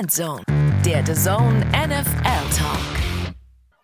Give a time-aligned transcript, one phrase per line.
[0.00, 0.42] Endzone,
[0.84, 3.34] der The Zone NFL Talk.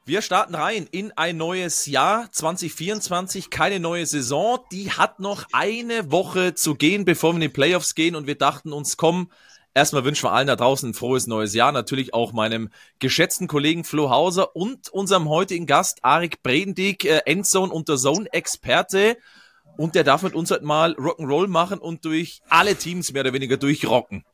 [0.07, 4.59] Wir starten rein in ein neues Jahr 2024, keine neue Saison.
[4.73, 8.37] Die hat noch eine Woche zu gehen, bevor wir in die Playoffs gehen und wir
[8.37, 9.31] dachten uns, komm,
[9.73, 11.71] Erstmal wünschen wir allen da draußen ein frohes neues Jahr.
[11.71, 17.73] Natürlich auch meinem geschätzten Kollegen Flo Hauser und unserem heutigen Gast Arik Bredendick, äh, Endzone
[17.73, 19.17] und Zone-Experte.
[19.77, 23.33] Und der darf mit uns heute mal Rock'n'Roll machen und durch alle Teams mehr oder
[23.33, 24.25] weniger durchrocken.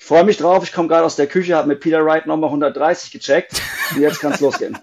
[0.00, 0.64] Ich freue mich drauf.
[0.64, 3.60] Ich komme gerade aus der Küche, habe mit Peter Wright nochmal 130 gecheckt.
[3.94, 4.78] Und jetzt kann es losgehen.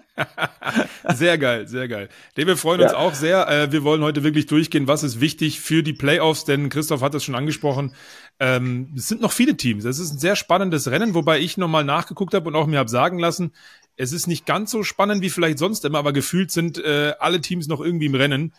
[1.12, 2.08] sehr geil, sehr geil.
[2.36, 2.98] Nee, wir freuen uns ja.
[2.98, 3.48] auch sehr.
[3.48, 7.16] Äh, wir wollen heute wirklich durchgehen, was ist wichtig für die Playoffs, denn Christoph hat
[7.16, 7.94] es schon angesprochen.
[8.38, 9.84] Ähm, es sind noch viele Teams.
[9.84, 12.88] Es ist ein sehr spannendes Rennen, wobei ich nochmal nachgeguckt habe und auch mir habe
[12.88, 13.52] sagen lassen,
[13.96, 17.40] es ist nicht ganz so spannend wie vielleicht sonst immer, aber gefühlt sind äh, alle
[17.40, 18.52] Teams noch irgendwie im Rennen.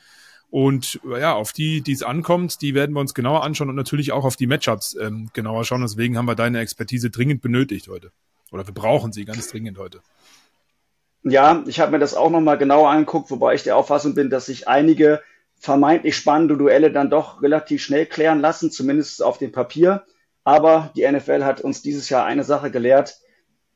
[0.52, 4.12] Und ja, auf die, die es ankommt, die werden wir uns genauer anschauen und natürlich
[4.12, 5.82] auch auf die Matchups ähm, genauer schauen.
[5.82, 8.12] Deswegen haben wir deine Expertise dringend benötigt heute.
[8.52, 10.02] Oder wir brauchen sie ganz dringend heute.
[11.24, 14.48] Ja, ich habe mir das auch nochmal genauer angeguckt, wobei ich der Auffassung bin, dass
[14.48, 15.22] sich einige
[15.60, 20.04] vermeintlich spannende Duelle dann doch relativ schnell klären lassen, zumindest auf dem Papier.
[20.44, 23.18] Aber die NFL hat uns dieses Jahr eine Sache gelehrt.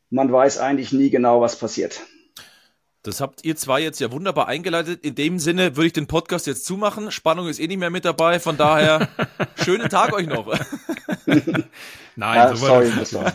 [0.10, 2.02] Man weiß eigentlich nie genau, was passiert.
[3.04, 5.04] Das habt ihr zwei jetzt ja wunderbar eingeleitet.
[5.04, 7.12] In dem Sinne würde ich den Podcast jetzt zumachen.
[7.12, 8.40] Spannung ist eh nicht mehr mit dabei.
[8.40, 9.10] Von daher,
[9.64, 10.48] schönen Tag euch noch.
[11.26, 11.68] nein,
[12.16, 13.34] ja, so sorry, das nein,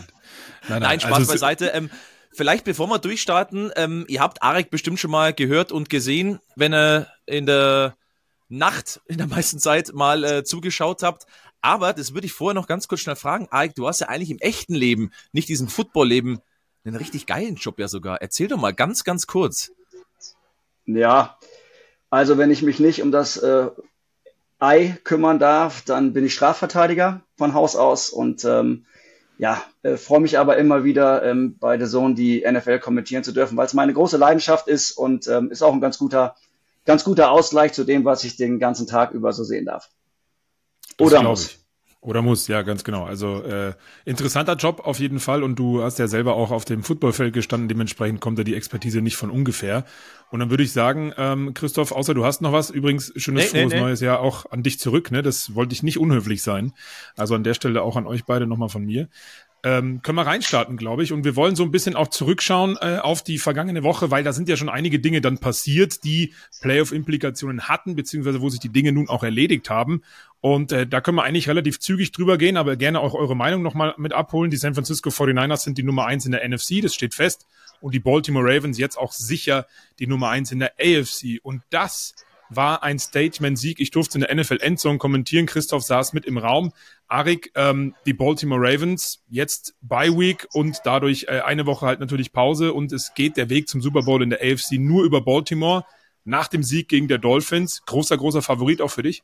[0.67, 1.67] nein, nein, Spaß also, beiseite.
[1.67, 1.91] Ähm,
[2.31, 6.73] vielleicht bevor wir durchstarten, ähm, ihr habt Arek bestimmt schon mal gehört und gesehen, wenn
[6.73, 7.95] er in der
[8.47, 11.27] Nacht in der meisten Zeit mal äh, zugeschaut habt.
[11.61, 13.47] Aber das würde ich vorher noch ganz kurz schnell fragen.
[13.51, 16.39] Arek, du hast ja eigentlich im echten Leben, nicht diesem Football-Leben,
[16.89, 18.21] einen richtig geilen Job ja sogar.
[18.21, 19.71] Erzähl doch mal ganz, ganz kurz.
[20.85, 21.37] Ja,
[22.09, 23.69] also wenn ich mich nicht um das äh,
[24.59, 28.85] Ei kümmern darf, dann bin ich Strafverteidiger von Haus aus und ähm,
[29.37, 33.31] ja, äh, freue mich aber immer wieder ähm, bei der Zone die NFL kommentieren zu
[33.31, 36.35] dürfen, weil es meine große Leidenschaft ist und ähm, ist auch ein ganz guter,
[36.85, 39.89] ganz guter Ausgleich zu dem, was ich den ganzen Tag über so sehen darf.
[40.99, 41.57] Oder muss.
[42.01, 43.03] Oder muss, ja, ganz genau.
[43.03, 43.73] Also äh,
[44.05, 47.67] interessanter Job auf jeden Fall und du hast ja selber auch auf dem Footballfeld gestanden,
[47.67, 49.83] dementsprechend kommt da die Expertise nicht von ungefähr.
[50.31, 53.59] Und dann würde ich sagen, ähm, Christoph, außer du hast noch was, übrigens schönes nee,
[53.59, 53.85] frohes nee, nee.
[53.85, 55.21] neues Jahr auch an dich zurück, ne?
[55.23, 56.71] Das wollte ich nicht unhöflich sein.
[57.17, 59.09] Also an der Stelle auch an euch beide nochmal von mir
[59.63, 61.11] ähm, können wir reinstarten, glaube ich.
[61.11, 64.31] Und wir wollen so ein bisschen auch zurückschauen äh, auf die vergangene Woche, weil da
[64.31, 68.91] sind ja schon einige Dinge dann passiert, die Playoff-Implikationen hatten, beziehungsweise wo sich die Dinge
[68.91, 70.03] nun auch erledigt haben.
[70.41, 73.61] Und äh, da können wir eigentlich relativ zügig drüber gehen, aber gerne auch eure Meinung
[73.61, 74.51] nochmal mit abholen.
[74.51, 77.45] Die San Francisco 49ers sind die Nummer eins in der NFC, das steht fest.
[77.81, 79.65] Und die Baltimore Ravens jetzt auch sicher
[79.99, 81.39] die Nummer eins in der AFC.
[81.43, 82.13] Und das
[82.49, 83.79] war ein Statement-Sieg.
[83.79, 85.45] Ich durfte in der NFL Endzone kommentieren.
[85.45, 86.73] Christoph saß mit im Raum.
[87.07, 92.31] Arik, ähm, die Baltimore Ravens, jetzt Bye Week und dadurch äh, eine Woche halt natürlich
[92.31, 95.85] Pause und es geht der Weg zum Super Bowl in der AFC nur über Baltimore.
[96.25, 97.83] Nach dem Sieg gegen der Dolphins.
[97.85, 99.23] Großer, großer Favorit auch für dich?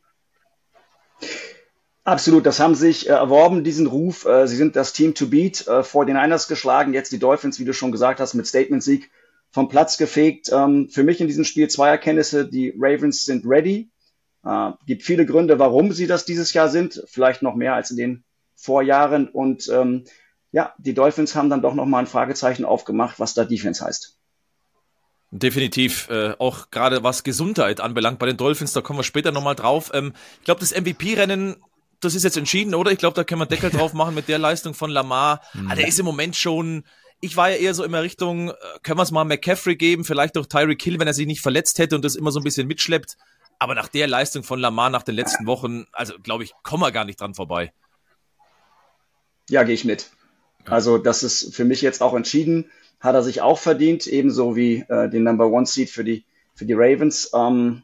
[2.06, 4.25] Absolut, das haben sich äh, erworben, diesen Ruf.
[4.25, 7.59] Äh, sie sind das Team to beat, äh, vor den Niners geschlagen, jetzt die Dolphins,
[7.59, 9.09] wie du schon gesagt hast, mit Statement-Sieg
[9.56, 10.52] vom Platz gefegt.
[10.52, 12.46] Ähm, für mich in diesem Spiel zwei Erkenntnisse.
[12.46, 13.90] Die Ravens sind ready.
[14.44, 17.02] Äh, gibt viele Gründe, warum sie das dieses Jahr sind.
[17.08, 18.24] Vielleicht noch mehr als in den
[18.58, 19.30] Vorjahren.
[19.30, 20.04] Und ähm,
[20.52, 24.18] ja, die Dolphins haben dann doch noch mal ein Fragezeichen aufgemacht, was da Defense heißt.
[25.32, 29.56] Definitiv, äh, auch gerade was Gesundheit anbelangt bei den Dolphins, da kommen wir später nochmal
[29.56, 29.90] drauf.
[29.94, 31.56] Ähm, ich glaube, das MVP-Rennen,
[32.02, 32.92] das ist jetzt entschieden, oder?
[32.92, 35.40] Ich glaube, da können wir Deckel drauf machen mit der Leistung von Lamar.
[35.54, 35.72] Mhm.
[35.72, 36.84] Ah, der ist im Moment schon,
[37.22, 38.53] ich war ja eher so immer Richtung, äh,
[38.84, 41.80] können wir es mal McCaffrey geben, vielleicht auch Tyreek Hill, wenn er sich nicht verletzt
[41.80, 43.18] hätte und das immer so ein bisschen mitschleppt.
[43.58, 46.92] Aber nach der Leistung von Lamar nach den letzten Wochen, also glaube ich, kommen wir
[46.92, 47.74] gar nicht dran vorbei.
[49.50, 50.12] Ja, gehe ich mit.
[50.66, 52.70] Also das ist für mich jetzt auch entschieden.
[53.00, 56.66] Hat er sich auch verdient, ebenso wie äh, den Number One Seed für die, für
[56.66, 57.32] die Ravens.
[57.34, 57.84] Ähm,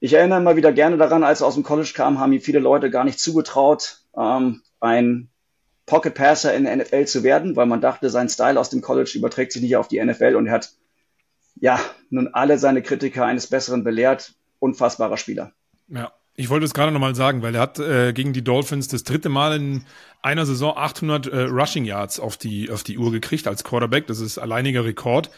[0.00, 2.58] ich erinnere immer wieder gerne daran, als er aus dem College kam, haben ihm viele
[2.58, 5.28] Leute gar nicht zugetraut, ähm, ein
[5.86, 9.12] Pocket Passer in der NFL zu werden, weil man dachte, sein Style aus dem College
[9.14, 10.72] überträgt sich nicht auf die NFL und er hat
[11.56, 11.80] ja
[12.10, 14.34] nun alle seine Kritiker eines Besseren belehrt.
[14.58, 15.52] Unfassbarer Spieler.
[15.88, 19.04] Ja, ich wollte es gerade nochmal sagen, weil er hat äh, gegen die Dolphins das
[19.04, 19.84] dritte Mal in
[20.22, 24.06] einer Saison 800 äh, Rushing Yards auf die, auf die Uhr gekriegt als Quarterback.
[24.06, 25.30] Das ist alleiniger Rekord.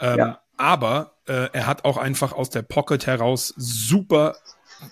[0.00, 0.40] Ähm, ja.
[0.56, 4.36] Aber äh, er hat auch einfach aus der Pocket heraus super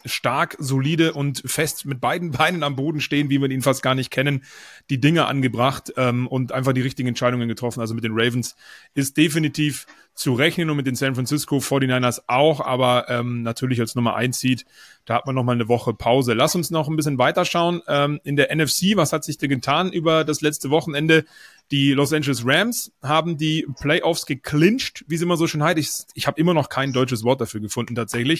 [0.04, 3.94] stark, solide und fest mit beiden Beinen am Boden stehen, wie wir ihn fast gar
[3.94, 4.44] nicht kennen,
[4.90, 7.80] die Dinge angebracht ähm, und einfach die richtigen Entscheidungen getroffen.
[7.80, 8.56] Also mit den Ravens
[8.94, 13.94] ist definitiv zu rechnen und mit den San Francisco 49ers auch, aber ähm, natürlich als
[13.94, 14.64] Nummer eins sieht,
[15.04, 16.34] da hat man noch mal eine Woche Pause.
[16.34, 17.82] Lass uns noch ein bisschen weiterschauen.
[17.86, 21.24] Ähm, in der NFC, was hat sich da getan über das letzte Wochenende?
[21.70, 25.78] Die Los Angeles Rams haben die Playoffs geclincht, wie sie immer so schön heißt.
[25.78, 28.38] Ich, ich habe immer noch kein deutsches Wort dafür gefunden tatsächlich.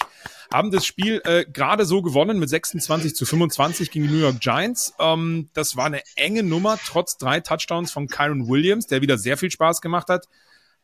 [0.51, 4.39] Haben das Spiel äh, gerade so gewonnen mit 26 zu 25 gegen die New York
[4.39, 4.95] Giants.
[4.99, 9.37] Ähm, das war eine enge Nummer, trotz drei Touchdowns von Kyron Williams, der wieder sehr
[9.37, 10.27] viel Spaß gemacht hat.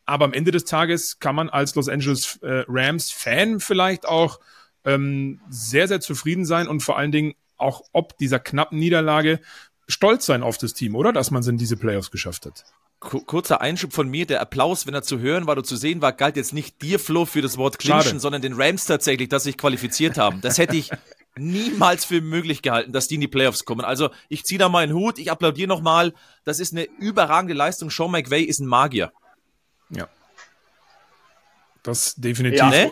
[0.05, 4.39] Aber am Ende des Tages kann man als Los Angeles äh, Rams Fan vielleicht auch
[4.83, 9.39] ähm, sehr, sehr zufrieden sein und vor allen Dingen auch ob dieser knappen Niederlage
[9.87, 11.13] stolz sein auf das Team, oder?
[11.13, 12.63] Dass man es in diese Playoffs geschafft hat.
[12.99, 16.13] Kurzer Einschub von mir, der Applaus, wenn er zu hören war oder zu sehen war,
[16.13, 19.57] galt jetzt nicht dir, Flo, für das Wort clinchen, sondern den Rams tatsächlich, dass sich
[19.57, 20.41] qualifiziert haben.
[20.41, 20.89] Das hätte ich
[21.37, 23.85] niemals für möglich gehalten, dass die in die Playoffs kommen.
[23.85, 26.13] Also ich ziehe da meinen Hut, ich applaudiere nochmal.
[26.45, 27.89] Das ist eine überragende Leistung.
[27.91, 29.11] Sean McVay ist ein Magier.
[29.89, 30.07] Ja.
[31.83, 32.59] Das definitiv.
[32.59, 32.91] Ja, ne?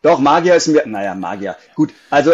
[0.00, 1.56] Doch, Magier ist mir, naja, Magier.
[1.76, 2.32] Gut, also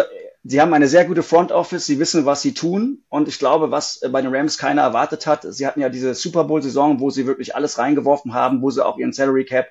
[0.49, 3.03] sie haben eine sehr gute Front Office, sie wissen, was sie tun.
[3.07, 6.43] Und ich glaube, was bei den Rams keiner erwartet hat, sie hatten ja diese Super
[6.45, 9.67] Bowl-Saison, wo sie wirklich alles reingeworfen haben, wo sie auch ihren Salary Cap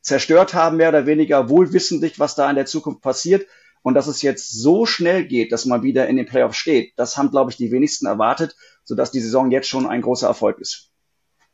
[0.00, 3.46] zerstört haben, mehr oder weniger, wohlwissentlich, was da in der Zukunft passiert.
[3.82, 7.18] Und dass es jetzt so schnell geht, dass man wieder in den Playoffs steht, das
[7.18, 10.92] haben, glaube ich, die wenigsten erwartet, sodass die Saison jetzt schon ein großer Erfolg ist.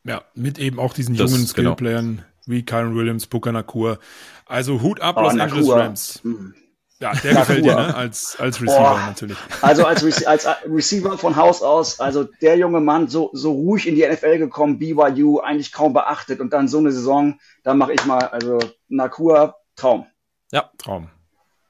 [0.05, 1.51] Ja, mit eben auch diesen das, jungen genau.
[1.73, 2.27] Skillplayern genau.
[2.45, 3.99] wie Kyron Williams, Booker Nakur.
[4.45, 5.37] Also Hut ab, oh, Los.
[5.37, 6.23] Angeles Rams.
[6.23, 6.53] Mhm.
[7.01, 7.95] Ja, der gefällt dir, ne?
[7.95, 9.37] Als, als Receiver oh, natürlich.
[9.61, 13.87] Also als, Re als Receiver von Haus aus, also der junge Mann, so, so ruhig
[13.87, 17.93] in die NFL gekommen, BYU, eigentlich kaum beachtet und dann so eine Saison, da mache
[17.93, 18.59] ich mal, also
[18.89, 20.07] Nakua, Traum.
[20.51, 21.09] Ja, Traum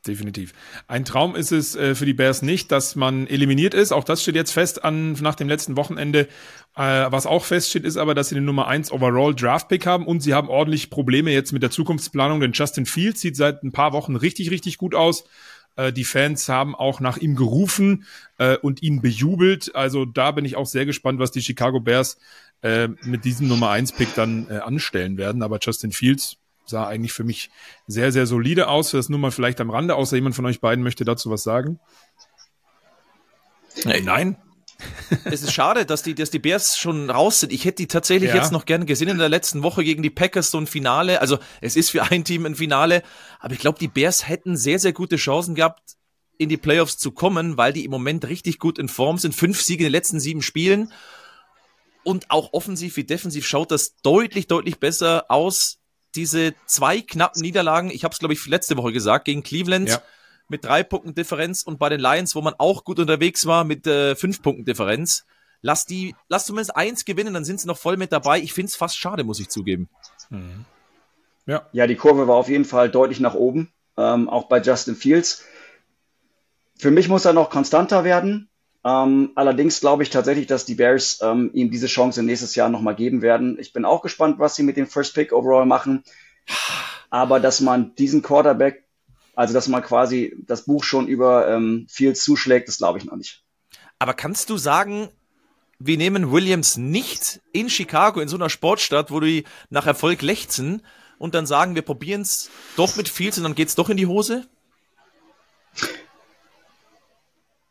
[0.08, 0.54] definitiv.
[0.88, 3.92] Ein Traum ist es äh, für die Bears nicht, dass man eliminiert ist.
[3.92, 6.28] Auch das steht jetzt fest an nach dem letzten Wochenende.
[6.76, 10.06] Äh, was auch feststeht, ist aber, dass sie den Nummer 1 Overall Draft Pick haben
[10.06, 13.72] und sie haben ordentlich Probleme jetzt mit der Zukunftsplanung, denn Justin Fields sieht seit ein
[13.72, 15.26] paar Wochen richtig, richtig gut aus.
[15.76, 18.06] Äh, die Fans haben auch nach ihm gerufen
[18.38, 19.76] äh, und ihn bejubelt.
[19.76, 22.18] Also da bin ich auch sehr gespannt, was die Chicago Bears
[22.62, 25.42] äh, mit diesem Nummer 1 Pick dann anstellen werden.
[25.42, 26.38] Aber Justin Fields
[26.70, 27.50] sah eigentlich für mich
[27.88, 28.92] sehr, sehr solide aus.
[28.92, 31.80] Das nur mal vielleicht am Rande, außer jemand von euch beiden möchte dazu was sagen.
[33.86, 34.02] Nee.
[34.02, 34.38] Nein.
[35.26, 37.52] es ist schade, dass die, dass die Bears schon raus sind.
[37.52, 38.38] Ich hätte die tatsächlich ja.
[38.38, 41.22] jetzt noch gerne gesehen in der letzten Woche gegen die Packers so ein Finale.
[41.22, 43.04] Also es ist für ein Team ein Finale,
[43.40, 45.98] aber ich glaube, die Bears hätten sehr, sehr gute Chancen gehabt,
[46.38, 49.36] in die Playoffs zu kommen, weil die im Moment richtig gut in Form sind.
[49.36, 50.94] Fünf Siege in den letzten sieben Spielen.
[52.04, 55.79] Und auch offensiv wie defensiv schaut das deutlich, deutlich besser aus
[56.16, 60.02] diese zwei knappen Niederlagen, ich habe es glaube ich letzte Woche gesagt, gegen Cleveland ja.
[60.48, 63.88] mit drei Punkten Differenz und bei den Lions, wo man auch gut unterwegs war mit
[63.88, 65.26] äh, fünf Punkten Differenz.
[65.62, 68.40] Lass die, lass zumindest eins gewinnen, dann sind sie noch voll mit dabei.
[68.40, 69.90] Ich finde es fast schade, muss ich zugeben.
[70.30, 70.66] Mhm.
[71.46, 71.68] Ja.
[71.72, 75.44] ja, die Kurve war auf jeden Fall deutlich nach oben, ähm, auch bei Justin Fields.
[76.78, 78.50] Für mich muss er noch konstanter werden.
[78.86, 82.96] Ähm, allerdings glaube ich tatsächlich, dass die Bears ähm, ihm diese Chance nächstes Jahr nochmal
[82.96, 83.58] geben werden.
[83.60, 86.04] Ich bin auch gespannt, was sie mit dem First Pick overall machen.
[87.10, 88.86] Aber dass man diesen Quarterback,
[89.36, 93.16] also dass man quasi das Buch schon über ähm, viel zuschlägt, das glaube ich noch
[93.16, 93.44] nicht.
[93.98, 95.10] Aber kannst du sagen,
[95.80, 100.82] wir nehmen Williams nicht in Chicago, in so einer Sportstadt, wo die nach Erfolg lechzen
[101.18, 103.98] und dann sagen, wir probieren es doch mit Fields und dann geht es doch in
[103.98, 104.48] die Hose?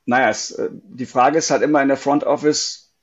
[0.08, 2.94] Naja, es, äh, die Frage ist halt immer in der Front Office,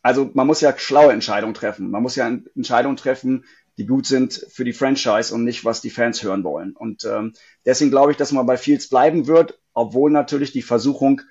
[0.00, 1.90] also man muss ja schlaue Entscheidungen treffen.
[1.90, 3.44] Man muss ja Entscheidungen treffen,
[3.78, 6.76] die gut sind für die Franchise und nicht, was die Fans hören wollen.
[6.76, 7.32] Und ähm,
[7.66, 11.22] deswegen glaube ich, dass man bei Fields bleiben wird, obwohl natürlich die Versuchung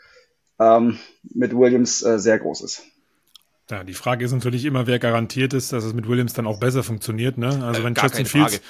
[0.60, 2.84] ähm, mit Williams äh, sehr groß ist.
[3.72, 6.60] Ja, die Frage ist natürlich immer, wer garantiert ist, dass es mit Williams dann auch
[6.60, 7.38] besser funktioniert.
[7.38, 7.48] Ne?
[7.64, 8.62] Also äh, wenn Justin Fields,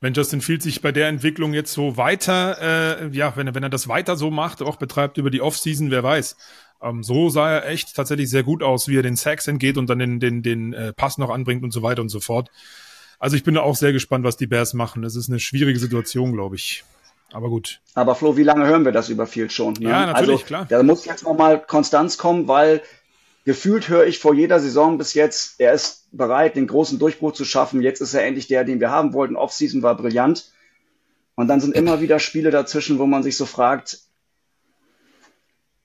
[0.00, 3.62] wenn Justin Fields sich bei der Entwicklung jetzt so weiter, äh, ja, wenn er, wenn
[3.62, 6.36] er das weiter so macht, auch betreibt über die Offseason, wer weiß.
[6.82, 9.88] Ähm, so sah er echt tatsächlich sehr gut aus, wie er den Sacks entgeht und
[9.88, 12.50] dann den, den, den äh, Pass noch anbringt und so weiter und so fort.
[13.20, 15.04] Also ich bin auch sehr gespannt, was die Bears machen.
[15.04, 16.82] Es ist eine schwierige Situation, glaube ich.
[17.32, 17.80] Aber gut.
[17.94, 19.74] Aber Flo, wie lange hören wir das über Field schon?
[19.74, 19.90] Ne?
[19.90, 20.66] Ja, natürlich, also, klar.
[20.68, 22.82] Da muss jetzt nochmal Konstanz kommen, weil
[23.48, 27.46] gefühlt höre ich vor jeder Saison bis jetzt, er ist bereit, den großen Durchbruch zu
[27.46, 27.80] schaffen.
[27.80, 29.36] Jetzt ist er endlich der, den wir haben wollten.
[29.36, 30.52] Offseason war brillant.
[31.34, 34.00] Und dann sind immer wieder Spiele dazwischen, wo man sich so fragt,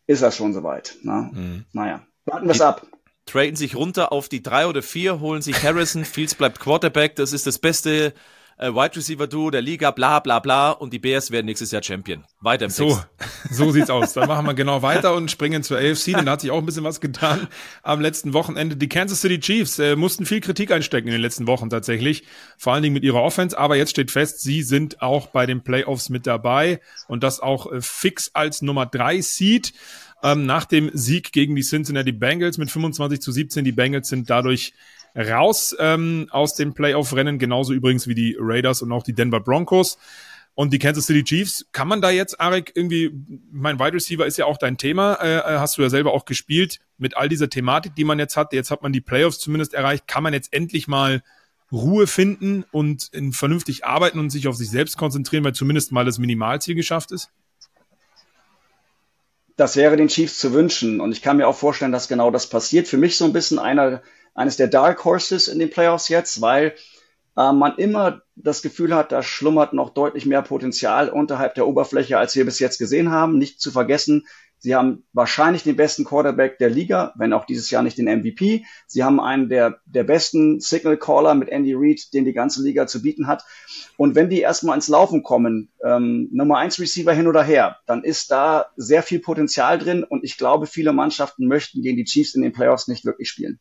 [0.08, 0.98] ist er schon soweit?
[1.04, 1.32] Na?
[1.34, 1.64] Mhm.
[1.72, 2.86] Naja, warten wir es ab.
[3.26, 7.16] Traden sich runter auf die drei oder vier, holen sich Harrison, Fields bleibt Quarterback.
[7.16, 8.14] Das ist das beste
[8.58, 11.84] äh, Wide Receiver Duo der Liga, bla bla bla und die Bears werden nächstes Jahr
[11.84, 12.24] Champion.
[12.40, 13.08] Weiter im so, Text.
[13.52, 14.14] So sieht's aus.
[14.14, 16.66] Dann machen wir genau weiter und springen zur AFC, denn da hat sich auch ein
[16.66, 17.48] bisschen was getan
[17.84, 18.76] am letzten Wochenende.
[18.76, 22.24] Die Kansas City Chiefs äh, mussten viel Kritik einstecken in den letzten Wochen tatsächlich,
[22.58, 25.64] vor allen Dingen mit ihrer Offense, aber jetzt steht fest, sie sind auch bei den
[25.64, 29.74] Playoffs mit dabei und das auch äh, fix als Nummer drei Seed.
[30.24, 33.66] Ähm, nach dem Sieg gegen die Cincinnati Bengals mit 25 zu 17.
[33.66, 34.74] Die Bengals sind dadurch
[35.16, 39.98] raus ähm, aus dem Playoff-Rennen, genauso übrigens wie die Raiders und auch die Denver Broncos.
[40.56, 43.12] Und die Kansas City Chiefs, kann man da jetzt, Arek, irgendwie,
[43.52, 46.26] mein Wide Receiver ist ja auch dein Thema, äh, äh, hast du ja selber auch
[46.26, 49.74] gespielt, mit all dieser Thematik, die man jetzt hat, jetzt hat man die Playoffs zumindest
[49.74, 51.24] erreicht, kann man jetzt endlich mal
[51.72, 56.20] Ruhe finden und vernünftig arbeiten und sich auf sich selbst konzentrieren, weil zumindest mal das
[56.20, 57.32] Minimalziel geschafft ist?
[59.56, 62.48] Das wäre den Chiefs zu wünschen und ich kann mir auch vorstellen, dass genau das
[62.48, 62.88] passiert.
[62.88, 64.04] Für mich so ein bisschen einer
[64.34, 66.74] eines der Dark Horses in den Playoffs jetzt, weil
[67.38, 72.18] äh, man immer das Gefühl hat, da schlummert noch deutlich mehr Potenzial unterhalb der Oberfläche,
[72.18, 73.38] als wir bis jetzt gesehen haben.
[73.38, 74.26] Nicht zu vergessen,
[74.58, 78.66] sie haben wahrscheinlich den besten Quarterback der Liga, wenn auch dieses Jahr nicht den MVP.
[78.88, 82.88] Sie haben einen der, der besten Signal Caller mit Andy Reid, den die ganze Liga
[82.88, 83.44] zu bieten hat.
[83.98, 88.04] Und wenn die erstmal ins Laufen kommen, ähm, Nummer eins Receiver hin oder her, dann
[88.04, 92.34] ist da sehr viel Potenzial drin und ich glaube, viele Mannschaften möchten gegen die Chiefs
[92.34, 93.60] in den Playoffs nicht wirklich spielen.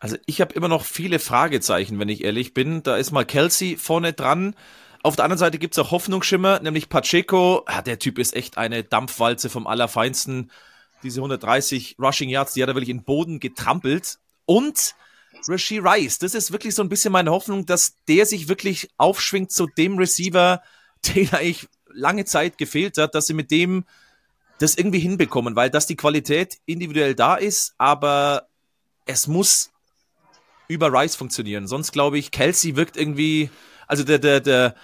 [0.00, 2.82] Also ich habe immer noch viele Fragezeichen, wenn ich ehrlich bin.
[2.82, 4.54] Da ist mal Kelsey vorne dran.
[5.02, 7.64] Auf der anderen Seite gibt's auch Hoffnungsschimmer, nämlich Pacheco.
[7.68, 10.50] Ja, der Typ ist echt eine Dampfwalze vom Allerfeinsten.
[11.02, 14.18] Diese 130 Rushing Yards, die hat er wirklich in den Boden getrampelt.
[14.46, 14.94] Und
[15.48, 19.52] Rasheed Rice, das ist wirklich so ein bisschen meine Hoffnung, dass der sich wirklich aufschwingt
[19.52, 20.62] zu dem Receiver,
[21.06, 23.84] den eigentlich lange Zeit gefehlt hat, dass sie mit dem
[24.58, 28.48] das irgendwie hinbekommen, weil dass die Qualität individuell da ist, aber
[29.06, 29.70] es muss
[30.68, 31.66] über Rice funktionieren.
[31.66, 33.50] Sonst glaube ich, Kelsey wirkt irgendwie,
[33.86, 34.74] also der, der, der,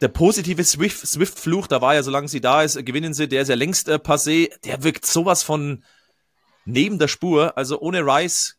[0.00, 3.48] der positive Swift, Swift-Fluch, da war ja, solange sie da ist, gewinnen sie, der ist
[3.48, 5.84] ja längst äh, passé, der wirkt sowas von
[6.64, 7.56] neben der Spur.
[7.56, 8.56] Also ohne Rice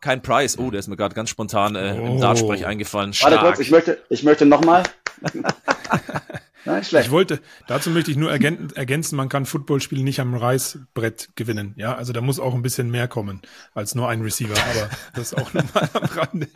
[0.00, 0.58] kein Preis.
[0.58, 2.20] Oh, der ist mir gerade ganz spontan äh, im oh.
[2.20, 3.12] Dartsprech eingefallen.
[3.12, 3.32] Stark.
[3.32, 4.82] Warte kurz, ich möchte, ich möchte nochmal.
[6.64, 7.06] Nein, schlecht.
[7.06, 11.74] Ich wollte, dazu möchte ich nur ergänzen, man kann Footballspiele nicht am Reißbrett gewinnen.
[11.76, 13.40] Ja, also da muss auch ein bisschen mehr kommen
[13.74, 16.48] als nur ein Receiver, aber das ist auch nochmal am Rande.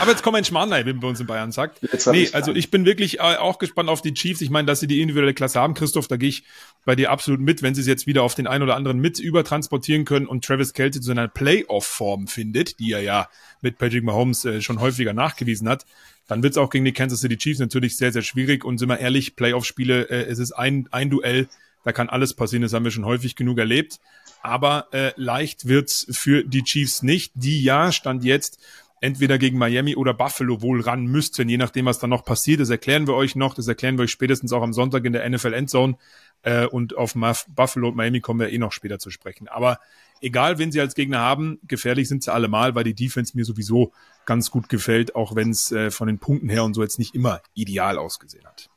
[0.00, 1.80] Aber jetzt kommen ein Schmarrnei, wie man bei uns in Bayern sagt.
[2.06, 4.40] Nee, also ich bin wirklich äh, auch gespannt auf die Chiefs.
[4.40, 6.44] Ich meine, dass sie die individuelle Klasse haben, Christoph, da gehe ich
[6.84, 9.18] bei dir absolut mit, wenn sie es jetzt wieder auf den einen oder anderen mit
[9.18, 13.28] übertransportieren können und Travis Kelce zu seiner Playoff-Form findet, die er ja
[13.60, 15.84] mit Patrick Mahomes äh, schon häufiger nachgewiesen hat,
[16.30, 18.64] dann wird es auch gegen die Kansas City Chiefs natürlich sehr, sehr schwierig.
[18.64, 21.48] Und sind wir ehrlich, Playoff-Spiele, äh, es ist ein, ein Duell,
[21.82, 23.98] da kann alles passieren, das haben wir schon häufig genug erlebt.
[24.40, 28.60] Aber äh, leicht wird's für die Chiefs nicht, die ja, stand jetzt,
[29.00, 32.60] entweder gegen Miami oder Buffalo wohl ran müssten, je nachdem, was da noch passiert.
[32.60, 35.28] Das erklären wir euch noch, das erklären wir euch spätestens auch am Sonntag in der
[35.28, 35.96] NFL Endzone.
[36.42, 37.14] Äh, und auf
[37.48, 39.48] Buffalo und Miami kommen wir eh noch später zu sprechen.
[39.48, 39.80] Aber
[40.20, 43.92] egal, wen sie als Gegner haben, gefährlich sind sie allemal, weil die Defense mir sowieso
[44.30, 47.16] ganz gut gefällt, auch wenn es äh, von den Punkten her und so jetzt nicht
[47.16, 48.70] immer ideal ausgesehen hat.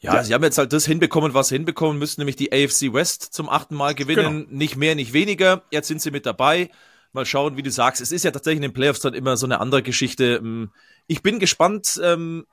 [0.00, 2.92] Ja, ja, sie haben jetzt halt das hinbekommen, was sie hinbekommen müssen, nämlich die AFC
[2.92, 4.44] West zum achten Mal gewinnen.
[4.44, 4.58] Genau.
[4.58, 5.62] Nicht mehr, nicht weniger.
[5.70, 6.68] Jetzt sind sie mit dabei.
[7.14, 8.02] Mal schauen, wie du sagst.
[8.02, 10.40] Es ist ja tatsächlich in den Playoffs dann immer so eine andere Geschichte.
[10.42, 10.72] Ähm,
[11.06, 12.44] ich bin gespannt, ähm,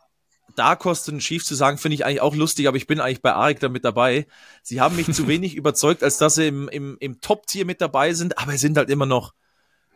[0.56, 3.34] da kosten schief zu sagen, finde ich eigentlich auch lustig, aber ich bin eigentlich bei
[3.34, 4.28] Arik da mit dabei.
[4.64, 8.14] Sie haben mich zu wenig überzeugt, als dass sie im, im, im Top-Tier mit dabei
[8.14, 9.34] sind, aber es sind halt immer noch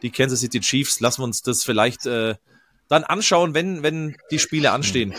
[0.02, 1.00] die Kansas City Chiefs.
[1.00, 2.36] Lassen wir uns das vielleicht äh,
[2.88, 5.14] dann anschauen, wenn, wenn die Spiele anstehen.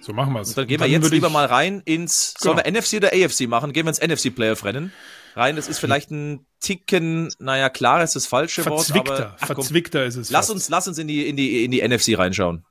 [0.00, 0.54] So machen wir es.
[0.54, 2.54] Dann gehen wir jetzt lieber mal rein ins, genau.
[2.54, 3.72] sollen wir NFC oder AFC machen?
[3.72, 4.92] Gehen wir ins NFC Playoff Rennen
[5.36, 5.56] rein.
[5.56, 9.56] Das ist vielleicht ein Ticken, naja, klar ist das falsche Verzwickter, Wort, aber ach, komm,
[9.56, 10.30] verzwickter ist es.
[10.30, 10.54] Lass fast.
[10.54, 12.64] uns, lass uns in die, in die, in die NFC reinschauen.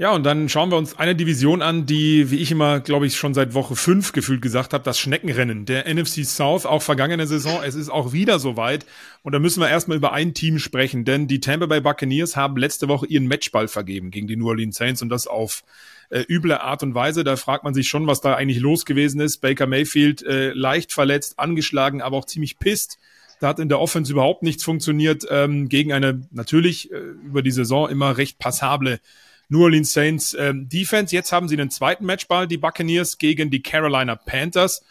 [0.00, 3.16] Ja, und dann schauen wir uns eine Division an, die, wie ich immer, glaube ich,
[3.16, 7.62] schon seit Woche fünf gefühlt gesagt habe, das Schneckenrennen der NFC South, auch vergangene Saison.
[7.64, 8.86] Es ist auch wieder soweit.
[9.22, 12.56] Und da müssen wir erstmal über ein Team sprechen, denn die Tampa Bay Buccaneers haben
[12.56, 15.64] letzte Woche ihren Matchball vergeben gegen die New Orleans Saints und das auf
[16.10, 17.24] äh, üble Art und Weise.
[17.24, 19.38] Da fragt man sich schon, was da eigentlich los gewesen ist.
[19.38, 23.00] Baker Mayfield äh, leicht verletzt, angeschlagen, aber auch ziemlich pisst.
[23.40, 27.50] Da hat in der Offense überhaupt nichts funktioniert ähm, gegen eine natürlich äh, über die
[27.50, 29.00] Saison immer recht passable
[29.48, 31.14] New Orleans Saints ähm, Defense.
[31.14, 34.82] Jetzt haben sie den zweiten Matchball, die Buccaneers gegen die Carolina Panthers.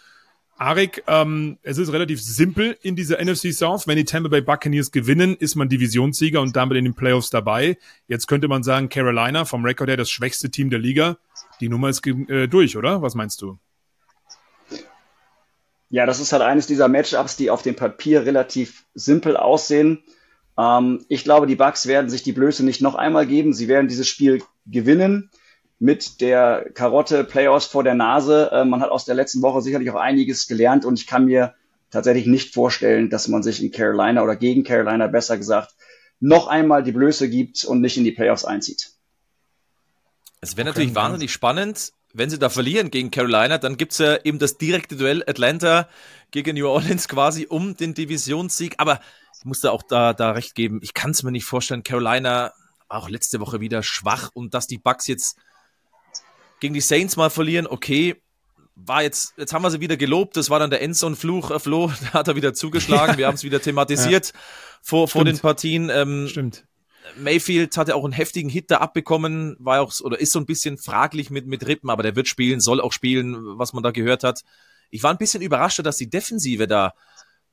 [0.59, 3.87] Arik, ähm, es ist relativ simpel in dieser NFC South.
[3.87, 7.77] Wenn die Tampa Bay Buccaneers gewinnen, ist man Divisionssieger und damit in den Playoffs dabei.
[8.07, 11.17] Jetzt könnte man sagen, Carolina vom Rekord her das schwächste Team der Liga.
[11.59, 13.03] Die Nummer ist äh, durch, oder?
[13.03, 13.59] Was meinst du?
[15.89, 20.03] Ja, das ist halt eines dieser Matchups, die auf dem Papier relativ simpel aussehen.
[20.57, 23.53] Ähm, ich glaube, die Bucks werden sich die Blöße nicht noch einmal geben.
[23.53, 25.29] Sie werden dieses Spiel gewinnen
[25.79, 28.49] mit der Karotte Playoffs vor der Nase.
[28.51, 31.53] Äh, man hat aus der letzten Woche sicherlich auch einiges gelernt und ich kann mir
[31.91, 35.75] tatsächlich nicht vorstellen, dass man sich in Carolina oder gegen Carolina besser gesagt
[36.19, 38.91] noch einmal die Blöße gibt und nicht in die Playoffs einzieht.
[40.41, 44.17] Es wäre okay, natürlich wahnsinnig spannend, wenn sie da verlieren gegen Carolina, dann gibt's ja
[44.23, 45.87] eben das direkte Duell Atlanta
[46.31, 48.75] gegen New Orleans quasi um den Divisionssieg.
[48.77, 48.99] Aber
[49.39, 52.53] ich muss da auch da, da recht geben, ich kann es mir nicht vorstellen, Carolina
[52.87, 55.37] war auch letzte Woche wieder schwach und dass die Bucks jetzt
[56.59, 58.21] gegen die Saints mal verlieren, okay,
[58.75, 61.91] war jetzt, jetzt haben wir sie wieder gelobt, das war dann der Endzone-Fluch, äh, Flo,
[62.01, 63.17] da hat er wieder zugeschlagen, ja.
[63.17, 64.39] wir haben es wieder thematisiert ja.
[64.81, 65.89] vor, vor den Partien.
[65.89, 66.65] Ähm, Stimmt.
[67.15, 70.77] Mayfield hatte auch einen heftigen Hit da abbekommen, war auch oder ist so ein bisschen
[70.77, 74.23] fraglich mit mit Rippen, aber der wird spielen, soll auch spielen, was man da gehört
[74.23, 74.41] hat.
[74.89, 76.93] Ich war ein bisschen überrascht, dass die Defensive da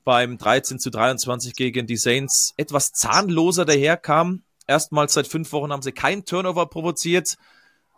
[0.05, 4.43] beim 13 zu 23 gegen die Saints etwas zahnloser daherkam.
[4.67, 7.37] Erstmals seit fünf Wochen haben sie kein Turnover provoziert,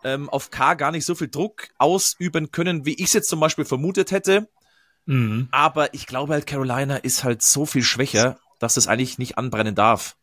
[0.03, 3.39] ähm, auf K gar nicht so viel Druck ausüben können, wie ich es jetzt zum
[3.39, 4.49] Beispiel vermutet hätte.
[5.05, 5.47] Mhm.
[5.51, 9.75] Aber ich glaube halt, Carolina ist halt so viel schwächer, dass es eigentlich nicht anbrennen
[9.75, 10.17] darf.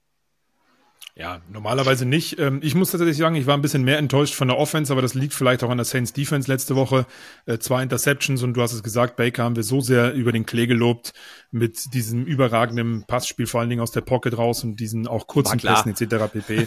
[1.17, 2.41] Ja, normalerweise nicht.
[2.41, 5.01] Ähm, ich muss tatsächlich sagen, ich war ein bisschen mehr enttäuscht von der Offense, aber
[5.01, 7.07] das liegt vielleicht auch an der Saints Defense letzte Woche.
[7.47, 10.45] Äh, zwei Interceptions und du hast es gesagt, Baker haben wir so sehr über den
[10.45, 11.13] Klee gelobt
[11.53, 15.61] mit diesem überragenden Passspiel, vor allen Dingen aus der Pocket raus und diesen auch kurzen
[15.61, 16.33] Pässen etc.
[16.33, 16.67] pp.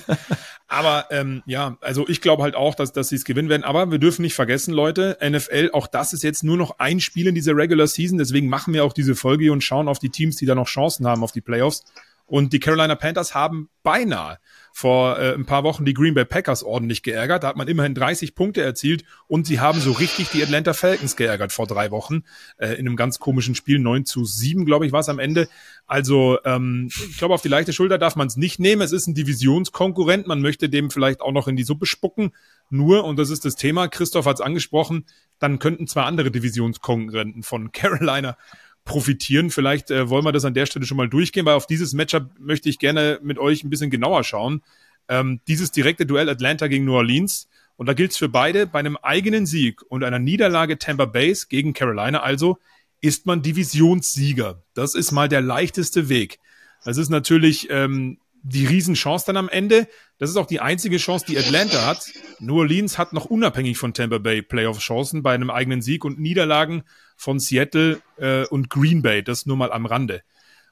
[0.69, 3.65] aber ähm, ja, also ich glaube halt auch, dass, dass sie es gewinnen werden.
[3.65, 7.27] Aber wir dürfen nicht vergessen, Leute, NFL, auch das ist jetzt nur noch ein Spiel
[7.27, 8.17] in dieser Regular Season.
[8.17, 11.05] Deswegen machen wir auch diese Folge und schauen auf die Teams, die da noch Chancen
[11.05, 11.83] haben auf die Playoffs.
[12.27, 14.37] Und die Carolina Panthers haben beinahe
[14.73, 17.43] vor äh, ein paar Wochen die Green Bay Packers ordentlich geärgert.
[17.43, 21.15] Da hat man immerhin 30 Punkte erzielt und sie haben so richtig die Atlanta Falcons
[21.15, 22.23] geärgert vor drei Wochen
[22.57, 23.79] äh, in einem ganz komischen Spiel.
[23.79, 25.47] 9 zu 7, glaube ich, war es am Ende.
[25.87, 28.81] Also ähm, ich glaube, auf die leichte Schulter darf man es nicht nehmen.
[28.81, 30.27] Es ist ein Divisionskonkurrent.
[30.27, 32.33] Man möchte dem vielleicht auch noch in die Suppe spucken.
[32.69, 35.05] Nur, und das ist das Thema, Christoph hat es angesprochen,
[35.39, 38.37] dann könnten zwei andere Divisionskonkurrenten von Carolina
[38.87, 39.51] profitieren.
[39.51, 42.31] Vielleicht äh, wollen wir das an der Stelle schon mal durchgehen, weil auf dieses Matchup
[42.39, 44.63] möchte ich gerne mit euch ein bisschen genauer schauen.
[45.07, 47.47] Ähm, dieses direkte Duell Atlanta gegen New Orleans.
[47.75, 51.45] Und da gilt es für beide, bei einem eigenen Sieg und einer Niederlage Tampa Base
[51.47, 52.57] gegen Carolina also,
[53.01, 54.63] ist man Divisionssieger.
[54.73, 56.39] Das ist mal der leichteste Weg.
[56.83, 59.87] Das ist natürlich ähm, die Riesenchance dann am Ende.
[60.17, 62.11] Das ist auch die einzige Chance, die Atlanta hat.
[62.39, 66.83] New Orleans hat noch unabhängig von Tampa Bay Playoff-Chancen bei einem eigenen Sieg und Niederlagen
[67.15, 69.23] von Seattle äh, und Green Bay.
[69.23, 70.23] Das nur mal am Rande.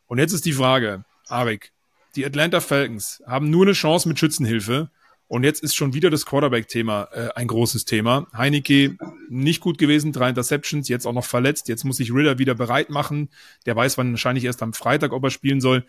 [0.07, 1.71] Und jetzt ist die Frage, Arik,
[2.15, 4.89] die Atlanta Falcons haben nur eine Chance mit Schützenhilfe.
[5.27, 8.27] Und jetzt ist schon wieder das Quarterback-Thema äh, ein großes Thema.
[8.37, 8.95] Heineke
[9.27, 11.67] nicht gut gewesen, drei Interceptions, jetzt auch noch verletzt.
[11.67, 13.29] Jetzt muss sich Ritter wieder bereit machen.
[13.65, 15.85] Der weiß wann wahrscheinlich erst am Freitag, ob er spielen soll.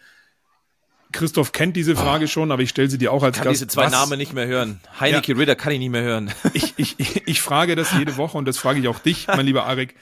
[1.17, 3.61] Christoph kennt diese Frage oh, schon, aber ich stelle sie dir auch als kann Gast.
[3.61, 3.93] diese zwei Was?
[3.93, 4.81] Namen nicht mehr hören.
[5.01, 5.39] Heineke ja.
[5.39, 6.33] Ritter kann ich nicht mehr hören.
[6.53, 9.47] Ich, ich, ich, ich frage das jede Woche und das frage ich auch dich, mein
[9.47, 9.95] lieber Arik.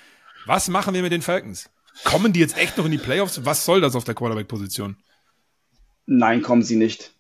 [0.46, 1.70] Was machen wir mit den Falcons?
[2.05, 3.44] Kommen die jetzt echt noch in die Playoffs?
[3.44, 4.96] Was soll das auf der Quarterback-Position?
[6.07, 7.12] Nein, kommen sie nicht.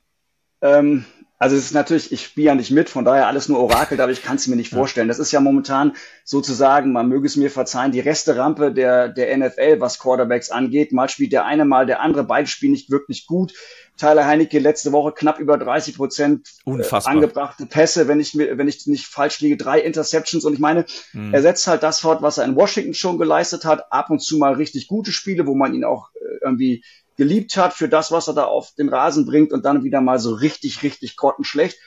[0.60, 1.04] Ähm,
[1.38, 4.12] also es ist natürlich, ich spiele ja nicht mit, von daher alles nur Orakel, aber
[4.12, 5.08] ich kann es mir nicht vorstellen.
[5.08, 9.80] Das ist ja momentan sozusagen, man möge es mir verzeihen, die Resterampe der, der NFL,
[9.80, 10.92] was Quarterbacks angeht.
[10.92, 13.52] Mal spielt der eine, mal der andere, beide spielen nicht wirklich gut.
[13.96, 18.68] Tyler Heinecke letzte Woche knapp über 30 Prozent äh, angebrachte Pässe, wenn ich mir, wenn
[18.68, 20.44] ich nicht falsch liege, drei Interceptions.
[20.44, 21.32] Und ich meine, mhm.
[21.32, 23.92] er setzt halt das fort, was er in Washington schon geleistet hat.
[23.92, 26.84] Ab und zu mal richtig gute Spiele, wo man ihn auch äh, irgendwie
[27.16, 30.18] geliebt hat für das, was er da auf den Rasen bringt und dann wieder mal
[30.18, 31.78] so richtig, richtig grottenschlecht.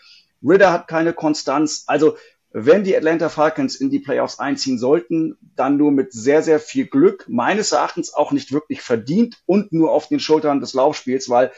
[0.42, 1.84] Ritter hat keine Konstanz.
[1.88, 2.16] Also
[2.52, 6.88] wenn die Atlanta Falcons in die Playoffs einziehen sollten, dann nur mit sehr, sehr viel
[6.88, 11.52] Glück, meines Erachtens auch nicht wirklich verdient und nur auf den Schultern des Laufspiels, weil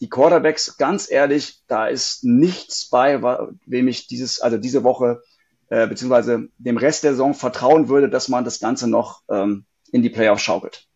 [0.00, 3.20] die Quarterbacks, ganz ehrlich, da ist nichts bei,
[3.66, 5.22] wem ich dieses, also diese Woche
[5.68, 10.02] äh, beziehungsweise dem Rest der Saison vertrauen würde, dass man das Ganze noch ähm, in
[10.02, 10.88] die Playoffs schaukelt.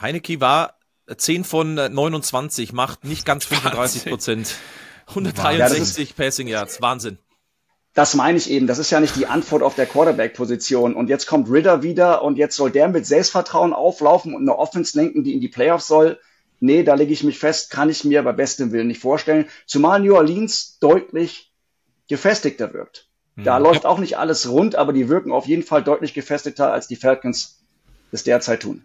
[0.00, 0.74] Heineke war
[1.14, 4.56] 10 von 29, macht nicht ganz 35 Prozent.
[5.08, 7.18] 163 ja, Passing Yards, Wahnsinn.
[7.94, 8.68] Das meine ich eben.
[8.68, 10.94] Das ist ja nicht die Antwort auf der Quarterback-Position.
[10.94, 14.96] Und jetzt kommt Ritter wieder und jetzt soll der mit Selbstvertrauen auflaufen und eine Offense
[14.96, 16.20] lenken, die in die Playoffs soll
[16.60, 19.46] nee, da lege ich mich fest, kann ich mir bei bestem Willen nicht vorstellen.
[19.66, 21.52] Zumal New Orleans deutlich
[22.08, 23.08] gefestigter wirkt.
[23.36, 23.64] Da mhm.
[23.64, 26.96] läuft auch nicht alles rund, aber die wirken auf jeden Fall deutlich gefestigter, als die
[26.96, 27.60] Falcons
[28.12, 28.84] es derzeit tun.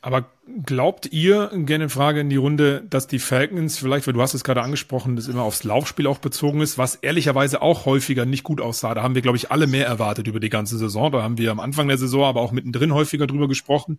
[0.00, 0.26] Aber
[0.64, 4.44] glaubt ihr, gerne Frage in die Runde, dass die Falcons vielleicht, weil du hast es
[4.44, 8.60] gerade angesprochen, das immer aufs Laufspiel auch bezogen ist, was ehrlicherweise auch häufiger nicht gut
[8.60, 8.94] aussah.
[8.94, 11.10] Da haben wir, glaube ich, alle mehr erwartet über die ganze Saison.
[11.10, 13.98] Da haben wir am Anfang der Saison, aber auch mittendrin häufiger drüber gesprochen.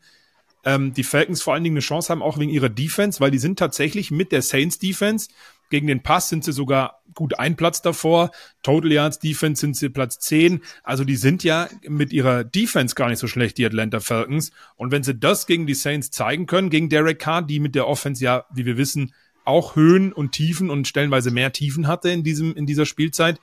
[0.65, 3.39] Ähm, die Falcons vor allen Dingen eine Chance haben, auch wegen ihrer Defense, weil die
[3.39, 5.29] sind tatsächlich mit der Saints Defense
[5.69, 8.31] gegen den Pass sind sie sogar gut ein Platz davor.
[8.63, 10.61] Total Yards Defense sind sie Platz 10.
[10.83, 14.51] Also die sind ja mit ihrer Defense gar nicht so schlecht, die Atlanta Falcons.
[14.75, 17.87] Und wenn sie das gegen die Saints zeigen können, gegen Derek Carr, die mit der
[17.87, 19.13] Offense ja, wie wir wissen,
[19.45, 23.39] auch Höhen und Tiefen und stellenweise mehr Tiefen hatte in diesem, in dieser Spielzeit,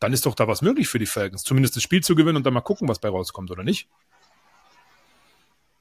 [0.00, 1.44] dann ist doch da was möglich für die Falcons.
[1.44, 3.88] Zumindest das Spiel zu gewinnen und dann mal gucken, was bei rauskommt, oder nicht?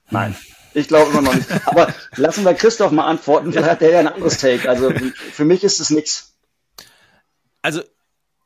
[0.09, 0.35] Nein.
[0.73, 1.49] Ich glaube immer noch nicht.
[1.65, 4.69] Aber lassen wir Christoph mal antworten, vielleicht hat der ja ein anderes Take.
[4.69, 4.91] Also
[5.31, 6.33] für mich ist es nichts.
[7.61, 7.81] Also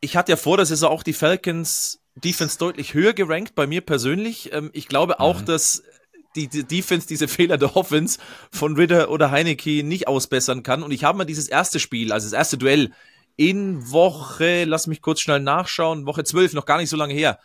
[0.02, 3.82] ich hatte ja vor, dass es auch die Falcons Defense deutlich höher gerankt, bei mir
[3.82, 4.52] persönlich.
[4.54, 5.46] Ähm, ich glaube auch, mhm.
[5.46, 5.84] dass
[6.36, 8.20] die, die, Defense diese Fehler der Offense
[8.52, 10.84] von Ritter oder Heineke nicht ausbessern kann.
[10.84, 12.92] Und ich habe mal dieses erste Spiel, also das erste Duell
[13.36, 17.40] in Woche, lass mich kurz schnell nachschauen, Woche 12, noch gar nicht so lange her,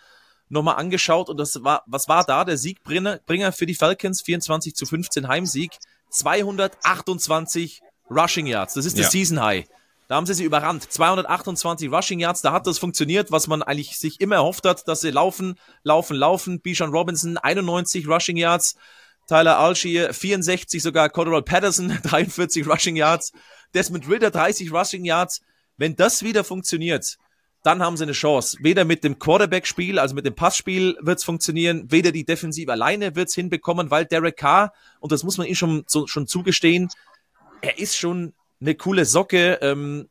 [0.53, 4.23] nochmal angeschaut und das war, was war da der Siegbringer für die Falcons?
[4.23, 5.73] 24 zu 15 Heimsieg,
[6.11, 8.75] 228 Rushing Yards.
[8.75, 9.11] Das ist das ja.
[9.11, 9.67] Season High.
[10.09, 10.93] Da haben sie sie überrannt.
[10.93, 15.01] 228 Rushing Yards, da hat das funktioniert, was man eigentlich sich immer erhofft hat, dass
[15.01, 16.61] sie laufen, laufen, laufen.
[16.61, 18.77] Bijan Robinson 91 Rushing Yards,
[19.27, 23.33] Tyler Algier 64, sogar Cordell Patterson 43 Rushing Yards,
[23.75, 25.41] Desmond Ritter 30 Rushing Yards.
[25.79, 27.17] Wenn das wieder funktioniert,
[27.63, 28.59] dann haben sie eine Chance.
[28.61, 33.15] Weder mit dem Quarterback-Spiel, also mit dem Passspiel wird es funktionieren, weder die Defensive alleine
[33.15, 36.89] wird es hinbekommen, weil Derek Carr, und das muss man ihm schon, so, schon zugestehen,
[37.61, 39.59] er ist schon eine coole Socke.
[39.63, 40.09] Ähm,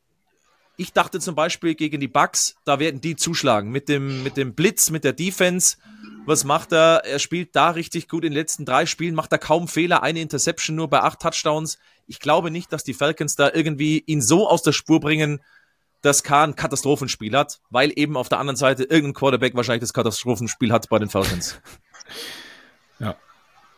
[0.76, 4.54] ich dachte zum Beispiel gegen die Bucks, da werden die zuschlagen mit dem, mit dem
[4.54, 5.76] Blitz, mit der Defense.
[6.24, 7.04] Was macht er?
[7.04, 8.24] Er spielt da richtig gut.
[8.24, 10.02] In den letzten drei Spielen macht er kaum Fehler.
[10.02, 11.78] Eine Interception nur bei acht Touchdowns.
[12.06, 15.40] Ich glaube nicht, dass die Falcons da irgendwie ihn so aus der Spur bringen,
[16.02, 19.94] dass K ein Katastrophenspiel hat, weil eben auf der anderen Seite irgendein Quarterback wahrscheinlich das
[19.94, 21.60] Katastrophenspiel hat bei den Falcons.
[22.98, 23.16] Ja,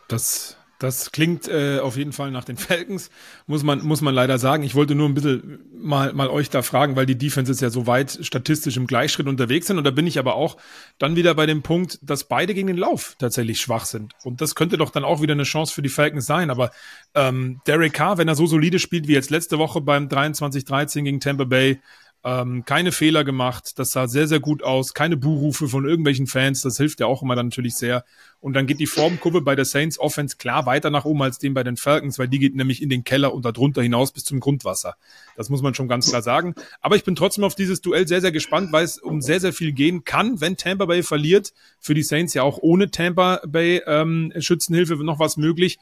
[0.07, 3.09] das, das klingt äh, auf jeden Fall nach den Falcons,
[3.47, 4.61] muss man, muss man leider sagen.
[4.61, 7.87] Ich wollte nur ein bisschen mal, mal euch da fragen, weil die Defenses ja so
[7.87, 9.77] weit statistisch im Gleichschritt unterwegs sind.
[9.77, 10.57] Und da bin ich aber auch
[10.99, 14.13] dann wieder bei dem Punkt, dass beide gegen den Lauf tatsächlich schwach sind.
[14.23, 16.49] Und das könnte doch dann auch wieder eine Chance für die Falcons sein.
[16.51, 16.71] Aber
[17.15, 21.19] ähm, Derek Carr, wenn er so solide spielt wie jetzt letzte Woche beim 23-13 gegen
[21.19, 21.79] Tampa Bay,
[22.25, 26.63] ähm, keine Fehler gemacht, das sah sehr, sehr gut aus, keine Buhrufe von irgendwelchen Fans,
[26.63, 28.03] das hilft ja auch immer dann natürlich sehr.
[28.39, 31.53] Und dann geht die Formkurve bei der Saints Offense klar weiter nach oben als den
[31.53, 34.39] bei den Falcons, weil die geht nämlich in den Keller und darunter hinaus bis zum
[34.39, 34.95] Grundwasser.
[35.37, 36.55] Das muss man schon ganz klar sagen.
[36.81, 39.53] Aber ich bin trotzdem auf dieses Duell sehr, sehr gespannt, weil es um sehr, sehr
[39.53, 41.53] viel gehen kann, wenn Tampa Bay verliert.
[41.79, 45.77] Für die Saints ja auch ohne Tampa Bay ähm, Schützenhilfe noch was möglich.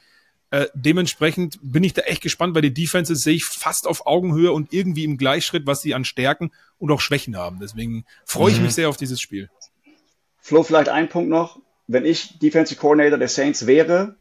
[0.54, 4.52] Äh, dementsprechend bin ich da echt gespannt, weil die Defenses sehe ich fast auf Augenhöhe
[4.52, 7.58] und irgendwie im Gleichschritt, was sie an Stärken und auch Schwächen haben.
[7.58, 8.66] Deswegen freue ich mhm.
[8.66, 9.50] mich sehr auf dieses Spiel.
[10.38, 11.58] Flo, vielleicht ein Punkt noch.
[11.88, 14.14] Wenn ich Defensive Coordinator der Saints wäre,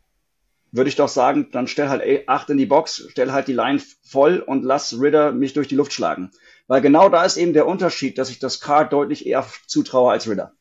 [0.72, 3.80] würde ich doch sagen, dann stell halt acht in die Box, stell halt die Line
[4.02, 6.32] voll und lass Ritter mich durch die Luft schlagen.
[6.66, 10.28] Weil genau da ist eben der Unterschied, dass ich das Card deutlich eher zutraue als
[10.28, 10.52] Ritter.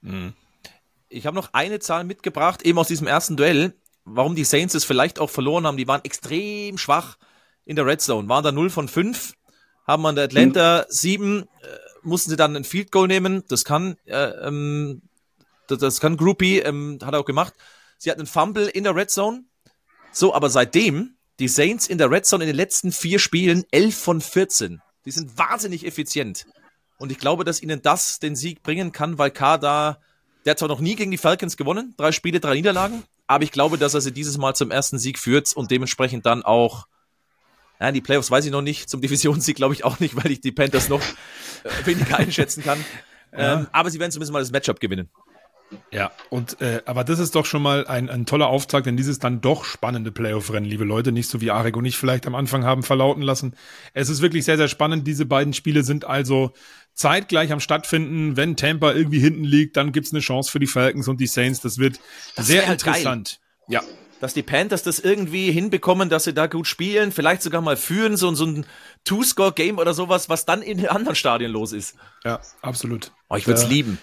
[0.00, 0.32] Mhm.
[1.08, 3.74] Ich habe noch eine Zahl mitgebracht, eben aus diesem ersten Duell
[4.14, 5.76] warum die Saints es vielleicht auch verloren haben.
[5.76, 7.16] Die waren extrem schwach
[7.64, 9.34] in der Red Zone, waren da 0 von 5,
[9.86, 11.46] haben an der Atlanta 7, äh,
[12.02, 13.44] mussten sie dann ein Field Goal nehmen.
[13.48, 15.02] Das kann, äh, ähm,
[15.68, 17.54] das, das, kann Groupie, ähm, hat er auch gemacht.
[17.98, 19.44] Sie hatten einen Fumble in der Red Zone.
[20.12, 23.96] So, aber seitdem, die Saints in der Red Zone in den letzten vier Spielen 11
[23.96, 24.82] von 14.
[25.04, 26.46] Die sind wahnsinnig effizient.
[26.98, 30.00] Und ich glaube, dass ihnen das den Sieg bringen kann, weil K da,
[30.44, 33.52] der hat zwar noch nie gegen die Falcons gewonnen, drei Spiele, drei Niederlagen, aber ich
[33.52, 36.88] glaube, dass er sie dieses Mal zum ersten Sieg führt und dementsprechend dann auch,
[37.78, 40.40] ja, die Playoffs weiß ich noch nicht, zum Divisionssieg glaube ich auch nicht, weil ich
[40.40, 42.84] die Panthers noch äh, weniger einschätzen kann.
[43.32, 43.60] Ja.
[43.60, 45.08] Ähm, aber sie werden zumindest mal das Matchup gewinnen.
[45.92, 49.18] Ja, und äh, aber das ist doch schon mal ein, ein toller Auftakt, denn dieses
[49.18, 52.64] dann doch spannende Playoff-Rennen, liebe Leute, nicht so wie Arek und ich vielleicht am Anfang
[52.64, 53.54] haben verlauten lassen.
[53.94, 55.06] Es ist wirklich sehr, sehr spannend.
[55.06, 56.52] Diese beiden Spiele sind also
[56.94, 58.36] zeitgleich am stattfinden.
[58.36, 61.60] Wenn Tampa irgendwie hinten liegt, dann gibt's eine Chance für die Falcons und die Saints.
[61.60, 62.00] Das wird
[62.36, 63.40] das sehr halt interessant.
[63.68, 63.82] Geil.
[63.82, 63.88] Ja.
[64.20, 68.18] Dass die Panthers das irgendwie hinbekommen, dass sie da gut spielen, vielleicht sogar mal führen,
[68.18, 68.66] so, so ein
[69.04, 71.94] Two-Score-Game oder sowas, was dann in den anderen Stadien los ist.
[72.22, 73.12] Ja, absolut.
[73.30, 73.98] Oh, ich würde es äh, lieben.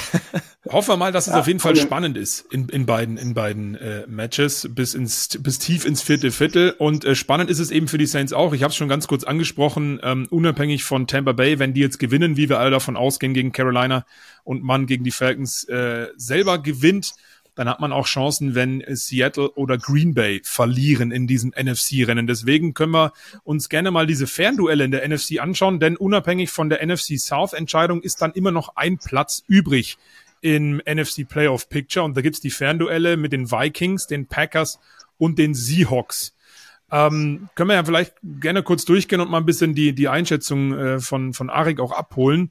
[0.70, 3.34] Hoffen wir mal, dass es ja, auf jeden Fall spannend ist in, in beiden, in
[3.34, 6.70] beiden äh, Matches bis ins bis tief ins vierte Viertel.
[6.78, 8.52] Und äh, spannend ist es eben für die Saints auch.
[8.52, 11.98] Ich habe es schon ganz kurz angesprochen, ähm, unabhängig von Tampa Bay, wenn die jetzt
[11.98, 14.06] gewinnen, wie wir alle davon ausgehen gegen Carolina
[14.44, 17.14] und man gegen die Falcons äh, selber gewinnt,
[17.54, 22.26] dann hat man auch Chancen, wenn Seattle oder Green Bay verlieren in diesem NFC-Rennen.
[22.26, 23.12] Deswegen können wir
[23.44, 28.02] uns gerne mal diese Fernduelle in der NFC anschauen, denn unabhängig von der NFC South-Entscheidung
[28.02, 29.98] ist dann immer noch ein Platz übrig
[30.40, 34.80] im NFC Playoff Picture und da gibt's die Fernduelle mit den Vikings, den Packers
[35.18, 36.34] und den Seahawks.
[36.90, 40.76] Ähm, können wir ja vielleicht gerne kurz durchgehen und mal ein bisschen die, die Einschätzung
[40.76, 42.50] äh, von, von Arik auch abholen.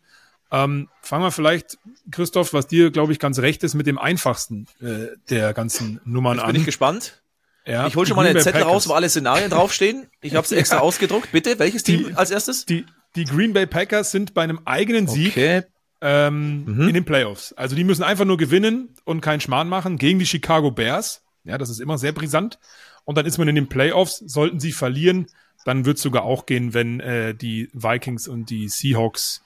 [0.51, 1.77] Ähm, fangen wir vielleicht,
[2.11, 6.37] Christoph, was dir, glaube ich, ganz recht ist, mit dem einfachsten äh, der ganzen Nummern
[6.37, 6.51] Jetzt an.
[6.51, 7.21] bin ich gespannt.
[7.65, 8.67] Ja, ich hole schon mal einen Zettel Packers.
[8.67, 10.07] raus, wo alle Szenarien draufstehen.
[10.21, 10.81] Ich habe es extra ja.
[10.81, 11.31] ausgedruckt.
[11.31, 12.65] Bitte, welches Team die, als erstes?
[12.65, 12.85] Die,
[13.15, 15.63] die Green Bay Packers sind bei einem eigenen Sieg okay.
[16.01, 16.87] ähm, mhm.
[16.87, 17.53] in den Playoffs.
[17.53, 21.23] Also die müssen einfach nur gewinnen und keinen Schmarrn machen gegen die Chicago Bears.
[21.43, 22.59] Ja, das ist immer sehr brisant.
[23.05, 24.17] Und dann ist man in den Playoffs.
[24.17, 25.27] Sollten sie verlieren,
[25.63, 29.43] dann wird es sogar auch gehen, wenn äh, die Vikings und die Seahawks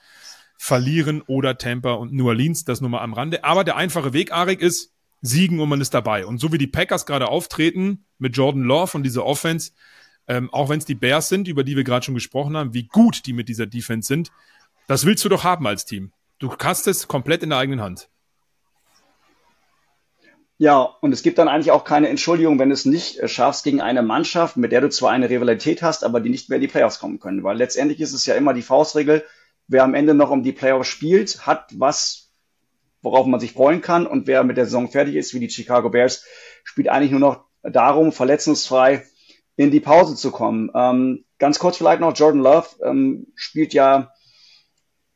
[0.57, 3.43] verlieren oder Tampa und New Orleans, das nur mal am Rande.
[3.43, 6.25] Aber der einfache Weg, Arik, ist siegen und man ist dabei.
[6.25, 9.71] Und so wie die Packers gerade auftreten mit Jordan Love und dieser Offense,
[10.27, 12.87] ähm, auch wenn es die Bears sind, über die wir gerade schon gesprochen haben, wie
[12.87, 14.31] gut die mit dieser Defense sind,
[14.87, 16.11] das willst du doch haben als Team.
[16.39, 18.09] Du hast es komplett in der eigenen Hand.
[20.57, 23.65] Ja, und es gibt dann eigentlich auch keine Entschuldigung, wenn du es nicht äh, schaffst
[23.65, 26.61] gegen eine Mannschaft, mit der du zwar eine Rivalität hast, aber die nicht mehr in
[26.61, 27.43] die Playoffs kommen können.
[27.43, 29.25] Weil letztendlich ist es ja immer die Faustregel,
[29.67, 32.31] wer am Ende noch um die Playoffs spielt, hat was,
[33.01, 34.07] worauf man sich freuen kann.
[34.07, 36.25] Und wer mit der Saison fertig ist, wie die Chicago Bears,
[36.63, 39.03] spielt eigentlich nur noch darum, verletzungsfrei
[39.55, 40.69] in die Pause zu kommen.
[40.75, 44.11] Ähm, ganz kurz vielleicht noch, Jordan Love ähm, spielt ja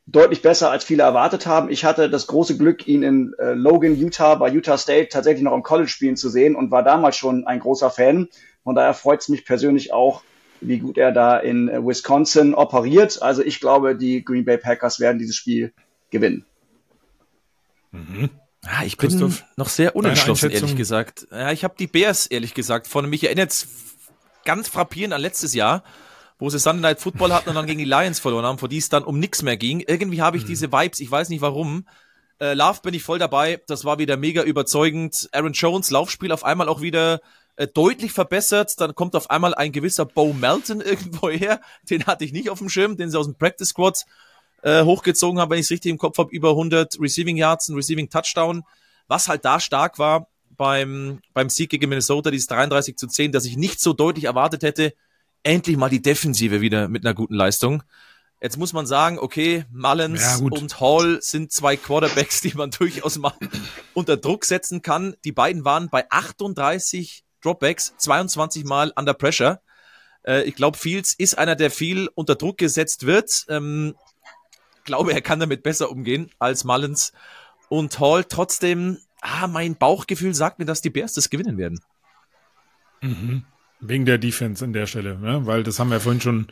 [0.06, 1.70] deutlich besser, als viele erwartet haben.
[1.70, 5.54] Ich hatte das große Glück, ihn in äh, Logan, Utah, bei Utah State tatsächlich noch
[5.54, 8.28] im College spielen zu sehen und war damals schon ein großer Fan.
[8.64, 10.22] Von daher freut es mich persönlich auch,
[10.60, 13.22] wie gut er da in äh, Wisconsin operiert.
[13.22, 15.72] Also ich glaube, die Green Bay Packers werden dieses Spiel
[16.10, 16.44] gewinnen.
[17.92, 18.30] Mhm.
[18.64, 21.26] Ja, ich bin noch sehr unentschlossen, ehrlich gesagt.
[21.30, 23.66] Ja, ich habe die Bears, ehrlich gesagt, von mich erinnert
[24.44, 25.82] ganz frappierend an letztes Jahr,
[26.38, 28.78] wo sie Sunday Night Football hatten und dann gegen die Lions verloren haben, vor die
[28.78, 29.80] es dann um nichts mehr ging.
[29.80, 30.48] Irgendwie habe ich mhm.
[30.48, 31.86] diese Vibes, ich weiß nicht warum.
[32.38, 33.62] Äh, Love bin ich voll dabei.
[33.66, 35.28] Das war wieder mega überzeugend.
[35.32, 37.20] Aaron Jones, Laufspiel auf einmal auch wieder
[37.60, 38.80] äh, deutlich verbessert.
[38.80, 41.60] Dann kommt auf einmal ein gewisser Bo Melton irgendwo her.
[41.90, 44.06] Den hatte ich nicht auf dem Schirm, den sie aus dem Practice Squad
[44.62, 46.30] äh, hochgezogen haben, wenn ich es richtig im Kopf habe.
[46.32, 48.62] Über 100 Receiving Yards, ein Receiving Touchdown.
[49.08, 53.44] Was halt da stark war beim, beim Sieg gegen Minnesota, dieses 33 zu 10, dass
[53.44, 54.94] ich nicht so deutlich erwartet hätte,
[55.42, 57.82] endlich mal die Defensive wieder mit einer guten Leistung.
[58.40, 63.18] Jetzt muss man sagen, okay, Mullins ja, und Hall sind zwei Quarterbacks, die man durchaus
[63.18, 63.34] mal
[63.92, 65.14] unter Druck setzen kann.
[65.24, 69.60] Die beiden waren bei 38 Dropbacks, 22 Mal under pressure.
[70.26, 73.46] Äh, ich glaube, Fields ist einer, der viel unter Druck gesetzt wird.
[73.48, 73.94] Ähm,
[74.84, 77.12] glaube, er kann damit besser umgehen als Mullins.
[77.68, 81.80] Und Hall trotzdem, ah, mein Bauchgefühl sagt mir, dass die Bears das gewinnen werden.
[83.00, 83.44] Mhm.
[83.80, 85.46] Wegen der Defense an der Stelle, ne?
[85.46, 86.48] weil das haben wir vorhin schon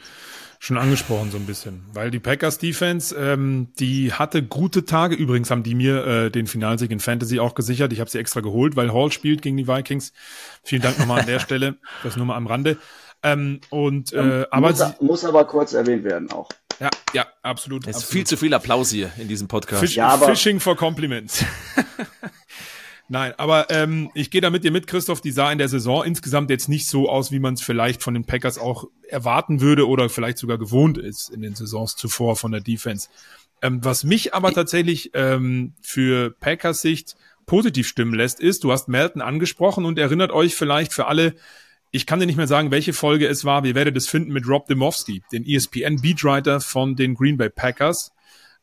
[0.58, 5.14] schon angesprochen so ein bisschen, weil die Packers Defense, ähm, die hatte gute Tage.
[5.14, 7.92] Übrigens haben die mir äh, den Finalsieg in Fantasy auch gesichert.
[7.92, 10.12] Ich habe sie extra geholt, weil Hall spielt gegen die Vikings.
[10.62, 11.76] Vielen Dank nochmal an der Stelle.
[12.02, 12.76] Das nur mal am Rande.
[13.22, 16.48] Ähm, und äh, aber muss, muss aber kurz erwähnt werden auch.
[16.80, 17.84] Ja, ja, absolut.
[17.84, 18.12] Es ist absolut.
[18.12, 19.80] viel zu viel Applaus hier in diesem Podcast.
[19.80, 21.44] Fish, ja, Fishing for Compliments.
[23.10, 25.22] Nein, aber ähm, ich gehe da mit dir mit, Christoph.
[25.22, 28.12] Die sah in der Saison insgesamt jetzt nicht so aus, wie man es vielleicht von
[28.12, 32.52] den Packers auch erwarten würde oder vielleicht sogar gewohnt ist in den Saisons zuvor von
[32.52, 33.08] der Defense.
[33.62, 37.16] Ähm, was mich aber tatsächlich ähm, für Packers Sicht
[37.46, 41.34] positiv stimmen lässt, ist, du hast Melton angesprochen und erinnert euch vielleicht für alle,
[41.90, 43.64] ich kann dir nicht mehr sagen, welche Folge es war.
[43.64, 48.12] Wir werdet es finden mit Rob Demowski, den ESPN Beatwriter von den Green Bay Packers.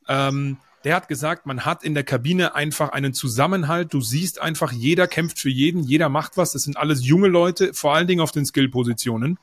[0.07, 3.91] Ähm, der hat gesagt, man hat in der Kabine einfach einen Zusammenhalt.
[3.91, 6.51] Du siehst einfach, jeder kämpft für jeden, jeder macht was.
[6.51, 9.39] Das sind alles junge Leute, vor allen Dingen auf den Skill-Positionen.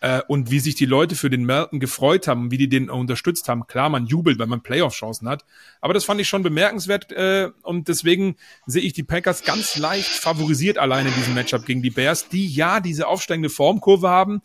[0.00, 3.48] Äh, und wie sich die Leute für den Melton gefreut haben, wie die den unterstützt
[3.48, 3.68] haben.
[3.68, 5.44] Klar, man jubelt, weil man Playoff-Chancen hat.
[5.80, 7.12] Aber das fand ich schon bemerkenswert.
[7.12, 8.34] Äh, und deswegen
[8.66, 12.48] sehe ich die Packers ganz leicht favorisiert alleine in diesem Matchup gegen die Bears, die
[12.48, 14.42] ja diese aufsteigende Formkurve haben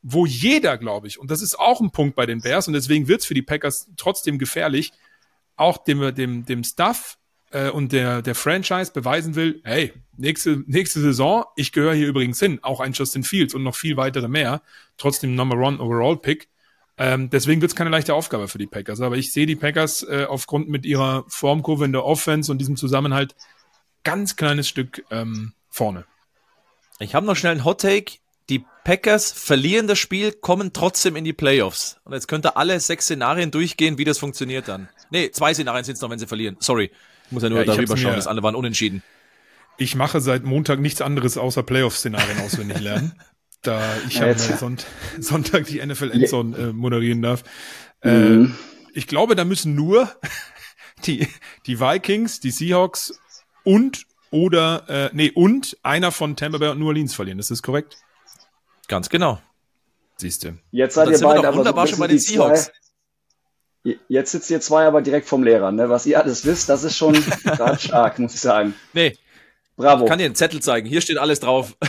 [0.00, 3.08] wo jeder, glaube ich, und das ist auch ein Punkt bei den Bears, und deswegen
[3.08, 4.92] wird es für die Packers trotzdem gefährlich,
[5.58, 7.18] auch dem, dem, dem Staff
[7.50, 12.38] äh, und der, der Franchise beweisen will, hey, nächste, nächste Saison, ich gehöre hier übrigens
[12.38, 14.62] hin, auch ein Justin Fields und noch viel weitere mehr,
[14.96, 16.48] trotzdem Number One Overall Pick.
[16.96, 19.00] Ähm, deswegen wird es keine leichte Aufgabe für die Packers.
[19.00, 22.76] Aber ich sehe die Packers äh, aufgrund mit ihrer Formkurve in der Offense und diesem
[22.76, 23.36] Zusammenhalt
[24.02, 26.04] ganz kleines Stück ähm, vorne.
[26.98, 28.18] Ich habe noch schnell einen Hot Take.
[28.88, 32.00] Packers verlieren das Spiel, kommen trotzdem in die Playoffs.
[32.04, 34.88] Und jetzt könnt ihr alle sechs Szenarien durchgehen, wie das funktioniert dann.
[35.10, 36.56] Nee, zwei Szenarien sind es noch, wenn sie verlieren.
[36.58, 36.90] Sorry.
[37.26, 39.02] Ich muss ja nur ja, darüber schauen, das andere waren unentschieden.
[39.76, 43.12] Ich mache seit Montag nichts anderes außer Playoff-Szenarien auswendig lernen.
[43.60, 44.86] da ich ja, am Sonnt
[45.20, 47.44] Sonntag die NFL Endzone äh, moderieren darf.
[48.00, 48.56] Äh, mhm.
[48.94, 50.10] ich glaube, da müssen nur
[51.04, 51.28] die,
[51.66, 53.20] die Vikings, die Seahawks
[53.64, 57.38] und oder äh, nee und einer von Tampa Bay und New Orleans verlieren.
[57.38, 57.98] Ist das korrekt?
[58.88, 59.40] Ganz genau.
[60.16, 60.58] Siehst du.
[60.72, 62.72] Jetzt seid ihr beide aber wunderbar so schon bei den Seahawks.
[63.84, 65.88] Zwei, jetzt sitzt ihr zwei aber direkt vom Lehrer, ne?
[65.88, 67.12] Was ihr alles wisst, das ist schon
[67.44, 68.74] gerade stark, muss ich sagen.
[68.92, 69.16] Nee.
[69.76, 70.04] Bravo.
[70.04, 70.88] Ich kann dir einen Zettel zeigen.
[70.88, 71.76] Hier steht alles drauf.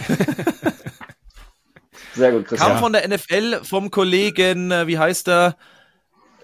[2.13, 2.73] Sehr gut, Christian.
[2.73, 5.57] Kam von der NFL vom Kollegen, äh, wie heißt er?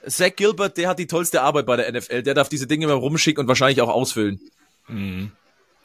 [0.08, 2.24] Zach Gilbert, der hat die tollste Arbeit bei der NFL.
[2.24, 4.40] Der darf diese Dinge immer rumschicken und wahrscheinlich auch ausfüllen.
[4.88, 5.32] Mhm.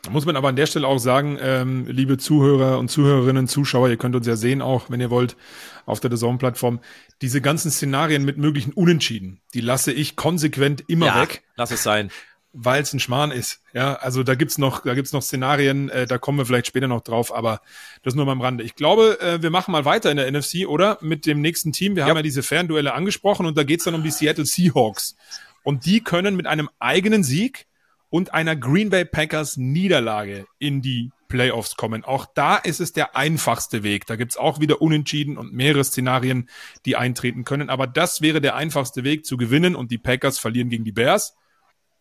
[0.03, 3.91] Da muss man aber an der Stelle auch sagen, ähm, liebe Zuhörer und Zuhörerinnen, Zuschauer,
[3.91, 5.37] ihr könnt uns ja sehen auch, wenn ihr wollt,
[5.85, 6.81] auf der DAZN-Plattform,
[7.21, 11.43] diese ganzen Szenarien mit möglichen Unentschieden, die lasse ich konsequent immer ja, weg.
[11.57, 12.11] Lass es sein.
[12.53, 13.61] Weil es ein Schmarrn ist.
[13.75, 16.89] Ja, also da gibt's noch, da gibt's noch Szenarien, äh, da kommen wir vielleicht später
[16.89, 17.61] noch drauf, aber
[18.03, 18.65] das nur mal am Rande.
[18.65, 20.99] Ich glaube, äh, wir machen mal weiter in der NFC, oder?
[21.03, 21.95] Mit dem nächsten Team.
[21.95, 22.09] Wir ja.
[22.09, 25.15] haben ja diese Fernduelle angesprochen und da geht's dann um die Seattle Seahawks.
[25.63, 27.67] Und die können mit einem eigenen Sieg
[28.11, 32.05] und einer Green Bay Packers Niederlage in die Playoffs kommen.
[32.05, 34.07] Auch da ist es der einfachste Weg.
[34.07, 36.51] Da gibt's auch wieder Unentschieden und mehrere Szenarien,
[36.85, 37.71] die eintreten können.
[37.71, 41.37] Aber das wäre der einfachste Weg zu gewinnen und die Packers verlieren gegen die Bears.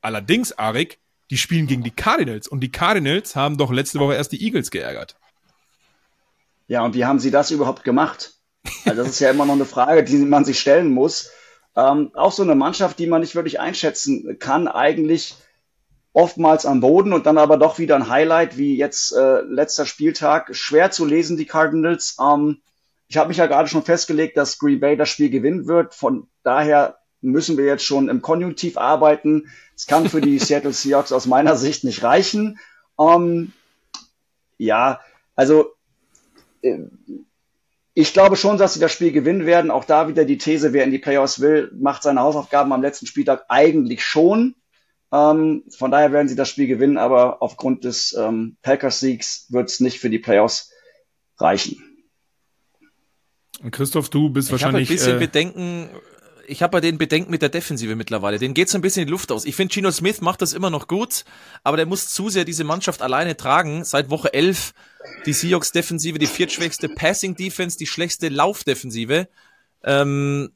[0.02, 4.32] Allerdings, Arik, die spielen gegen die Cardinals und die Cardinals haben doch letzte Woche erst
[4.32, 5.16] die Eagles geärgert.
[6.68, 8.34] Ja, und wie haben sie das überhaupt gemacht?
[8.86, 11.32] Also das ist ja immer noch eine Frage, die man sich stellen muss.
[11.76, 15.36] Ähm, auch so eine Mannschaft, die man nicht wirklich einschätzen kann, eigentlich
[16.14, 20.56] oftmals am Boden und dann aber doch wieder ein Highlight, wie jetzt äh, letzter Spieltag.
[20.56, 22.18] Schwer zu lesen, die Cardinals.
[22.20, 22.62] Ähm,
[23.08, 25.94] ich habe mich ja gerade schon festgelegt, dass Green Bay das Spiel gewinnen wird.
[25.94, 29.50] Von daher müssen wir jetzt schon im Konjunktiv arbeiten.
[29.76, 32.60] Es kann für die Seattle Seahawks aus meiner Sicht nicht reichen.
[33.00, 33.54] Ähm,
[34.58, 35.00] ja,
[35.36, 35.74] also
[36.62, 36.80] äh,
[37.94, 39.72] ich glaube schon, dass sie das Spiel gewinnen werden.
[39.72, 43.08] Auch da wieder die These, wer in die Playoffs will, macht seine Hausaufgaben am letzten
[43.08, 44.56] Spieltag eigentlich schon.
[45.12, 49.80] Ähm, von daher werden sie das Spiel gewinnen, aber aufgrund des ähm, Packers-Siegs wird es
[49.80, 50.72] nicht für die Playoffs
[51.38, 51.84] reichen.
[53.62, 54.90] Und Christoph, du bist ich wahrscheinlich.
[54.92, 55.90] Ich habe ein bisschen äh, Bedenken.
[56.48, 58.40] Ich habe bei den Bedenken mit der Defensive mittlerweile.
[58.40, 59.46] Den geht so ein bisschen in die Luft aus.
[59.46, 61.24] Ich finde, Gino Smith macht das immer noch gut,
[61.64, 63.84] aber der muss zu sehr diese Mannschaft alleine tragen.
[63.84, 64.74] Seit Woche 11
[65.26, 69.28] die Seahawks-Defensive, die viertschwächste Passing-Defense, die schlechteste Laufdefensive.
[69.84, 70.52] Ähm,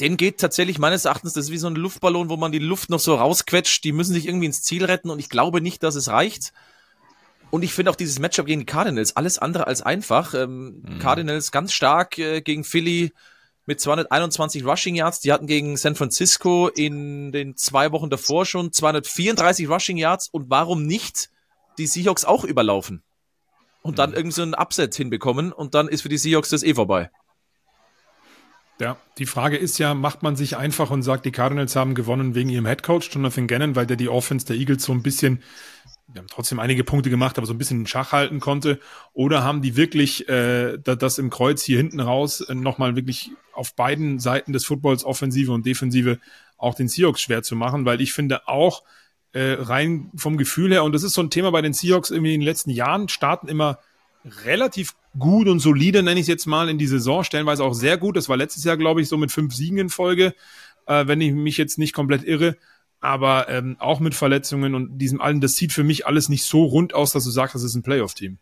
[0.00, 2.88] den geht tatsächlich meines Erachtens, das ist wie so ein Luftballon, wo man die Luft
[2.88, 3.82] noch so rausquetscht.
[3.82, 6.52] Die müssen sich irgendwie ins Ziel retten und ich glaube nicht, dass es reicht.
[7.50, 10.34] Und ich finde auch dieses Matchup gegen die Cardinals alles andere als einfach.
[10.34, 10.98] Ähm, mhm.
[11.00, 13.12] Cardinals ganz stark äh, gegen Philly
[13.66, 15.20] mit 221 Rushing Yards.
[15.20, 20.28] Die hatten gegen San Francisco in den zwei Wochen davor schon 234 Rushing Yards.
[20.28, 21.30] Und warum nicht
[21.78, 23.02] die Seahawks auch überlaufen?
[23.82, 24.16] Und dann mhm.
[24.16, 27.10] irgendwie so einen Upset hinbekommen und dann ist für die Seahawks das eh vorbei.
[28.80, 32.36] Ja, die Frage ist ja, macht man sich einfach und sagt, die Cardinals haben gewonnen
[32.36, 35.42] wegen ihrem Headcoach Jonathan Gannon, weil der die Offense der Eagles so ein bisschen,
[36.06, 38.78] wir haben trotzdem einige Punkte gemacht, aber so ein bisschen in Schach halten konnte,
[39.14, 43.74] oder haben die wirklich äh, das im Kreuz hier hinten raus äh, nochmal wirklich auf
[43.74, 46.20] beiden Seiten des Footballs, Offensive und Defensive,
[46.56, 48.84] auch den Seahawks schwer zu machen, weil ich finde auch
[49.32, 52.34] äh, rein vom Gefühl her, und das ist so ein Thema bei den Seahawks irgendwie
[52.34, 53.80] in den letzten Jahren, starten immer
[54.44, 57.96] relativ gut und solide, nenne ich es jetzt mal, in die Saison, stellenweise auch sehr
[57.96, 58.16] gut.
[58.16, 60.34] Das war letztes Jahr, glaube ich, so mit fünf Siegen in Folge,
[60.86, 62.56] äh, wenn ich mich jetzt nicht komplett irre.
[63.00, 66.64] Aber ähm, auch mit Verletzungen und diesem allen, das sieht für mich alles nicht so
[66.64, 68.38] rund aus, dass du sagst, das ist ein Playoff-Team.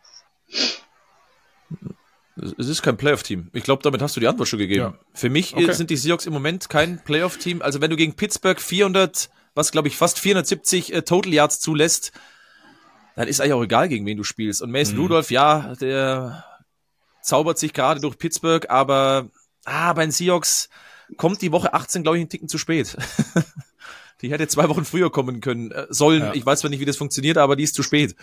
[2.36, 3.48] Es ist kein Playoff-Team.
[3.52, 4.80] Ich glaube, damit hast du die Antwort schon gegeben.
[4.80, 4.98] Ja.
[5.14, 5.72] Für mich okay.
[5.72, 7.62] sind die Seahawks im Moment kein Playoff-Team.
[7.62, 12.12] Also wenn du gegen Pittsburgh 400, was glaube ich, fast 470 äh, Total Yards zulässt,
[13.16, 14.62] dann ist eigentlich auch egal, gegen wen du spielst.
[14.62, 15.02] Und Mason mhm.
[15.02, 16.44] Rudolph, ja, der
[17.22, 19.30] zaubert sich gerade durch Pittsburgh, aber
[19.64, 20.68] ah, bei den Seahawks
[21.16, 22.96] kommt die Woche 18, glaube ich, einen Ticken zu spät.
[24.22, 26.22] die hätte zwei Wochen früher kommen können, äh, sollen.
[26.22, 26.34] Ja.
[26.34, 28.14] Ich weiß zwar nicht, wie das funktioniert, aber die ist zu spät.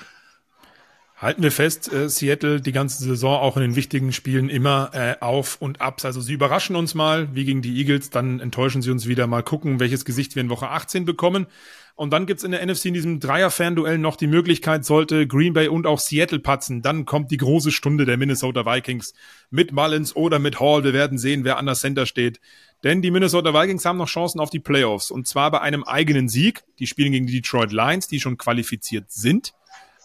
[1.17, 5.15] Halten wir fest, äh, Seattle die ganze Saison auch in den wichtigen Spielen immer äh,
[5.21, 6.01] auf und ab.
[6.03, 9.25] Also sie überraschen uns mal, wie gegen die Eagles, dann enttäuschen sie uns wieder.
[9.25, 11.47] Mal gucken, welches Gesicht wir in Woche 18 bekommen.
[11.95, 15.67] Und dann gibt's in der NFC in diesem Dreier-Fan-Duell noch die Möglichkeit, sollte Green Bay
[15.67, 19.13] und auch Seattle patzen, dann kommt die große Stunde der Minnesota Vikings
[19.51, 20.83] mit Mullins oder mit Hall.
[20.83, 22.39] Wir werden sehen, wer an der Center steht.
[22.83, 25.11] Denn die Minnesota Vikings haben noch Chancen auf die Playoffs.
[25.11, 26.63] Und zwar bei einem eigenen Sieg.
[26.79, 29.53] Die spielen gegen die Detroit Lions, die schon qualifiziert sind.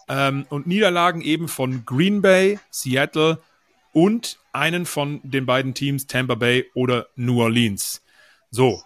[0.08, 3.40] Ähm, und Niederlagen eben von Green Bay, Seattle
[3.92, 8.02] und einen von den beiden Teams, Tampa Bay oder New Orleans.
[8.50, 8.82] So,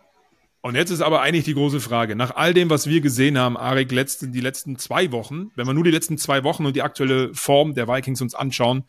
[0.62, 2.14] Und jetzt ist aber eigentlich die große Frage.
[2.14, 5.74] Nach all dem, was wir gesehen haben, Arik, letzten, die letzten zwei Wochen, wenn wir
[5.74, 8.84] nur die letzten zwei Wochen und die aktuelle Form der Vikings uns anschauen,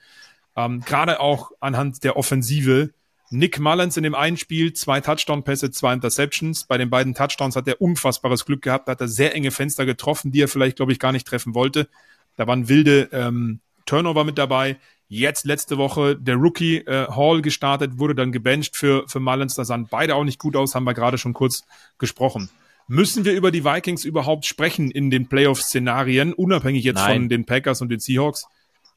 [0.55, 2.91] ähm, gerade auch anhand der Offensive,
[3.31, 6.65] Nick Mullins in dem einen Spiel, zwei Touchdown-Pässe, zwei Interceptions.
[6.65, 10.31] Bei den beiden Touchdowns hat er unfassbares Glück gehabt, hat er sehr enge Fenster getroffen,
[10.31, 11.89] die er vielleicht, glaube ich, gar nicht treffen wollte.
[12.35, 14.77] Da waren wilde ähm, Turnover mit dabei.
[15.15, 19.53] Jetzt letzte Woche der Rookie äh, Hall gestartet, wurde dann gebencht für, für Mullins.
[19.53, 21.65] Da sahen beide auch nicht gut aus, haben wir gerade schon kurz
[21.99, 22.49] gesprochen.
[22.87, 27.13] Müssen wir über die Vikings überhaupt sprechen in den Playoff-Szenarien, unabhängig jetzt Nein.
[27.13, 28.47] von den Packers und den Seahawks,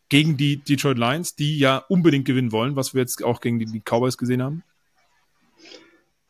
[0.08, 3.66] gegen die Detroit Lions, die ja unbedingt gewinnen wollen, was wir jetzt auch gegen die,
[3.66, 4.62] die Cowboys gesehen haben?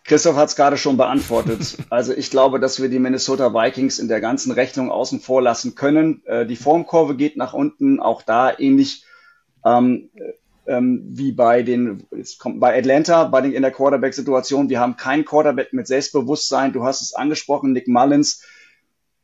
[0.03, 1.79] Christoph hat es gerade schon beantwortet.
[1.91, 5.77] Also ich glaube, dass wir die Minnesota Vikings in der ganzen Rechnung außen vor lassen
[5.77, 6.23] können.
[6.27, 9.06] Äh, die Formkurve geht nach unten, auch da ähnlich
[9.67, 10.11] ähm,
[10.67, 14.69] ähm, wie bei den, jetzt kommt bei Atlanta, bei den in der Quarterback-Situation.
[14.69, 16.73] Wir haben keinen Quarterback mit Selbstbewusstsein.
[16.73, 18.43] Du hast es angesprochen, Nick Mullins.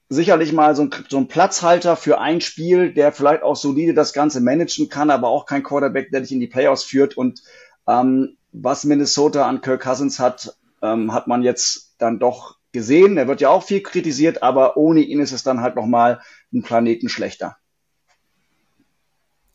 [0.09, 4.13] Sicherlich mal so ein, so ein Platzhalter für ein Spiel, der vielleicht auch solide das
[4.13, 7.17] Ganze managen kann, aber auch kein Quarterback, der dich in die Playoffs führt.
[7.17, 7.43] Und
[7.89, 13.17] ähm, was Minnesota an Kirk Cousins hat, ähm, hat man jetzt dann doch gesehen.
[13.17, 16.21] Er wird ja auch viel kritisiert, aber ohne ihn ist es dann halt nochmal
[16.53, 17.57] ein Planeten schlechter.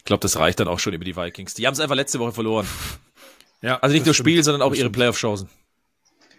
[0.07, 1.53] Ich glaube, das reicht dann auch schon über die Vikings.
[1.53, 2.65] Die haben es einfach letzte Woche verloren.
[3.61, 5.49] Ja, also nicht nur Spiel, sondern auch ihre Playoff-Chancen.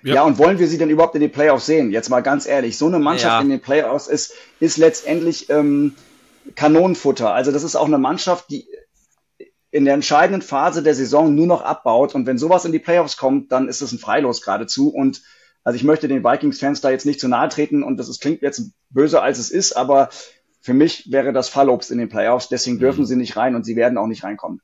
[0.04, 0.14] Ja.
[0.14, 0.22] ja.
[0.22, 1.90] und wollen wir sie denn überhaupt in den Playoffs sehen?
[1.90, 3.40] Jetzt mal ganz ehrlich, so eine Mannschaft ja.
[3.40, 5.96] in den Playoffs ist, ist letztendlich ähm,
[6.54, 7.34] Kanonenfutter.
[7.34, 8.68] Also das ist auch eine Mannschaft, die
[9.72, 12.14] in der entscheidenden Phase der Saison nur noch abbaut.
[12.14, 14.88] Und wenn sowas in die Playoffs kommt, dann ist es ein Freilos geradezu.
[14.88, 15.22] Und
[15.64, 18.42] also ich möchte den Vikings-Fans da jetzt nicht zu nahe treten und das ist, klingt
[18.42, 20.08] jetzt böser als es ist, aber
[20.60, 23.06] für mich wäre das Fallobst in den Playoffs, deswegen dürfen mhm.
[23.06, 24.60] sie nicht rein und sie werden auch nicht reinkommen.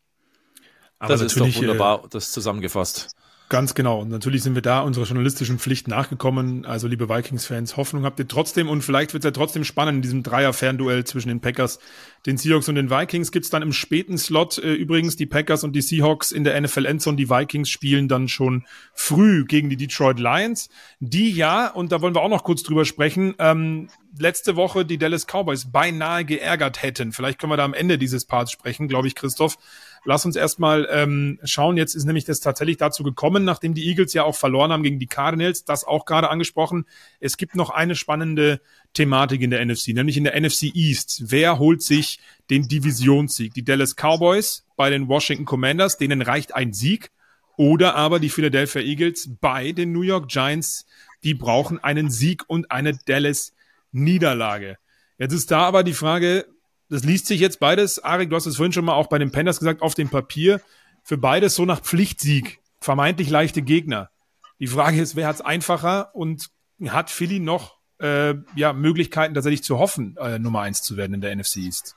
[0.98, 3.14] Aber das ist doch äh, wunderbar, das zusammengefasst.
[3.50, 4.00] Ganz genau.
[4.00, 6.64] Und natürlich sind wir da unserer journalistischen Pflicht nachgekommen.
[6.64, 10.02] Also, liebe Vikings-Fans, Hoffnung habt ihr trotzdem und vielleicht wird es ja trotzdem spannend in
[10.02, 11.78] diesem Dreier-Fernduell zwischen den Packers,
[12.24, 13.32] den Seahawks und den Vikings.
[13.32, 17.18] Gibt's dann im späten Slot äh, übrigens die Packers und die Seahawks in der NFL-Endzone.
[17.18, 18.64] Die Vikings spielen dann schon
[18.94, 20.70] früh gegen die Detroit Lions,
[21.00, 24.96] die ja, und da wollen wir auch noch kurz drüber sprechen, ähm, letzte Woche die
[24.96, 27.12] Dallas Cowboys beinahe geärgert hätten.
[27.12, 29.58] Vielleicht können wir da am Ende dieses Parts sprechen, glaube ich, Christoph.
[30.06, 31.78] Lass uns erstmal ähm, schauen.
[31.78, 34.98] Jetzt ist nämlich das tatsächlich dazu gekommen, nachdem die Eagles ja auch verloren haben gegen
[34.98, 36.84] die Cardinals, das auch gerade angesprochen.
[37.20, 38.60] Es gibt noch eine spannende
[38.92, 41.24] Thematik in der NFC, nämlich in der NFC East.
[41.30, 43.54] Wer holt sich den Divisionssieg?
[43.54, 47.10] Die Dallas Cowboys bei den Washington Commanders, denen reicht ein Sieg.
[47.56, 50.86] Oder aber die Philadelphia Eagles bei den New York Giants,
[51.22, 53.54] die brauchen einen Sieg und eine Dallas
[53.92, 54.76] Niederlage.
[55.18, 56.46] Jetzt ist da aber die Frage,
[56.88, 59.32] das liest sich jetzt beides, Arik, du hast es vorhin schon mal auch bei den
[59.32, 60.60] Panthers gesagt, auf dem Papier,
[61.02, 64.10] für beides so nach Pflichtsieg, vermeintlich leichte Gegner.
[64.58, 66.50] Die Frage ist, wer hat es einfacher und
[66.86, 71.20] hat Philly noch äh, ja, Möglichkeiten, tatsächlich zu hoffen, äh, Nummer eins zu werden in
[71.20, 71.96] der NFC East?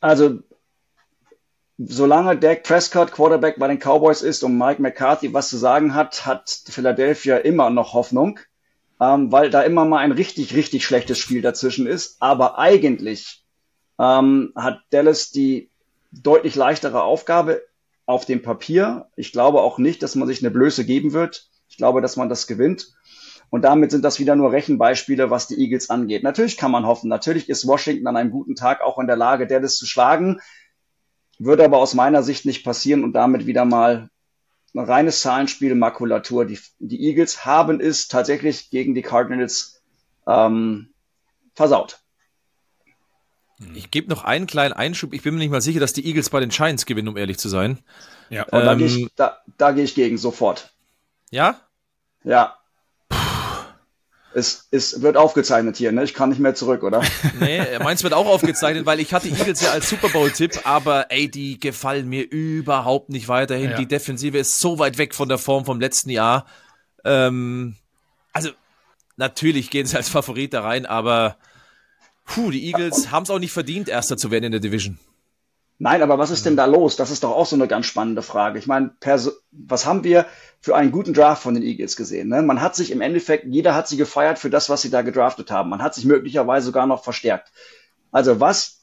[0.00, 0.40] Also,
[1.78, 6.26] solange Dak Prescott Quarterback bei den Cowboys ist und Mike McCarthy was zu sagen hat,
[6.26, 8.40] hat Philadelphia immer noch Hoffnung
[9.02, 12.18] ähm, weil da immer mal ein richtig, richtig schlechtes Spiel dazwischen ist.
[12.20, 13.44] Aber eigentlich
[13.98, 15.70] ähm, hat Dallas die
[16.12, 17.62] deutlich leichtere Aufgabe
[18.06, 19.08] auf dem Papier.
[19.16, 21.48] Ich glaube auch nicht, dass man sich eine Blöße geben wird.
[21.68, 22.94] Ich glaube, dass man das gewinnt.
[23.50, 26.22] Und damit sind das wieder nur Rechenbeispiele, was die Eagles angeht.
[26.22, 27.08] Natürlich kann man hoffen.
[27.08, 30.40] Natürlich ist Washington an einem guten Tag auch in der Lage, Dallas zu schlagen.
[31.40, 34.10] Würde aber aus meiner Sicht nicht passieren und damit wieder mal
[34.74, 36.44] reines Zahlenspiel, Makulatur.
[36.44, 39.82] Die, die Eagles haben es tatsächlich gegen die Cardinals
[40.26, 40.88] ähm,
[41.54, 41.98] versaut.
[43.74, 45.12] Ich gebe noch einen kleinen Einschub.
[45.12, 47.38] Ich bin mir nicht mal sicher, dass die Eagles bei den Giants gewinnen, um ehrlich
[47.38, 47.78] zu sein.
[48.28, 48.44] Ja.
[48.44, 50.72] Und ähm, da gehe ich, da, da geh ich gegen, sofort.
[51.30, 51.60] Ja?
[52.24, 52.56] Ja.
[54.34, 56.04] Es, es wird aufgezeichnet hier, ne?
[56.04, 57.02] Ich kann nicht mehr zurück, oder?
[57.40, 61.30] Nee, meins wird auch aufgezeichnet, weil ich hatte Eagles ja als Super Bowl-Tipp, aber ey,
[61.30, 63.70] die gefallen mir überhaupt nicht weiterhin.
[63.70, 63.76] Ja.
[63.76, 66.46] Die Defensive ist so weit weg von der Form vom letzten Jahr.
[67.04, 67.76] Ähm,
[68.32, 68.50] also,
[69.16, 71.36] natürlich gehen sie als Favorit da rein, aber
[72.24, 74.98] puh, die Eagles haben es auch nicht verdient, Erster zu werden in der Division.
[75.78, 76.96] Nein, aber was ist denn da los?
[76.96, 78.58] Das ist doch auch so eine ganz spannende Frage.
[78.58, 78.94] Ich meine,
[79.50, 80.26] was haben wir
[80.60, 82.28] für einen guten Draft von den Eagles gesehen?
[82.28, 82.42] Ne?
[82.42, 85.50] Man hat sich im Endeffekt, jeder hat sie gefeiert für das, was sie da gedraftet
[85.50, 85.70] haben.
[85.70, 87.50] Man hat sich möglicherweise sogar noch verstärkt.
[88.12, 88.82] Also was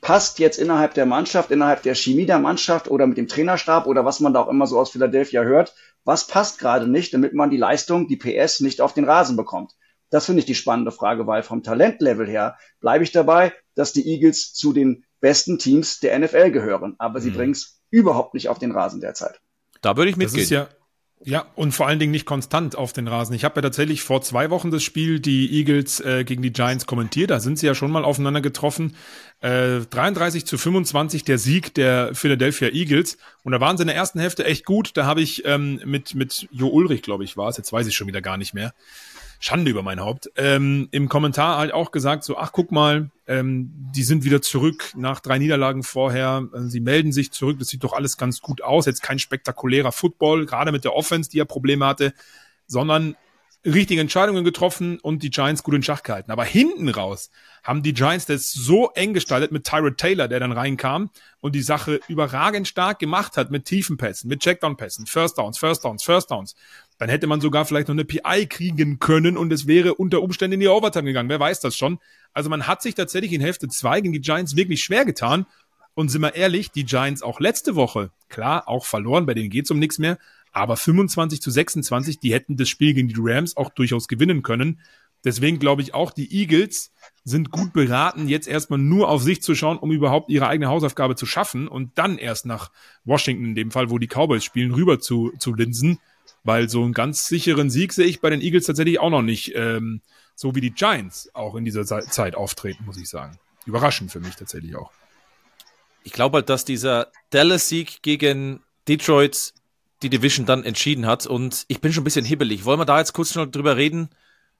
[0.00, 4.04] passt jetzt innerhalb der Mannschaft, innerhalb der Chemie der Mannschaft oder mit dem Trainerstab oder
[4.04, 5.74] was man da auch immer so aus Philadelphia hört?
[6.04, 9.74] Was passt gerade nicht, damit man die Leistung, die PS nicht auf den Rasen bekommt?
[10.10, 14.06] Das finde ich die spannende Frage, weil vom Talentlevel her bleibe ich dabei, dass die
[14.06, 16.94] Eagles zu den besten Teams der NFL gehören.
[16.98, 17.34] Aber sie mhm.
[17.34, 19.40] bringen es überhaupt nicht auf den Rasen derzeit.
[19.80, 20.36] Da würde ich mitgehen.
[20.36, 20.68] Das ist ja,
[21.24, 23.34] Ja, und vor allen Dingen nicht konstant auf den Rasen.
[23.34, 26.86] Ich habe ja tatsächlich vor zwei Wochen das Spiel die Eagles äh, gegen die Giants
[26.86, 27.30] kommentiert.
[27.30, 28.96] Da sind sie ja schon mal aufeinander getroffen.
[29.40, 33.18] Äh, 33 zu 25 der Sieg der Philadelphia Eagles.
[33.44, 34.96] Und da waren sie in der ersten Hälfte echt gut.
[34.96, 37.94] Da habe ich ähm, mit, mit Jo Ulrich, glaube ich, war es, jetzt weiß ich
[37.94, 38.74] schon wieder gar nicht mehr,
[39.44, 43.72] Schande über mein Haupt, ähm, im Kommentar halt auch gesagt, so, ach guck mal, ähm,
[43.92, 47.82] die sind wieder zurück nach drei Niederlagen vorher, äh, sie melden sich zurück, das sieht
[47.82, 51.44] doch alles ganz gut aus, jetzt kein spektakulärer Football, gerade mit der Offense, die ja
[51.44, 52.14] Probleme hatte,
[52.68, 53.16] sondern
[53.64, 56.32] richtige Entscheidungen getroffen und die Giants gut in Schach gehalten.
[56.32, 57.30] Aber hinten raus
[57.62, 61.62] haben die Giants das so eng gestaltet mit Tyrod Taylor, der dann reinkam und die
[61.62, 66.30] Sache überragend stark gemacht hat mit tiefen Pässen, mit Checkdown-Pässen, First Downs, First Downs, First
[66.30, 66.56] Downs.
[66.98, 70.54] Dann hätte man sogar vielleicht noch eine PI kriegen können und es wäre unter Umständen
[70.54, 71.28] in die Overtime gegangen.
[71.28, 71.98] Wer weiß das schon?
[72.32, 75.46] Also man hat sich tatsächlich in Hälfte 2 gegen die Giants wirklich schwer getan.
[75.94, 79.70] Und sind wir ehrlich, die Giants auch letzte Woche, klar, auch verloren, bei denen geht's
[79.70, 80.18] um nichts mehr,
[80.52, 84.80] aber 25 zu 26, die hätten das Spiel gegen die Rams auch durchaus gewinnen können.
[85.24, 86.92] Deswegen glaube ich auch, die Eagles
[87.24, 91.14] sind gut beraten, jetzt erstmal nur auf sich zu schauen, um überhaupt ihre eigene Hausaufgabe
[91.14, 92.72] zu schaffen und dann erst nach
[93.04, 96.00] Washington in dem Fall, wo die Cowboys spielen, rüber zu, zu linsen.
[96.44, 99.54] Weil so einen ganz sicheren Sieg sehe ich bei den Eagles tatsächlich auch noch nicht,
[99.54, 100.00] ähm,
[100.34, 103.38] so wie die Giants auch in dieser Zeit auftreten, muss ich sagen.
[103.64, 104.90] Überraschend für mich tatsächlich auch.
[106.02, 109.54] Ich glaube halt, dass dieser Dallas-Sieg gegen Detroit
[110.02, 111.26] die Division dann entschieden hat.
[111.26, 112.64] Und ich bin schon ein bisschen hibbelig.
[112.64, 114.08] Wollen wir da jetzt kurz noch drüber reden?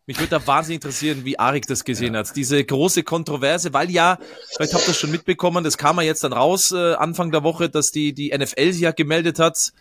[0.06, 2.20] Mich würde da wahnsinnig interessieren, wie Arik das gesehen ja.
[2.20, 2.34] hat.
[2.34, 4.18] Diese große Kontroverse, weil ja,
[4.56, 7.44] vielleicht habt ihr das schon mitbekommen, das kam ja jetzt dann raus äh, Anfang der
[7.44, 9.72] Woche, dass die, die NFL sich ja gemeldet hat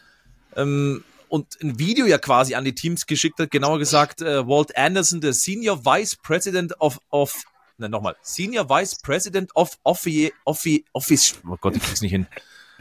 [0.55, 4.75] ähm, und ein Video ja quasi an die Teams geschickt hat, genauer gesagt, äh, Walt
[4.75, 7.34] Anderson, der Senior Vice President of, of
[7.77, 12.27] ne, nochmal, Senior Vice President of Office, Office, Office, oh Gott, ich krieg's nicht hin.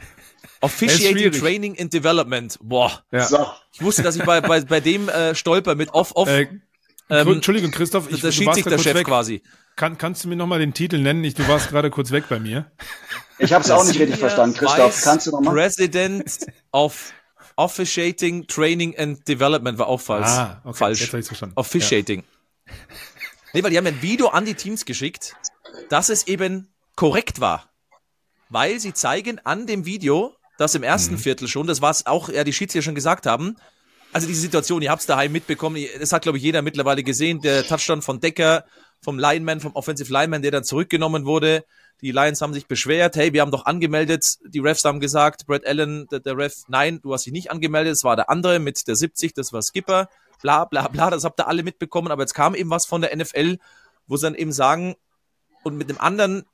[0.61, 2.57] Officiating Training and Development.
[2.61, 3.03] Boah.
[3.11, 3.25] Ja.
[3.25, 3.47] So.
[3.71, 6.27] Ich wusste, dass ich bei, bei, bei dem äh, stolper mit Off, Off.
[6.27, 6.47] Äh,
[7.09, 9.07] ähm, Entschuldigung, Christoph, ich, der Schiedsrichterchef weg.
[9.07, 9.41] quasi.
[9.77, 11.23] Kann, kannst du mir nochmal den Titel nennen?
[11.23, 12.69] Ich, du warst gerade kurz weg bei mir.
[13.39, 14.93] Ich habe es auch nicht richtig verstanden, Christoph.
[14.95, 15.53] Vice kannst du nochmal?
[15.53, 17.13] President of
[17.61, 20.27] Officiating Training and Development war auch falsch.
[20.27, 20.77] Ah, okay.
[20.77, 21.01] falsch.
[21.01, 21.53] Jetzt hab ich's verstanden.
[21.57, 22.23] Officiating.
[22.65, 22.73] Ja.
[23.53, 25.35] Nee, weil die haben ein Video an die Teams geschickt,
[25.89, 27.69] dass es eben korrekt war.
[28.49, 31.19] Weil sie zeigen an dem Video, das im ersten mhm.
[31.19, 33.57] Viertel schon, das war es auch, ja, die Schiedsrichter schon gesagt haben.
[34.11, 37.41] Also diese Situation, ihr habt es daheim mitbekommen, das hat, glaube ich, jeder mittlerweile gesehen.
[37.41, 38.65] Der Touchdown von Decker,
[39.01, 41.63] vom Lineman, vom Offensive Lineman, der dann zurückgenommen wurde.
[42.01, 44.37] Die Lions haben sich beschwert, hey, wir haben doch angemeldet.
[44.45, 47.93] Die Refs haben gesagt, Brad Allen, der, der Ref, nein, du hast dich nicht angemeldet.
[47.93, 50.09] Es war der andere mit der 70, das war Skipper.
[50.41, 52.11] Bla, bla, bla, das habt ihr alle mitbekommen.
[52.11, 53.57] Aber jetzt kam eben was von der NFL,
[54.07, 54.95] wo sie dann eben sagen,
[55.63, 56.45] und mit einem anderen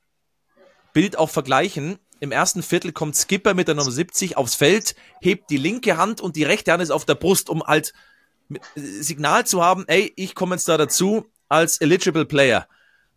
[0.92, 5.50] Bild auch vergleichen, im ersten Viertel kommt Skipper mit der Nummer 70 aufs Feld, hebt
[5.50, 7.94] die linke Hand und die rechte Hand ist auf der Brust, um halt
[8.50, 12.66] äh, Signal zu haben, ey, ich komme jetzt da dazu als eligible Player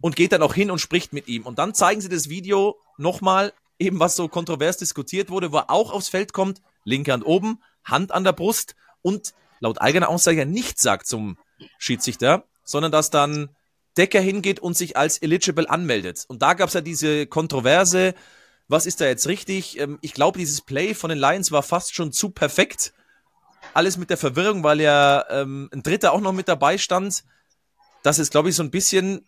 [0.01, 1.45] und geht dann auch hin und spricht mit ihm.
[1.45, 5.69] Und dann zeigen sie das Video nochmal, eben was so kontrovers diskutiert wurde, wo er
[5.69, 10.45] auch aufs Feld kommt, linke Hand oben, Hand an der Brust und laut eigener Aussage
[10.45, 11.37] nichts sagt zum
[11.77, 13.49] Schiedsrichter, sondern dass dann
[13.97, 16.25] Decker hingeht und sich als eligible anmeldet.
[16.27, 18.13] Und da gab es ja diese Kontroverse,
[18.67, 19.79] was ist da jetzt richtig?
[19.79, 22.93] Ähm, ich glaube, dieses Play von den Lions war fast schon zu perfekt.
[23.73, 27.23] Alles mit der Verwirrung, weil ja ähm, ein Dritter auch noch mit dabei stand.
[28.01, 29.27] Das ist, glaube ich, so ein bisschen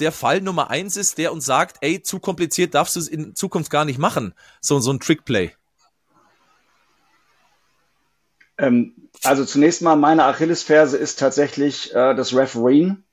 [0.00, 3.34] der Fall Nummer eins ist, der uns sagt, ey, zu kompliziert darfst du es in
[3.34, 4.34] Zukunft gar nicht machen.
[4.60, 5.52] So, so ein Trickplay.
[8.58, 13.04] Ähm, also zunächst mal, meine Achillesferse ist tatsächlich äh, das Refereen.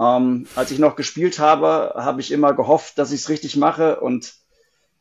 [0.00, 4.00] Ähm, als ich noch gespielt habe, habe ich immer gehofft, dass ich es richtig mache
[4.00, 4.34] und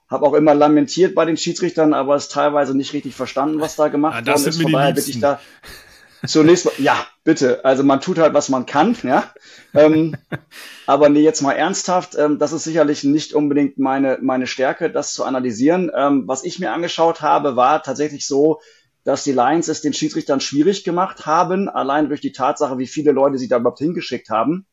[0.10, 3.88] habe auch immer lamentiert bei den Schiedsrichtern, aber es teilweise nicht richtig verstanden, was da
[3.88, 4.62] gemacht ja, worden ist.
[4.62, 5.40] Von daher bitte ich da
[6.26, 7.64] zunächst mal, ja, bitte.
[7.66, 9.32] Also man tut halt, was man kann, ja.
[9.74, 10.16] ähm,
[10.88, 15.14] aber nee, jetzt mal ernsthaft, ähm, das ist sicherlich nicht unbedingt meine, meine Stärke, das
[15.14, 15.92] zu analysieren.
[15.96, 18.62] Ähm, was ich mir angeschaut habe, war tatsächlich so,
[19.04, 23.12] dass die Lions es den Schiedsrichtern schwierig gemacht haben, allein durch die Tatsache, wie viele
[23.12, 24.68] Leute sie da überhaupt hingeschickt haben.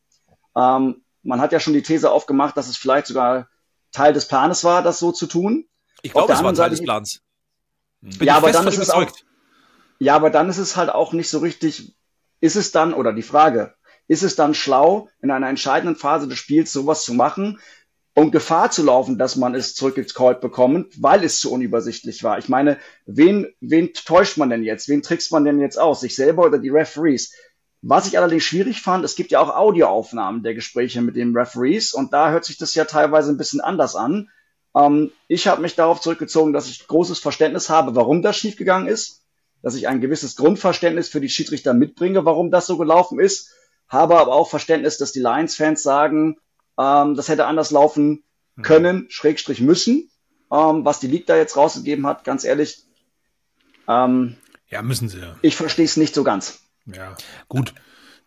[0.55, 3.47] Ähm, man hat ja schon die These aufgemacht, dass es vielleicht sogar
[3.91, 5.65] Teil des Planes war, das so zu tun.
[6.01, 7.21] Ich glaube, es war Teil Seite, des Plans.
[8.01, 9.05] Bin ja, aber dann ist es auch,
[9.99, 11.95] ja, aber dann ist es halt auch nicht so richtig,
[12.39, 13.75] ist es dann, oder die Frage,
[14.07, 17.59] ist es dann schlau, in einer entscheidenden Phase des Spiels sowas zu machen
[18.15, 22.39] und Gefahr zu laufen, dass man es zurückgecallt bekommt, weil es zu unübersichtlich war?
[22.39, 24.89] Ich meine, wen, wen täuscht man denn jetzt?
[24.89, 26.01] Wen trickst man denn jetzt aus?
[26.01, 27.33] Sich selber oder die Referees?
[27.81, 31.93] Was ich allerdings schwierig fand, es gibt ja auch Audioaufnahmen der Gespräche mit den Referees
[31.93, 34.29] und da hört sich das ja teilweise ein bisschen anders an.
[34.75, 39.18] Ähm, ich habe mich darauf zurückgezogen, dass ich großes Verständnis habe, warum das schiefgegangen ist.
[39.61, 43.51] Dass ich ein gewisses Grundverständnis für die Schiedsrichter mitbringe, warum das so gelaufen ist,
[43.87, 46.37] habe aber auch Verständnis, dass die Lions-Fans sagen,
[46.77, 48.23] ähm, das hätte anders laufen
[48.55, 48.61] mhm.
[48.61, 50.09] können, Schrägstrich müssen.
[50.51, 52.83] Ähm, was die League da jetzt rausgegeben hat, ganz ehrlich.
[53.87, 54.35] Ähm,
[54.67, 55.35] ja, müssen sie ja.
[55.41, 56.61] Ich verstehe es nicht so ganz.
[56.85, 57.15] Ja,
[57.47, 57.73] gut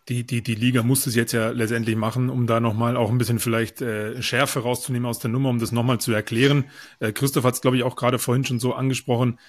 [0.09, 3.17] die, die, die Liga muss es jetzt ja letztendlich machen, um da nochmal auch ein
[3.17, 6.65] bisschen vielleicht äh, Schärfe rauszunehmen aus der Nummer, um das nochmal zu erklären.
[6.99, 9.39] Äh, Christoph hat es, glaube ich, auch gerade vorhin schon so angesprochen.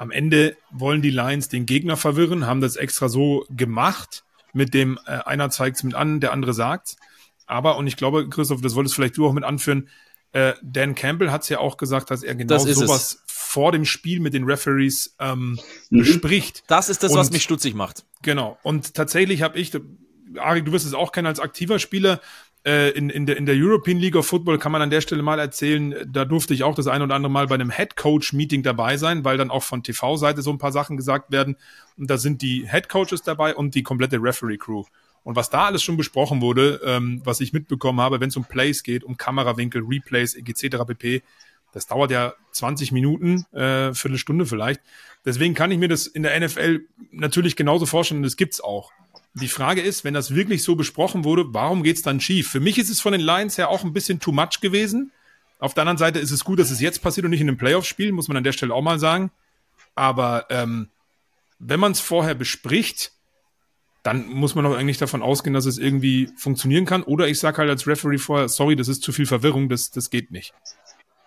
[0.00, 4.24] Am Ende wollen die Lions den Gegner verwirren, haben das extra so gemacht,
[4.54, 6.96] mit dem äh, einer zeigt es mit an, der andere sagt.
[7.44, 9.90] Aber, und ich glaube, Christoph, das wolltest vielleicht du auch mit anführen,
[10.32, 13.22] äh, Dan Campbell hat es ja auch gesagt, dass er genau das sowas es.
[13.26, 15.98] vor dem Spiel mit den Referees ähm, mhm.
[15.98, 16.64] bespricht.
[16.66, 18.06] Das ist das, und, was mich stutzig macht.
[18.22, 18.58] Genau.
[18.62, 19.70] Und tatsächlich habe ich,
[20.38, 22.22] Arik, du wirst es auch kennen als aktiver Spieler,
[22.64, 25.38] in, in, der, in der European League of Football kann man an der Stelle mal
[25.38, 28.62] erzählen, da durfte ich auch das ein oder andere Mal bei einem Head Coach Meeting
[28.62, 31.56] dabei sein, weil dann auch von TV-Seite so ein paar Sachen gesagt werden.
[31.96, 34.84] Und da sind die Head Coaches dabei und die komplette Referee Crew.
[35.22, 38.44] Und was da alles schon besprochen wurde, ähm, was ich mitbekommen habe, wenn es um
[38.44, 40.84] Plays geht, um Kamerawinkel, Replays, etc.
[40.86, 41.22] pp.,
[41.72, 44.80] das dauert ja 20 Minuten, äh, Viertelstunde vielleicht.
[45.24, 46.80] Deswegen kann ich mir das in der NFL
[47.12, 48.90] natürlich genauso vorstellen und das gibt's auch.
[49.34, 52.50] Die Frage ist, wenn das wirklich so besprochen wurde, warum geht's dann schief?
[52.50, 55.12] Für mich ist es von den Lions her auch ein bisschen too much gewesen.
[55.60, 57.58] Auf der anderen Seite ist es gut, dass es jetzt passiert und nicht in einem
[57.58, 59.30] Playoff-Spiel, muss man an der Stelle auch mal sagen.
[59.94, 60.88] Aber ähm,
[61.58, 63.12] wenn man es vorher bespricht,
[64.02, 67.02] dann muss man doch eigentlich davon ausgehen, dass es irgendwie funktionieren kann.
[67.02, 70.08] Oder ich sage halt als Referee vorher, sorry, das ist zu viel Verwirrung, das, das
[70.08, 70.54] geht nicht.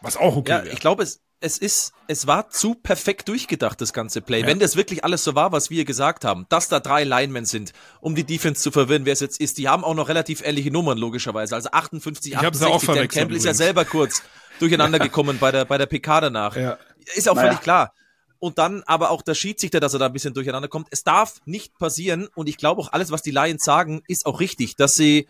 [0.04, 0.74] Was auch okay Ja, wär.
[0.74, 4.41] ich glaube, es, es ist, es war zu perfekt durchgedacht, das ganze Play.
[4.41, 4.47] Ja.
[4.47, 7.74] Wenn das wirklich alles so war, was wir gesagt haben, dass da drei Linemen sind,
[7.99, 10.72] um die Defense zu verwirren, wer es jetzt ist, die haben auch noch relativ ähnliche
[10.72, 11.56] Nummern, logischerweise.
[11.56, 14.24] Also 58, 68, Dan Campbell ist ja selber kurz
[14.60, 16.56] durcheinander gekommen bei der, bei der PK danach.
[16.56, 16.78] Ja.
[17.16, 17.47] Ist auch naja.
[17.47, 17.93] völlig klar.
[18.39, 20.88] Und dann aber auch der Schiedsrichter, dass er da ein bisschen durcheinander kommt.
[20.91, 22.28] Es darf nicht passieren.
[22.36, 25.30] Und ich glaube auch alles, was die Lions sagen, ist auch richtig, dass sie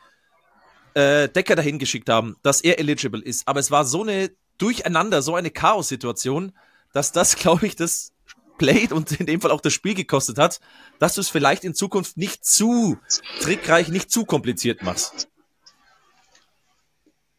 [0.95, 3.47] äh, Decker dahin geschickt haben, dass er eligible ist.
[3.47, 6.53] Aber es war so eine Durcheinander, so eine Chaos-Situation,
[6.93, 8.11] dass das, glaube ich, das
[8.57, 10.59] Played und in dem Fall auch das Spiel gekostet hat,
[10.99, 12.97] dass du es vielleicht in Zukunft nicht zu
[13.41, 15.27] trickreich, nicht zu kompliziert machst.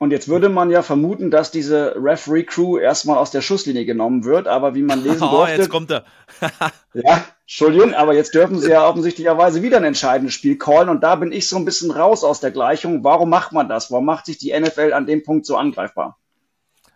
[0.05, 4.49] Und jetzt würde man ja vermuten, dass diese Referee-Crew erstmal aus der Schusslinie genommen wird,
[4.49, 5.57] aber wie man lesen oh, durfte...
[5.57, 6.05] jetzt kommt er.
[6.95, 11.15] ja, Entschuldigung, aber jetzt dürfen sie ja offensichtlicherweise wieder ein entscheidendes Spiel callen und da
[11.15, 13.05] bin ich so ein bisschen raus aus der Gleichung.
[13.05, 13.91] Warum macht man das?
[13.91, 16.19] Warum macht sich die NFL an dem Punkt so angreifbar?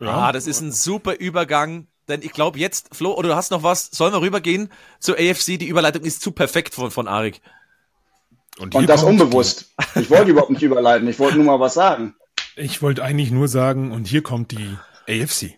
[0.01, 0.29] Ja.
[0.29, 1.87] Ah, das ist ein super Übergang.
[2.09, 5.59] Denn ich glaube jetzt, Flo, oder du hast noch was, sollen wir rübergehen zur AFC?
[5.59, 7.43] Die Überleitung ist zu perfekt von, von Arik.
[8.59, 9.75] Und, und das unbewusst.
[9.95, 12.15] Ich wollte überhaupt nicht überleiten, ich wollte nur mal was sagen.
[12.57, 14.77] Ich wollte eigentlich nur sagen, und hier kommt die
[15.07, 15.58] AFC.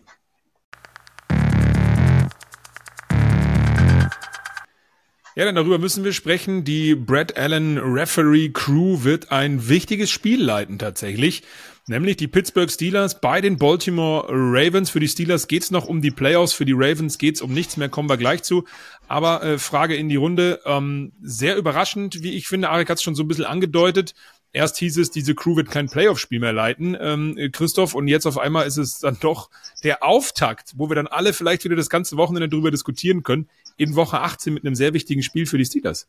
[5.41, 6.65] Ja, dann darüber müssen wir sprechen.
[6.65, 11.41] Die Brad Allen Referee Crew wird ein wichtiges Spiel leiten tatsächlich
[11.87, 14.89] nämlich die Pittsburgh Steelers bei den Baltimore Ravens.
[14.89, 17.89] Für die Steelers geht's noch um die Playoffs, für die Ravens geht's um nichts mehr,
[17.89, 18.65] kommen wir gleich zu.
[19.07, 23.03] Aber äh, Frage in die Runde, ähm, sehr überraschend, wie ich finde, Arik hat es
[23.03, 24.13] schon so ein bisschen angedeutet.
[24.53, 28.37] Erst hieß es, diese Crew wird kein Playoff-Spiel mehr leiten, ähm, Christoph, und jetzt auf
[28.37, 29.49] einmal ist es dann doch
[29.83, 33.47] der Auftakt, wo wir dann alle vielleicht wieder das ganze Wochenende drüber diskutieren können,
[33.77, 36.07] in Woche 18 mit einem sehr wichtigen Spiel für die Steelers.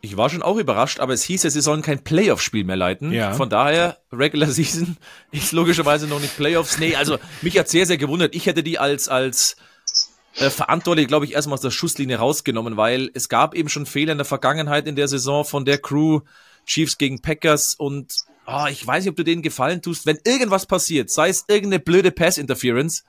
[0.00, 3.10] Ich war schon auch überrascht, aber es hieß ja, sie sollen kein Playoff-Spiel mehr leiten.
[3.10, 3.32] Ja.
[3.32, 4.96] Von daher, Regular Season
[5.32, 6.78] ist logischerweise noch nicht Playoffs.
[6.78, 8.34] Nee, also mich hat sehr, sehr gewundert.
[8.34, 9.56] Ich hätte die als, als
[10.36, 14.12] äh, verantwortlich, glaube ich, erstmal aus der Schusslinie rausgenommen, weil es gab eben schon Fehler
[14.12, 16.20] in der Vergangenheit in der Saison von der Crew,
[16.68, 18.14] Chiefs gegen Packers und
[18.46, 20.06] oh, ich weiß nicht, ob du denen gefallen tust.
[20.06, 23.04] Wenn irgendwas passiert, sei es irgendeine blöde Pass-Interference,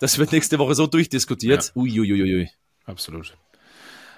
[0.00, 1.72] das wird nächste Woche so durchdiskutiert.
[1.74, 1.82] Ja.
[1.82, 2.50] Uiuiuiui.
[2.84, 3.34] Absolut.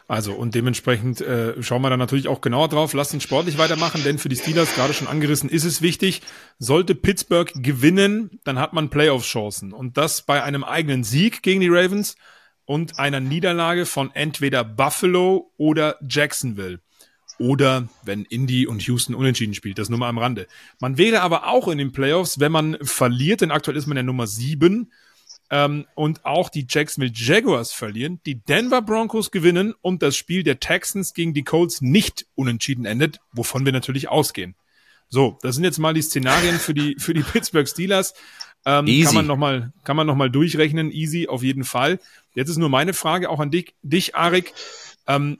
[0.09, 2.95] Also und dementsprechend äh, schauen wir dann natürlich auch genauer drauf.
[2.95, 6.23] Lass ihn sportlich weitermachen, denn für die Steelers, gerade schon angerissen, ist es wichtig.
[6.59, 9.75] Sollte Pittsburgh gewinnen, dann hat man Playoff-Chancen.
[9.75, 12.17] Und das bei einem eigenen Sieg gegen die Ravens
[12.65, 16.81] und einer Niederlage von entweder Buffalo oder Jacksonville.
[17.39, 20.47] Oder wenn Indy und Houston unentschieden spielt, das nur mal am Rande.
[20.81, 24.03] Man wäre aber auch in den Playoffs, wenn man verliert, denn aktuell ist man ja
[24.03, 24.91] Nummer sieben
[25.51, 30.61] ähm, und auch die Jacksonville Jaguars verlieren, die Denver Broncos gewinnen und das Spiel der
[30.61, 34.55] Texans gegen die Colts nicht unentschieden endet, wovon wir natürlich ausgehen.
[35.09, 38.13] So, das sind jetzt mal die Szenarien für die für die Pittsburgh Steelers.
[38.67, 39.05] Ähm, easy.
[39.05, 41.99] Kann man noch mal kann man noch mal durchrechnen, easy auf jeden Fall.
[42.35, 44.53] Jetzt ist nur meine Frage auch an dich, dich Arik.
[45.07, 45.39] Ähm,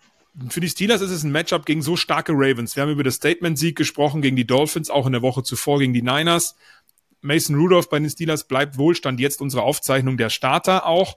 [0.49, 2.77] für die Steelers ist es ein Matchup gegen so starke Ravens.
[2.77, 5.93] Wir haben über das Statement-Sieg gesprochen gegen die Dolphins, auch in der Woche zuvor gegen
[5.93, 6.57] die Niners.
[7.21, 11.17] Mason Rudolph bei den Steelers bleibt Wohlstand jetzt unsere Aufzeichnung der Starter auch.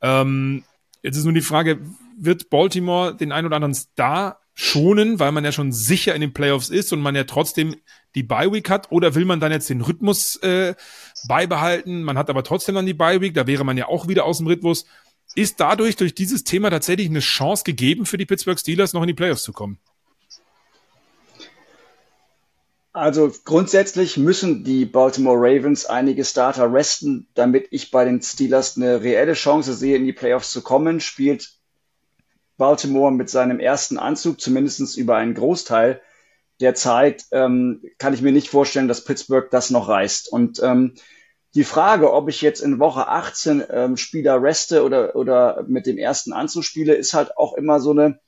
[0.00, 0.64] Ähm,
[1.02, 1.80] jetzt ist nur die Frage,
[2.16, 6.32] wird Baltimore den ein oder anderen Star schonen, weil man ja schon sicher in den
[6.32, 7.76] Playoffs ist und man ja trotzdem
[8.14, 8.92] die Bye Week hat?
[8.92, 10.74] Oder will man dann jetzt den Rhythmus äh,
[11.26, 12.02] beibehalten?
[12.02, 14.38] Man hat aber trotzdem dann die Bye Week, da wäre man ja auch wieder aus
[14.38, 14.84] dem Rhythmus.
[15.34, 19.08] Ist dadurch durch dieses Thema tatsächlich eine Chance gegeben für die Pittsburgh Steelers noch in
[19.08, 19.78] die Playoffs zu kommen?
[22.92, 29.02] Also grundsätzlich müssen die Baltimore Ravens einige Starter resten, damit ich bei den Steelers eine
[29.02, 30.98] reelle Chance sehe, in die Playoffs zu kommen.
[30.98, 31.52] Spielt
[32.56, 36.00] Baltimore mit seinem ersten Anzug, zumindest über einen Großteil
[36.60, 40.30] der Zeit, ähm, kann ich mir nicht vorstellen, dass Pittsburgh das noch reißt.
[40.30, 40.94] Und ähm,
[41.54, 45.98] die Frage, ob ich jetzt in Woche 18 ähm, Spieler reste oder, oder mit dem
[45.98, 48.20] ersten Anzug spiele, ist halt auch immer so eine,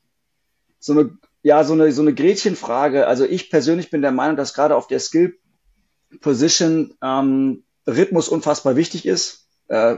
[0.78, 3.06] so eine ja, so eine, so eine Gretchenfrage.
[3.06, 5.38] Also ich persönlich bin der Meinung, dass gerade auf der Skill
[6.20, 9.48] Position ähm, Rhythmus unfassbar wichtig ist.
[9.68, 9.96] Äh,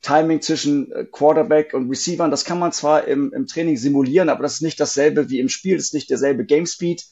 [0.00, 4.42] Timing zwischen äh, Quarterback und Receivern, das kann man zwar im, im Training simulieren, aber
[4.42, 7.04] das ist nicht dasselbe wie im Spiel, das ist nicht derselbe Game Speed.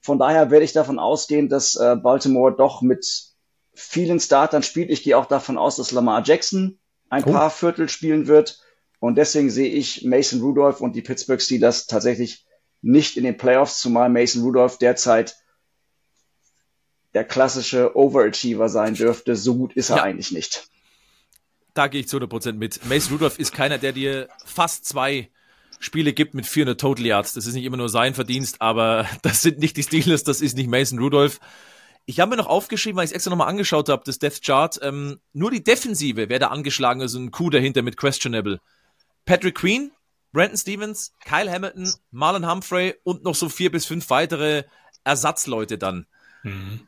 [0.00, 3.31] Von daher werde ich davon ausgehen, dass äh, Baltimore doch mit
[3.74, 4.90] vielen Startern spielt.
[4.90, 7.32] Ich gehe auch davon aus, dass Lamar Jackson ein oh.
[7.32, 8.60] paar Viertel spielen wird.
[9.00, 12.46] Und deswegen sehe ich Mason Rudolph und die Pittsburgh Steelers tatsächlich
[12.82, 15.36] nicht in den Playoffs, zumal Mason Rudolph derzeit
[17.14, 19.36] der klassische Overachiever sein dürfte.
[19.36, 20.02] So gut ist er ja.
[20.04, 20.68] eigentlich nicht.
[21.74, 22.84] Da gehe ich zu 100% mit.
[22.86, 25.30] Mason Rudolph ist keiner, der dir fast zwei
[25.78, 27.34] Spiele gibt mit 400 Total Yards.
[27.34, 30.56] Das ist nicht immer nur sein Verdienst, aber das sind nicht die Steelers, das ist
[30.56, 31.40] nicht Mason Rudolph.
[32.04, 34.78] Ich habe mir noch aufgeschrieben, weil ich es extra nochmal angeschaut habe, das Death Chart.
[34.82, 38.60] Ähm, nur die Defensive wäre da angeschlagen, also ein Coup dahinter mit Questionable.
[39.24, 39.92] Patrick Queen,
[40.32, 44.64] Brandon Stevens, Kyle Hamilton, Marlon Humphrey und noch so vier bis fünf weitere
[45.04, 46.06] Ersatzleute dann.
[46.42, 46.80] Mhm.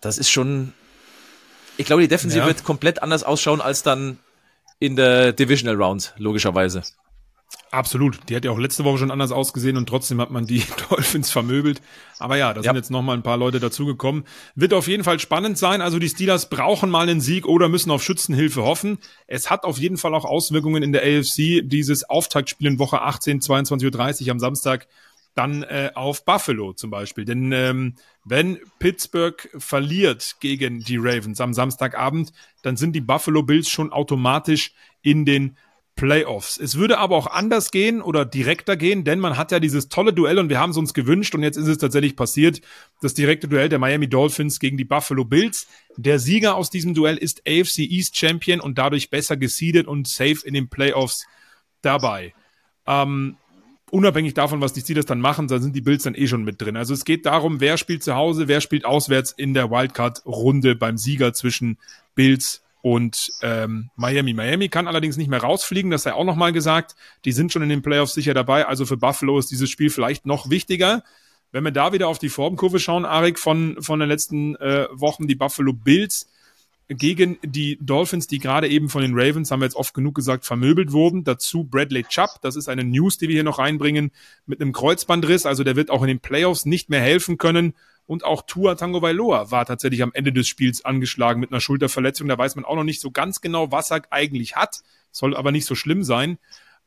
[0.00, 0.72] Das ist schon.
[1.76, 2.46] Ich glaube, die Defensive ja.
[2.46, 4.18] wird komplett anders ausschauen als dann
[4.78, 6.82] in der Divisional Round, logischerweise.
[7.70, 8.18] Absolut.
[8.28, 11.30] Die hat ja auch letzte Woche schon anders ausgesehen und trotzdem hat man die Dolphins
[11.30, 11.82] vermöbelt.
[12.18, 12.70] Aber ja, da ja.
[12.70, 14.24] sind jetzt noch mal ein paar Leute dazugekommen.
[14.54, 15.82] Wird auf jeden Fall spannend sein.
[15.82, 18.98] Also die Steelers brauchen mal einen Sieg oder müssen auf Schützenhilfe hoffen.
[19.26, 21.62] Es hat auf jeden Fall auch Auswirkungen in der AFC.
[21.62, 24.86] Dieses Auftaktspiel in Woche 18, 22.30 Uhr am Samstag
[25.34, 27.24] dann äh, auf Buffalo zum Beispiel.
[27.24, 27.94] Denn ähm,
[28.24, 32.32] wenn Pittsburgh verliert gegen die Ravens am Samstagabend,
[32.62, 34.72] dann sind die Buffalo Bills schon automatisch
[35.02, 35.56] in den
[35.98, 36.58] Playoffs.
[36.58, 40.12] Es würde aber auch anders gehen oder direkter gehen, denn man hat ja dieses tolle
[40.12, 42.60] Duell und wir haben es uns gewünscht und jetzt ist es tatsächlich passiert.
[43.02, 45.66] Das direkte Duell der Miami Dolphins gegen die Buffalo Bills.
[45.96, 50.46] Der Sieger aus diesem Duell ist AFC East Champion und dadurch besser gesiedet und safe
[50.46, 51.26] in den Playoffs
[51.82, 52.32] dabei.
[52.86, 53.36] Ähm,
[53.90, 56.62] unabhängig davon, was die Steelers dann machen, da sind die Bills dann eh schon mit
[56.62, 56.76] drin.
[56.76, 60.96] Also es geht darum, wer spielt zu Hause, wer spielt auswärts in der Wildcard-Runde beim
[60.96, 61.76] Sieger zwischen
[62.14, 64.34] Bills und ähm, Miami.
[64.34, 66.94] Miami kann allerdings nicht mehr rausfliegen, das sei auch nochmal gesagt.
[67.24, 68.66] Die sind schon in den Playoffs sicher dabei.
[68.66, 71.02] Also für Buffalo ist dieses Spiel vielleicht noch wichtiger.
[71.50, 75.26] Wenn wir da wieder auf die Formkurve schauen, Arik, von, von den letzten äh, Wochen,
[75.26, 76.28] die Buffalo Bills
[76.88, 80.46] gegen die Dolphins, die gerade eben von den Ravens, haben wir jetzt oft genug gesagt,
[80.46, 81.24] vermöbelt wurden.
[81.24, 84.10] Dazu Bradley Chubb, das ist eine News, die wir hier noch reinbringen,
[84.46, 85.44] mit einem Kreuzbandriss.
[85.44, 87.74] Also der wird auch in den Playoffs nicht mehr helfen können.
[88.08, 92.26] Und auch Tua Tango Vailoa war tatsächlich am Ende des Spiels angeschlagen mit einer Schulterverletzung.
[92.26, 94.80] Da weiß man auch noch nicht so ganz genau, was er eigentlich hat.
[95.12, 96.38] Soll aber nicht so schlimm sein.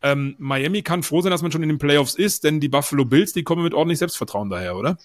[0.01, 3.05] Ähm, Miami kann froh sein, dass man schon in den Playoffs ist, denn die Buffalo
[3.05, 4.97] Bills, die kommen mit ordentlich Selbstvertrauen daher, oder?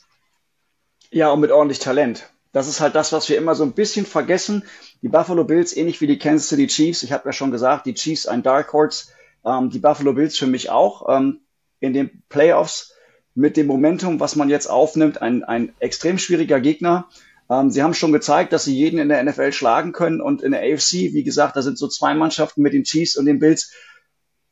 [1.10, 2.30] Ja, und mit ordentlich Talent.
[2.52, 4.64] Das ist halt das, was wir immer so ein bisschen vergessen.
[5.02, 7.92] Die Buffalo Bills, ähnlich wie die Kansas City Chiefs, ich habe ja schon gesagt, die
[7.92, 9.08] Chiefs ein Dark Horse,
[9.44, 11.14] ähm, die Buffalo Bills für mich auch.
[11.14, 11.40] Ähm,
[11.80, 12.94] in den Playoffs
[13.36, 17.08] mit dem Momentum, was man jetzt aufnimmt, ein, ein extrem schwieriger Gegner.
[17.50, 20.52] Ähm, sie haben schon gezeigt, dass sie jeden in der NFL schlagen können und in
[20.52, 23.72] der AFC, wie gesagt, da sind so zwei Mannschaften mit den Chiefs und den Bills,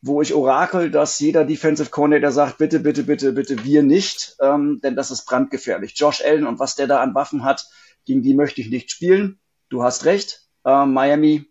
[0.03, 4.81] wo ich orakel, dass jeder Defensive Coordinator sagt, bitte, bitte, bitte, bitte, wir nicht, ähm,
[4.83, 5.95] denn das ist brandgefährlich.
[5.97, 7.67] Josh Allen und was der da an Waffen hat,
[8.05, 9.41] gegen die möchte ich nicht spielen.
[9.71, 10.43] Du hast recht.
[10.67, 11.47] Äh, Miami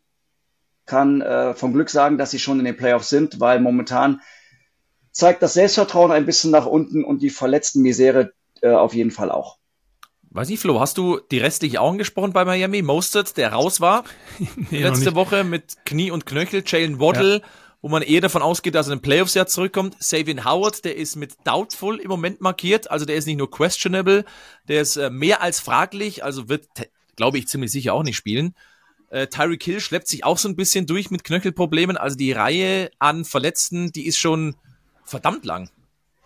[0.85, 4.21] kann äh, vom Glück sagen, dass sie schon in den Playoffs sind, weil momentan
[5.13, 9.31] zeigt das Selbstvertrauen ein bisschen nach unten und die verletzten Misere äh, auf jeden Fall
[9.31, 9.57] auch.
[10.31, 12.81] Weiß nicht, Flo, hast du die restliche auch angesprochen bei Miami?
[12.81, 14.03] Mostert, der raus war
[14.71, 17.47] nee, letzte Woche mit Knie und Knöchel, Jalen Waddle, ja.
[17.83, 19.95] wo man eher davon ausgeht, dass er in den Playoffs ja zurückkommt.
[19.99, 24.25] Savian Howard, der ist mit doubtful im Moment markiert, also der ist nicht nur questionable,
[24.67, 26.65] der ist äh, mehr als fraglich, also wird,
[27.15, 28.55] glaube ich, ziemlich sicher auch nicht spielen.
[29.11, 32.89] Äh, Tyreek Hill schleppt sich auch so ein bisschen durch mit Knöchelproblemen, also die Reihe
[32.97, 34.55] an Verletzten, die ist schon
[35.05, 35.69] verdammt lang.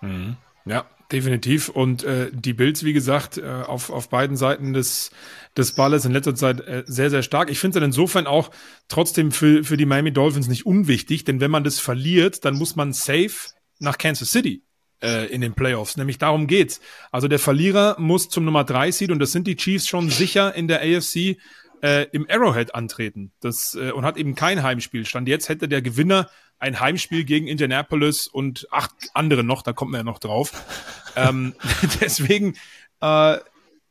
[0.02, 0.38] Mhm.
[0.66, 1.70] Ja, definitiv.
[1.70, 5.12] Und äh, die Bills, wie gesagt, äh, auf, auf beiden Seiten des,
[5.56, 7.50] des Balles in letzter Zeit äh, sehr, sehr stark.
[7.50, 8.52] Ich finde es insofern auch
[8.88, 12.76] trotzdem für, für die Miami Dolphins nicht unwichtig, denn wenn man das verliert, dann muss
[12.76, 14.64] man safe nach Kansas City
[15.02, 15.98] äh, in den Playoffs.
[15.98, 16.82] Nämlich darum geht's.
[17.12, 20.54] Also der Verlierer muss zum Nummer drei Seed und das sind die Chiefs schon sicher
[20.56, 21.38] in der AFC
[21.82, 23.32] äh, im Arrowhead antreten.
[23.40, 25.06] Das äh, und hat eben kein Heimspiel.
[25.06, 29.62] Stand jetzt hätte der Gewinner ein Heimspiel gegen Indianapolis und acht andere noch.
[29.62, 30.52] Da kommt man ja noch drauf.
[31.16, 31.54] ähm,
[32.02, 32.56] deswegen
[33.02, 33.38] äh,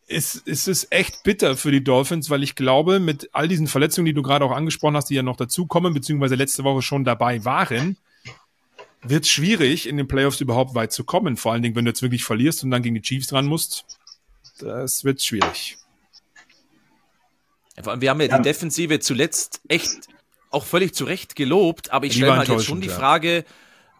[0.07, 4.07] ist, ist es echt bitter für die Dolphins, weil ich glaube, mit all diesen Verletzungen,
[4.07, 7.45] die du gerade auch angesprochen hast, die ja noch dazukommen, beziehungsweise letzte Woche schon dabei
[7.45, 7.97] waren,
[9.03, 11.37] wird es schwierig, in den Playoffs überhaupt weit zu kommen.
[11.37, 13.85] Vor allen Dingen, wenn du jetzt wirklich verlierst und dann gegen die Chiefs dran musst.
[14.59, 15.77] Das wird schwierig.
[17.83, 20.09] Wir haben ja, ja, die Defensive zuletzt echt
[20.51, 23.45] auch völlig zu Recht gelobt, aber ich stelle mal jetzt schon die Frage,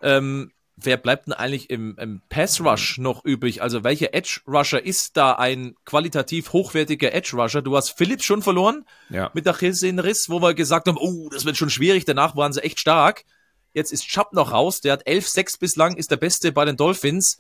[0.03, 3.63] ähm, wer bleibt denn eigentlich im, im Pass Rush noch übrig?
[3.63, 7.63] Also welcher Edge Rusher ist da ein qualitativ hochwertiger Edge Rusher?
[7.63, 9.31] Du hast Phillips schon verloren ja.
[9.35, 12.05] mit Achillessehnenriss, wo wir gesagt haben, oh, das wird schon schwierig.
[12.05, 13.25] Danach waren sie echt stark.
[13.73, 14.81] Jetzt ist Chubb noch raus.
[14.81, 17.39] Der hat 11-6 bislang, ist der Beste bei den Dolphins.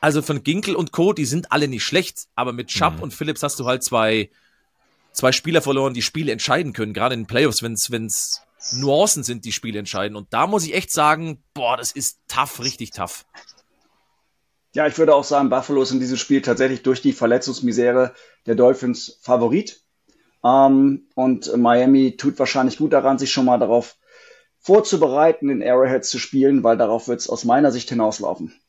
[0.00, 2.28] Also von Ginkel und Co., die sind alle nicht schlecht.
[2.34, 3.02] Aber mit Chubb mhm.
[3.04, 4.30] und Phillips hast du halt zwei,
[5.12, 6.92] zwei Spieler verloren, die Spiele entscheiden können.
[6.92, 8.42] Gerade in den Playoffs, wenn es
[8.72, 10.16] Nuancen sind, die Spiele entscheiden.
[10.16, 13.24] Und da muss ich echt sagen, boah, das ist tough, richtig tough.
[14.72, 18.14] Ja, ich würde auch sagen, Buffalo ist in diesem Spiel tatsächlich durch die Verletzungsmisere
[18.46, 19.82] der Dolphins Favorit.
[20.44, 23.96] Ähm, und Miami tut wahrscheinlich gut daran, sich schon mal darauf
[24.60, 28.59] vorzubereiten, in Arrowhead zu spielen, weil darauf wird es aus meiner Sicht hinauslaufen.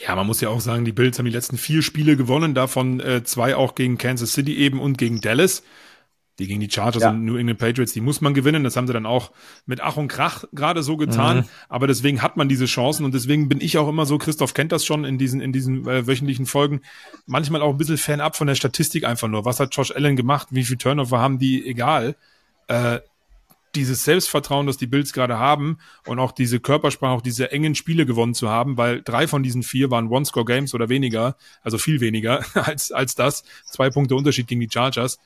[0.00, 3.00] Ja, man muss ja auch sagen, die Bills haben die letzten vier Spiele gewonnen, davon
[3.00, 5.62] äh, zwei auch gegen Kansas City eben und gegen Dallas.
[6.40, 7.10] Die gegen die Chargers ja.
[7.10, 8.64] und New England Patriots, die muss man gewinnen.
[8.64, 9.30] Das haben sie dann auch
[9.66, 11.38] mit Ach und Krach gerade so getan.
[11.38, 11.44] Mhm.
[11.68, 14.72] Aber deswegen hat man diese Chancen und deswegen bin ich auch immer so, Christoph kennt
[14.72, 16.80] das schon in diesen, in diesen äh, wöchentlichen Folgen,
[17.26, 19.44] manchmal auch ein bisschen fernab von der Statistik einfach nur.
[19.44, 20.48] Was hat Josh Allen gemacht?
[20.50, 21.64] Wie viel Turnover haben die?
[21.64, 22.16] Egal.
[22.66, 22.98] Äh,
[23.76, 28.06] dieses Selbstvertrauen, das die Bills gerade haben und auch diese Körpersprache, auch diese engen Spiele
[28.06, 32.44] gewonnen zu haben, weil drei von diesen vier waren One-Score-Games oder weniger, also viel weniger
[32.54, 33.44] als, als das.
[33.64, 35.18] Zwei Punkte Unterschied gegen die Chargers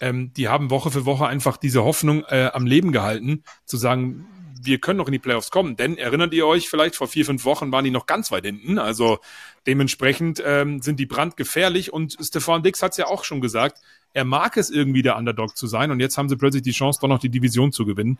[0.00, 4.26] ähm, die haben Woche für Woche einfach diese Hoffnung äh, am Leben gehalten, zu sagen,
[4.64, 5.76] wir können noch in die Playoffs kommen.
[5.76, 8.78] Denn erinnert ihr euch vielleicht, vor vier, fünf Wochen waren die noch ganz weit hinten.
[8.78, 9.18] Also
[9.66, 11.92] dementsprechend ähm, sind die brandgefährlich.
[11.92, 13.78] Und Stefan Dix hat es ja auch schon gesagt,
[14.12, 15.90] er mag es irgendwie der Underdog zu sein.
[15.90, 18.18] Und jetzt haben sie plötzlich die Chance, doch noch die Division zu gewinnen.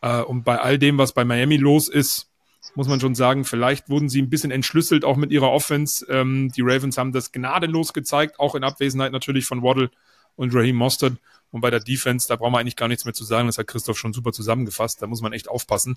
[0.00, 2.28] Äh, und bei all dem, was bei Miami los ist,
[2.74, 6.06] muss man schon sagen, vielleicht wurden sie ein bisschen entschlüsselt, auch mit ihrer Offense.
[6.08, 9.90] Ähm, die Ravens haben das gnadenlos gezeigt, auch in Abwesenheit natürlich von Waddle
[10.36, 11.14] und Raheem Mostert.
[11.50, 13.46] Und bei der Defense, da brauchen wir eigentlich gar nichts mehr zu sagen.
[13.46, 15.00] Das hat Christoph schon super zusammengefasst.
[15.00, 15.96] Da muss man echt aufpassen,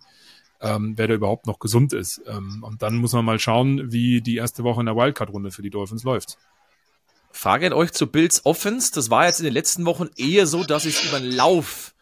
[0.62, 2.22] ähm, wer da überhaupt noch gesund ist.
[2.28, 5.64] Ähm, und dann muss man mal schauen, wie die erste Woche in der Wildcard-Runde für
[5.64, 6.38] die Dolphins läuft.
[7.32, 8.92] Frage an euch zu Bills Offense.
[8.94, 11.96] Das war jetzt in den letzten Wochen eher so, dass sie es über den Lauf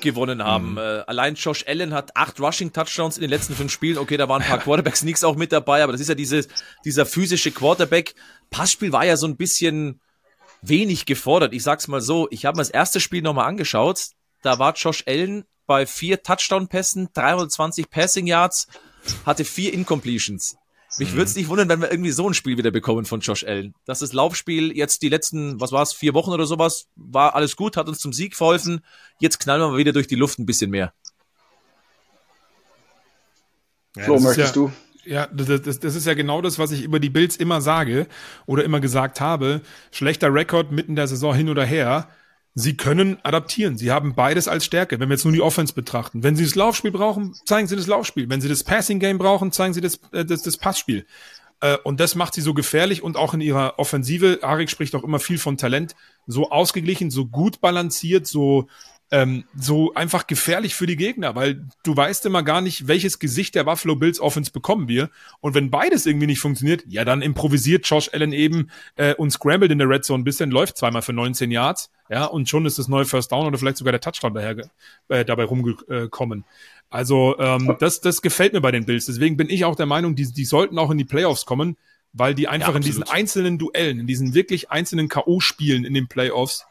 [0.00, 0.72] gewonnen haben.
[0.72, 0.78] Mhm.
[0.78, 3.98] Äh, allein Josh Allen hat acht Rushing Touchdowns in den letzten fünf Spielen.
[3.98, 6.46] Okay, da waren ein paar Quarterbacks nix auch mit dabei, aber das ist ja diese,
[6.84, 8.14] dieser physische Quarterback.
[8.50, 10.00] Passspiel war ja so ein bisschen
[10.62, 11.52] wenig gefordert.
[11.54, 14.08] Ich sag's mal so, ich habe mir das erste Spiel nochmal angeschaut.
[14.42, 18.68] Da war Josh Allen bei vier Touchdown-Pässen, 320 Passing Yards,
[19.24, 20.56] hatte vier Incompletions.
[20.98, 21.16] Mich mhm.
[21.16, 23.74] würde es nicht wundern, wenn wir irgendwie so ein Spiel wieder bekommen von Josh Allen.
[23.84, 27.56] Dass das Laufspiel jetzt die letzten, was war es, vier Wochen oder sowas, war alles
[27.56, 28.84] gut, hat uns zum Sieg verholfen.
[29.18, 30.94] Jetzt knallen wir wieder durch die Luft ein bisschen mehr.
[33.96, 34.72] Ja, Flo, möchtest ja, du?
[35.06, 38.06] Ja, das, das, das ist ja genau das, was ich über die Bills immer sage
[38.46, 39.60] oder immer gesagt habe.
[39.92, 42.08] Schlechter Rekord mitten der Saison hin oder her.
[42.54, 43.76] Sie können adaptieren.
[43.76, 46.22] Sie haben beides als Stärke, wenn wir jetzt nur die Offense betrachten.
[46.22, 48.28] Wenn Sie das Laufspiel brauchen, zeigen Sie das Laufspiel.
[48.30, 51.06] Wenn Sie das Passing Game brauchen, zeigen Sie das, äh, das, das Passspiel.
[51.60, 54.40] Äh, und das macht sie so gefährlich und auch in ihrer Offensive.
[54.42, 55.94] Arik spricht auch immer viel von Talent.
[56.26, 58.68] So ausgeglichen, so gut balanciert, so
[59.10, 63.54] ähm, so einfach gefährlich für die Gegner, weil du weißt immer gar nicht, welches Gesicht
[63.54, 65.10] der Buffalo Bills Offense bekommen wir.
[65.40, 69.70] Und wenn beides irgendwie nicht funktioniert, ja, dann improvisiert Josh Allen eben äh, und scrambled
[69.70, 72.78] in der Red Zone ein bisschen, läuft zweimal für 19 Yards, ja, und schon ist
[72.78, 74.56] das neue First Down oder vielleicht sogar der Touchdown daher
[75.08, 76.44] äh, dabei rumgekommen.
[76.88, 79.06] Also ähm, das, das gefällt mir bei den Bills.
[79.06, 81.76] Deswegen bin ich auch der Meinung, die, die sollten auch in die Playoffs kommen,
[82.12, 86.06] weil die einfach ja, in diesen einzelnen Duellen, in diesen wirklich einzelnen K.O.-Spielen in den
[86.06, 86.64] Playoffs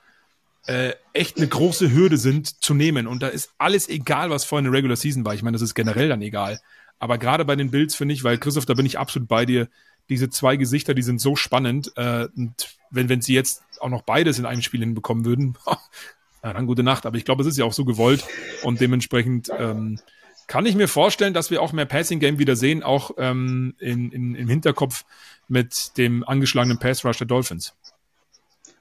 [0.67, 3.07] äh, echt eine große Hürde sind zu nehmen.
[3.07, 5.33] Und da ist alles egal, was vorhin in der Regular Season war.
[5.33, 6.59] Ich meine, das ist generell dann egal.
[6.99, 9.67] Aber gerade bei den Bills finde ich, weil Christoph, da bin ich absolut bei dir,
[10.09, 11.91] diese zwei Gesichter, die sind so spannend.
[11.95, 15.57] Äh, und wenn, wenn sie jetzt auch noch beides in einem Spiel hinbekommen würden,
[16.43, 17.05] na dann gute Nacht.
[17.05, 18.23] Aber ich glaube, es ist ja auch so gewollt.
[18.63, 19.99] Und dementsprechend ähm,
[20.47, 24.11] kann ich mir vorstellen, dass wir auch mehr Passing Game wieder sehen, auch ähm, in,
[24.11, 25.05] in, im Hinterkopf
[25.47, 27.73] mit dem angeschlagenen Pass Rush der Dolphins.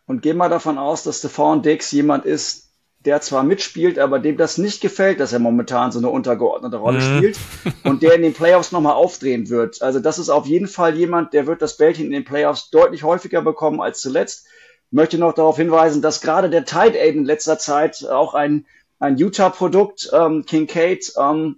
[0.06, 2.64] Und geh mal davon aus, dass Stephon Dix jemand ist,
[3.04, 7.00] der zwar mitspielt, aber dem das nicht gefällt, dass er momentan so eine untergeordnete Rolle
[7.00, 7.16] mhm.
[7.16, 7.38] spielt
[7.84, 9.82] und der in den Playoffs nochmal aufdrehen wird.
[9.82, 13.02] Also das ist auf jeden Fall jemand, der wird das Bällchen in den Playoffs deutlich
[13.02, 14.46] häufiger bekommen als zuletzt.
[14.90, 18.66] Möchte noch darauf hinweisen, dass gerade der Tide Aid in letzter Zeit auch ein,
[18.98, 21.56] ein Utah-Produkt, ähm, Kincaid, ähm,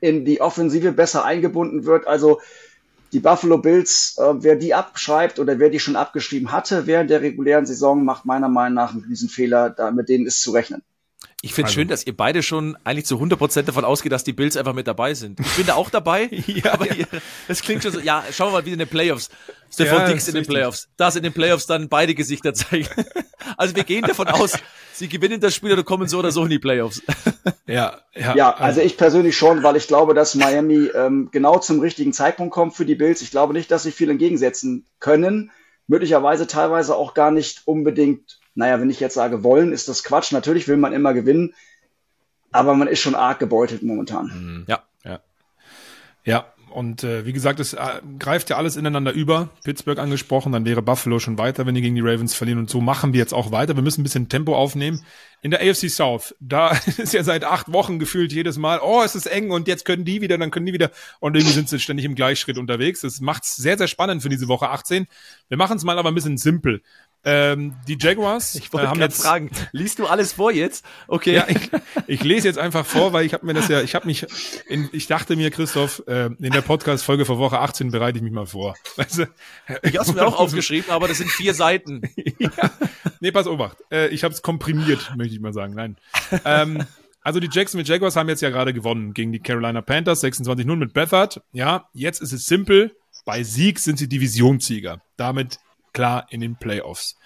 [0.00, 2.06] in die Offensive besser eingebunden wird.
[2.06, 2.40] Also
[3.12, 7.22] die Buffalo Bills, äh, wer die abschreibt oder wer die schon abgeschrieben hatte während der
[7.22, 9.70] regulären Saison, macht meiner Meinung nach einen Riesenfehler.
[9.70, 10.82] Da, mit denen ist zu rechnen.
[11.40, 11.74] Ich finde also.
[11.76, 14.88] schön, dass ihr beide schon eigentlich zu 100% davon ausgeht, dass die Bills einfach mit
[14.88, 15.38] dabei sind.
[15.38, 17.06] Ich bin da auch dabei, ja, aber ja.
[17.46, 19.30] das klingt schon so, ja, schauen wir mal wieder in den Playoffs.
[19.72, 20.54] Stefan ja, Dix in den richtig.
[20.54, 20.88] Playoffs.
[20.96, 22.88] Da sind in den Playoffs dann beide Gesichter zeigen.
[23.56, 24.58] Also wir gehen davon aus,
[24.92, 27.02] sie gewinnen das Spiel oder kommen so oder so in die Playoffs.
[27.66, 28.34] Ja, ja.
[28.34, 32.52] Ja, also ich persönlich schon, weil ich glaube, dass Miami ähm, genau zum richtigen Zeitpunkt
[32.52, 33.20] kommt für die Bills.
[33.20, 35.50] Ich glaube nicht, dass sie viel entgegensetzen können.
[35.86, 40.32] Möglicherweise teilweise auch gar nicht unbedingt naja, wenn ich jetzt sage wollen, ist das Quatsch.
[40.32, 41.54] Natürlich will man immer gewinnen,
[42.50, 44.26] aber man ist schon arg gebeutelt momentan.
[44.26, 44.64] Mhm.
[44.66, 45.20] Ja, ja.
[46.24, 49.50] Ja, und äh, wie gesagt, es äh, greift ja alles ineinander über.
[49.62, 52.58] Pittsburgh angesprochen, dann wäre Buffalo schon weiter, wenn die gegen die Ravens verlieren.
[52.58, 53.76] Und so machen wir jetzt auch weiter.
[53.76, 55.04] Wir müssen ein bisschen Tempo aufnehmen.
[55.40, 59.14] In der AFC South, da ist ja seit acht Wochen gefühlt jedes Mal, oh, es
[59.14, 60.90] ist eng und jetzt können die wieder, dann können die wieder.
[61.20, 63.02] Und irgendwie sind sie ständig im Gleichschritt unterwegs.
[63.02, 65.06] Das macht's sehr, sehr spannend für diese Woche 18.
[65.48, 66.82] Wir machen es mal aber ein bisschen simpel.
[67.24, 70.84] Ähm, die Jaguars ich wollte äh, haben jetzt fragen, liest du alles vor jetzt?
[71.08, 71.34] Okay.
[71.34, 71.70] Ja, ich,
[72.06, 74.26] ich lese jetzt einfach vor, weil ich habe mir das ja, ich habe mich,
[74.68, 78.32] in, ich dachte mir, Christoph, äh, in der Podcast-Folge vor Woche 18 bereite ich mich
[78.32, 78.74] mal vor.
[78.96, 79.24] Also,
[79.82, 82.02] ich habe es mir auch aufgeschrieben, aber das sind vier Seiten.
[82.38, 82.50] ja.
[83.20, 83.78] Nee, pass Obacht.
[83.90, 85.74] Äh, ich habe es komprimiert, möchte ich mal sagen.
[85.74, 85.96] Nein.
[86.44, 86.84] Ähm,
[87.22, 90.94] also die Jacksonville Jaguars haben jetzt ja gerade gewonnen gegen die Carolina Panthers 26-0 mit
[90.94, 91.42] Bethard.
[91.52, 92.96] Ja, jetzt ist es simpel.
[93.26, 95.02] Bei Sieg sind sie Divisionssieger.
[95.16, 95.58] Damit
[95.92, 97.16] klar in den Playoffs.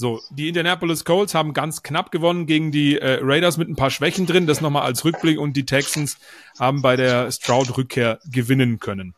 [0.00, 3.90] So, die Indianapolis Colts haben ganz knapp gewonnen gegen die äh, Raiders mit ein paar
[3.90, 6.18] Schwächen drin, das nochmal als Rückblick und die Texans
[6.58, 9.16] haben bei der Stroud-Rückkehr gewinnen können.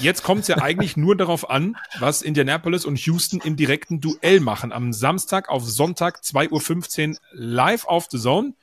[0.00, 4.40] Jetzt kommt es ja eigentlich nur darauf an, was Indianapolis und Houston im direkten Duell
[4.40, 4.72] machen.
[4.72, 8.54] Am Samstag auf Sonntag 2.15 Uhr live auf The Zone.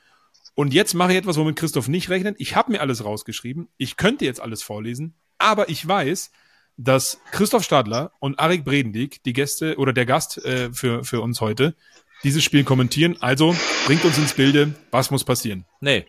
[0.55, 2.35] Und jetzt mache ich etwas, womit Christoph nicht rechnet.
[2.39, 3.69] Ich habe mir alles rausgeschrieben.
[3.77, 5.13] Ich könnte jetzt alles vorlesen.
[5.37, 6.31] Aber ich weiß,
[6.79, 11.41] dass Christoph Stadler und Arik Bredendig, die Gäste oder der Gast äh, für, für uns
[11.41, 11.75] heute,
[12.23, 13.17] dieses Spiel kommentieren.
[13.19, 13.53] Also
[13.85, 15.65] bringt uns ins Bilde, was muss passieren?
[15.81, 16.05] Nee.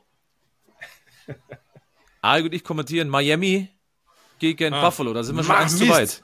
[2.21, 3.68] Arik und ich kommentieren Miami
[4.39, 5.12] gegen ah, Buffalo.
[5.12, 6.23] Da sind wir schon eins zu weit.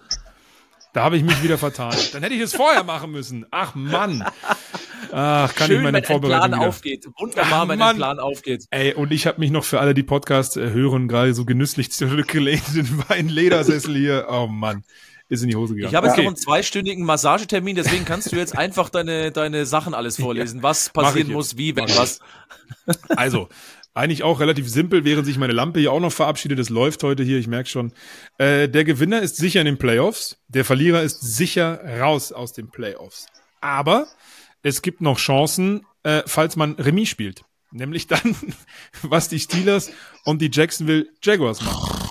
[0.92, 1.94] Da habe ich mich wieder vertan.
[2.12, 3.46] Dann hätte ich es vorher machen müssen.
[3.50, 4.24] Ach Mann.
[5.12, 6.68] Ach, kann Schön, ich meine wenn Vorbereitung Plan wieder.
[6.68, 7.06] aufgeht.
[7.18, 8.64] Wunderbar, Ach, wenn ein Plan aufgeht.
[8.70, 11.90] Ey, und ich habe mich noch für alle, die Podcast äh, hören, gerade so genüsslich
[11.92, 14.26] zurückgelehnt in meinen Ledersessel hier.
[14.30, 14.84] Oh Mann.
[15.28, 15.90] Ist in die Hose gegangen.
[15.90, 16.22] Ich habe jetzt okay.
[16.22, 20.90] noch einen zweistündigen Massagetermin, deswegen kannst du jetzt einfach deine, deine Sachen alles vorlesen, was
[20.90, 22.20] passieren muss, wie, wenn was.
[23.08, 23.48] Also,
[23.96, 26.58] eigentlich auch relativ simpel, während sich meine Lampe hier auch noch verabschiedet.
[26.58, 27.92] Es läuft heute hier, ich merke schon.
[28.36, 30.36] Äh, der Gewinner ist sicher in den Playoffs.
[30.48, 33.26] Der Verlierer ist sicher raus aus den Playoffs.
[33.62, 34.06] Aber
[34.66, 37.44] es gibt noch Chancen, äh, falls man Remis spielt.
[37.70, 38.34] Nämlich dann,
[39.02, 39.92] was die Steelers
[40.24, 42.08] und die Jacksonville Jaguars machen.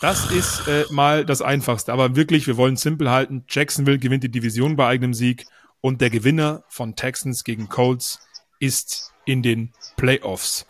[0.00, 1.92] Das ist äh, mal das Einfachste.
[1.92, 3.44] Aber wirklich, wir wollen simpel halten.
[3.50, 5.44] Jacksonville gewinnt die Division bei eigenem Sieg
[5.82, 8.18] und der Gewinner von Texans gegen Colts
[8.60, 10.64] ist in den Playoffs.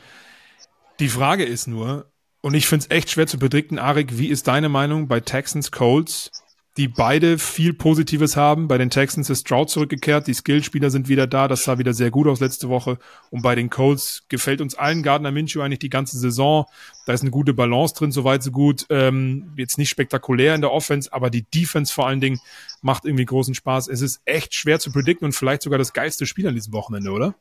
[0.99, 2.11] Die Frage ist nur,
[2.41, 5.71] und ich finde es echt schwer zu predikten, Arik, wie ist deine Meinung bei Texans
[5.71, 6.40] Colts,
[6.81, 8.67] die beide viel Positives haben?
[8.67, 12.11] Bei den Texans ist Stroud zurückgekehrt, die Skillspieler sind wieder da, das sah wieder sehr
[12.11, 12.97] gut aus letzte Woche.
[13.29, 16.65] Und bei den Colts gefällt uns allen Gardner Minshew eigentlich die ganze Saison.
[17.05, 18.87] Da ist eine gute Balance drin, soweit so gut.
[18.89, 22.41] Ähm, jetzt nicht spektakulär in der Offense, aber die Defense vor allen Dingen
[22.81, 23.89] macht irgendwie großen Spaß.
[23.89, 27.11] Es ist echt schwer zu predikten und vielleicht sogar das geilste Spiel an diesem Wochenende,
[27.11, 27.35] oder?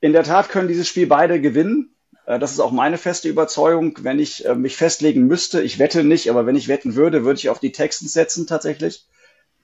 [0.00, 1.90] In der Tat können dieses Spiel beide gewinnen.
[2.28, 3.98] Äh, das ist auch meine feste Überzeugung.
[4.02, 7.38] Wenn ich äh, mich festlegen müsste, ich wette nicht, aber wenn ich wetten würde, würde
[7.38, 9.06] ich auf die Texans setzen tatsächlich,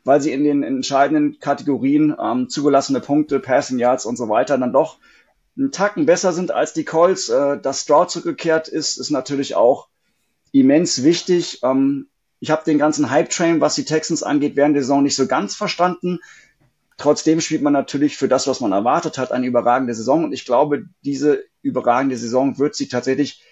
[0.03, 4.73] weil sie in den entscheidenden Kategorien ähm, zugelassene Punkte, Passing Yards und so weiter dann
[4.73, 4.97] doch
[5.57, 7.29] einen Tacken besser sind als die Colts.
[7.29, 9.89] Äh, dass Stroud zurückgekehrt ist, ist natürlich auch
[10.53, 11.61] immens wichtig.
[11.63, 12.09] Ähm,
[12.41, 15.55] ich habe den ganzen Hype-Train, was die Texans angeht, während der Saison nicht so ganz
[15.55, 16.21] verstanden.
[16.97, 20.25] Trotzdem spielt man natürlich für das, was man erwartet hat, eine überragende Saison.
[20.25, 23.43] Und ich glaube, diese überragende Saison wird sie tatsächlich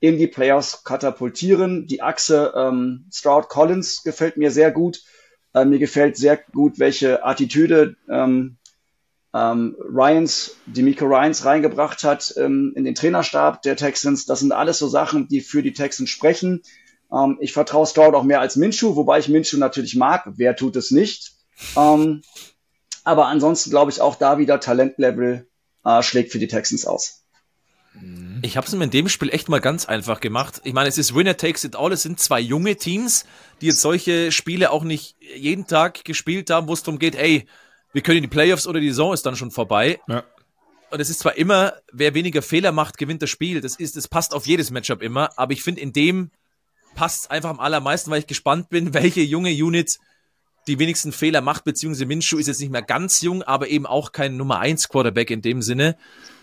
[0.00, 1.86] in die Playoffs katapultieren.
[1.86, 5.02] Die Achse ähm, Stroud Collins gefällt mir sehr gut.
[5.54, 8.58] Äh, mir gefällt sehr gut, welche Attitüde ähm,
[9.34, 14.26] ähm, Ryans, Demico Ryans reingebracht hat ähm, in den Trainerstab der Texans.
[14.26, 16.62] Das sind alles so Sachen, die für die Texans sprechen.
[17.12, 20.24] Ähm, ich vertraue Stroud auch mehr als Minshew, wobei ich Minshew natürlich mag.
[20.36, 21.32] Wer tut es nicht?
[21.76, 22.22] Ähm,
[23.08, 25.48] Aber ansonsten glaube ich auch da wieder Talentlevel
[25.82, 27.24] äh, schlägt für die Texans aus.
[28.42, 30.60] Ich habe es mir in dem Spiel echt mal ganz einfach gemacht.
[30.64, 31.90] Ich meine, es ist Winner takes it all.
[31.90, 33.24] Es sind zwei junge Teams,
[33.62, 37.46] die jetzt solche Spiele auch nicht jeden Tag gespielt haben, wo es darum geht, ey,
[37.94, 39.98] wir können in die Playoffs oder die Saison ist dann schon vorbei.
[40.06, 40.24] Ja.
[40.90, 43.62] Und es ist zwar immer, wer weniger Fehler macht, gewinnt das Spiel.
[43.62, 45.30] Das ist, das passt auf jedes Matchup immer.
[45.38, 46.30] Aber ich finde, in dem
[46.94, 49.98] passt es einfach am allermeisten, weil ich gespannt bin, welche junge Unit
[50.68, 54.12] die wenigsten Fehler macht, beziehungsweise Minshew ist jetzt nicht mehr ganz jung, aber eben auch
[54.12, 55.96] kein Nummer 1 Quarterback in dem Sinne.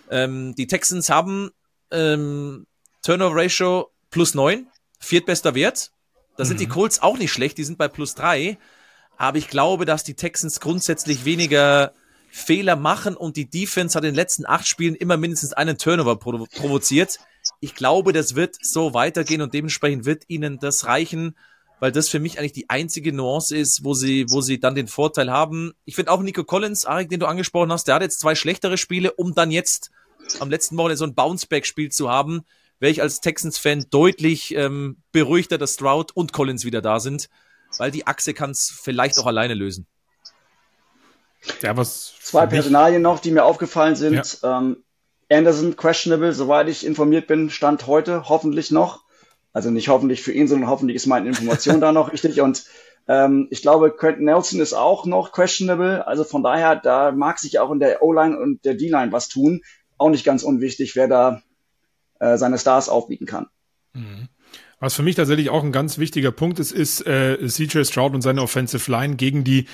[0.10, 1.52] Ähm, die Texans haben
[1.92, 2.66] ähm,
[3.04, 4.68] Turnover Ratio plus 9,
[5.00, 5.92] viertbester Wert.
[6.38, 6.48] Da mhm.
[6.48, 6.72] sind die mhm.
[6.72, 8.58] Colts auch nicht schlecht, die sind bei plus 3.
[9.18, 11.94] Aber ich glaube, dass die Texans grundsätzlich weniger
[12.30, 16.18] Fehler machen und die Defense hat in den letzten acht Spielen immer mindestens einen Turnover
[16.18, 17.20] provo provoziert.
[17.62, 21.38] Ich glaube, das wird so weitergehen und dementsprechend wird ihnen das reichen,
[21.80, 24.88] weil das für mich eigentlich die einzige Nuance ist, wo sie, wo sie dann den
[24.88, 25.74] Vorteil haben.
[25.86, 28.78] Ich finde auch Nico Collins, Arik, den du angesprochen hast, der hat jetzt zwei schlechtere
[28.78, 29.92] Spiele, um dann jetzt
[30.40, 32.44] am letzten Wochenende so ein Bounceback-Spiel zu haben,
[32.80, 37.30] wäre ich als Texans-Fan deutlich ähm, beruhigter, dass Stroud und Collins wieder da sind,
[37.78, 39.86] weil die Achse kann es vielleicht auch alleine lösen.
[41.62, 44.42] Ja, was Zwei Personalien noch, die mir aufgefallen sind.
[44.42, 44.58] Ja.
[44.58, 44.84] Ähm,
[45.30, 49.05] Anderson questionable, soweit ich informiert bin, stand heute hoffentlich noch.
[49.56, 52.42] Also nicht hoffentlich für ihn, sondern hoffentlich ist meine Information da noch richtig.
[52.42, 52.66] Und
[53.08, 56.06] ähm, ich glaube, Quentin Nelson ist auch noch questionable.
[56.06, 59.62] Also von daher, da mag sich auch in der O-Line und der D-Line was tun.
[59.98, 61.42] Auch nicht ganz unwichtig, wer da
[62.20, 63.48] äh, seine Stars aufbieten kann.
[63.94, 64.28] Mhm.
[64.82, 68.24] Was für mich tatsächlich auch ein ganz wichtiger Punkt ist, ist äh, CJ Stroud und
[68.24, 69.68] seine Offensive Line gegen die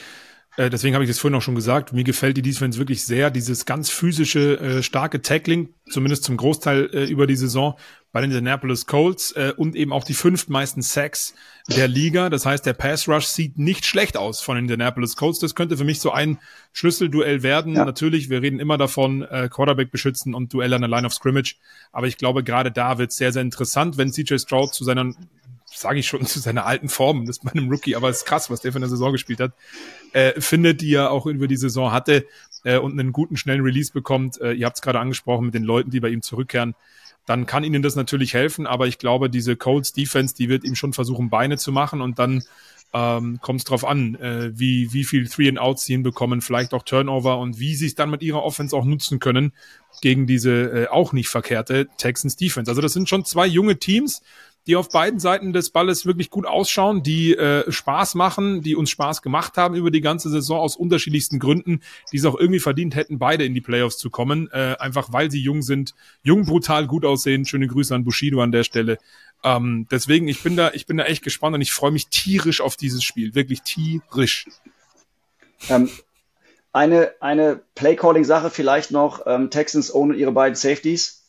[0.58, 1.94] äh, deswegen habe ich das vorhin auch schon gesagt.
[1.94, 3.32] Mir gefällt die Defense wirklich sehr.
[3.32, 7.78] Dieses ganz physische, äh, starke Tackling, zumindest zum Großteil äh, über die Saison
[8.12, 11.34] bei den Indianapolis Colts äh, und eben auch die fünftmeisten Sacks
[11.70, 12.30] der Liga.
[12.30, 15.40] Das heißt, der Pass Rush sieht nicht schlecht aus von den Indianapolis Colts.
[15.40, 16.38] Das könnte für mich so ein
[16.74, 17.76] Schlüsselduell werden.
[17.76, 17.86] Ja.
[17.86, 21.56] Natürlich, wir reden immer davon, äh, Quarterback beschützen und Duell an der Line of Scrimmage.
[21.92, 25.14] Aber ich glaube, gerade da wird es sehr, sehr interessant, wenn CJ Stroud zu seiner
[25.74, 28.26] sage ich schon, zu seiner alten Form, das ist bei einem Rookie, aber es ist
[28.26, 29.54] krass, was der für eine Saison gespielt hat,
[30.14, 32.26] äh, findet, die er auch über die Saison hatte
[32.64, 34.40] äh, und einen guten, schnellen Release bekommt.
[34.42, 36.76] Äh, ihr habt es gerade angesprochen mit den Leuten, die bei ihm zurückkehren.
[37.32, 40.76] Dann kann ihnen das natürlich helfen, aber ich glaube, diese Colts Defense, die wird ihm
[40.76, 42.44] schon versuchen, Beine zu machen und dann
[42.92, 46.74] ähm, kommt es drauf an, äh, wie, wie viel Three and Outs sie hinbekommen, vielleicht
[46.74, 49.54] auch Turnover und wie sie es dann mit ihrer Offense auch nutzen können
[50.02, 52.70] gegen diese äh, auch nicht verkehrte Texans Defense.
[52.70, 54.22] Also das sind schon zwei junge Teams,
[54.68, 58.90] die auf beiden Seiten des Balles wirklich gut ausschauen, die äh, Spaß machen, die uns
[58.90, 61.82] Spaß gemacht haben über die ganze Saison aus unterschiedlichsten Gründen,
[62.12, 65.32] die es auch irgendwie verdient hätten, beide in die Playoffs zu kommen, äh, einfach weil
[65.32, 67.46] sie jung sind, jung, brutal, gut aussehen.
[67.46, 68.98] Schöne Grüße an Bushido an der Stelle.
[69.44, 72.62] Ähm, deswegen, ich bin da, ich bin da echt gespannt und ich freue mich tierisch
[72.62, 74.46] auf dieses Spiel, wirklich tierisch.
[75.70, 75.90] Ähm,
[76.74, 79.26] eine eine Play-Calling-Sache vielleicht noch.
[79.26, 81.24] Ähm, Texans ohne ihre beiden Safeties,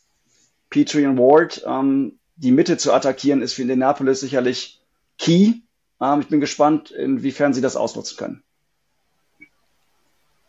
[0.70, 1.64] Petrie und Ward.
[1.66, 4.80] Ähm, die Mitte zu attackieren, ist für Indianapolis sicherlich
[5.18, 5.54] key.
[6.00, 8.42] Ähm, ich bin gespannt, inwiefern sie das ausnutzen können.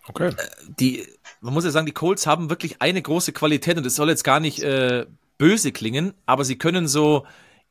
[0.08, 0.30] Okay.
[0.30, 0.34] Äh,
[0.80, 1.08] die,
[1.42, 4.24] man muss ja sagen, die Colts haben wirklich eine große Qualität und es soll jetzt
[4.24, 5.06] gar nicht äh,
[5.38, 7.26] böse klingen, aber sie können so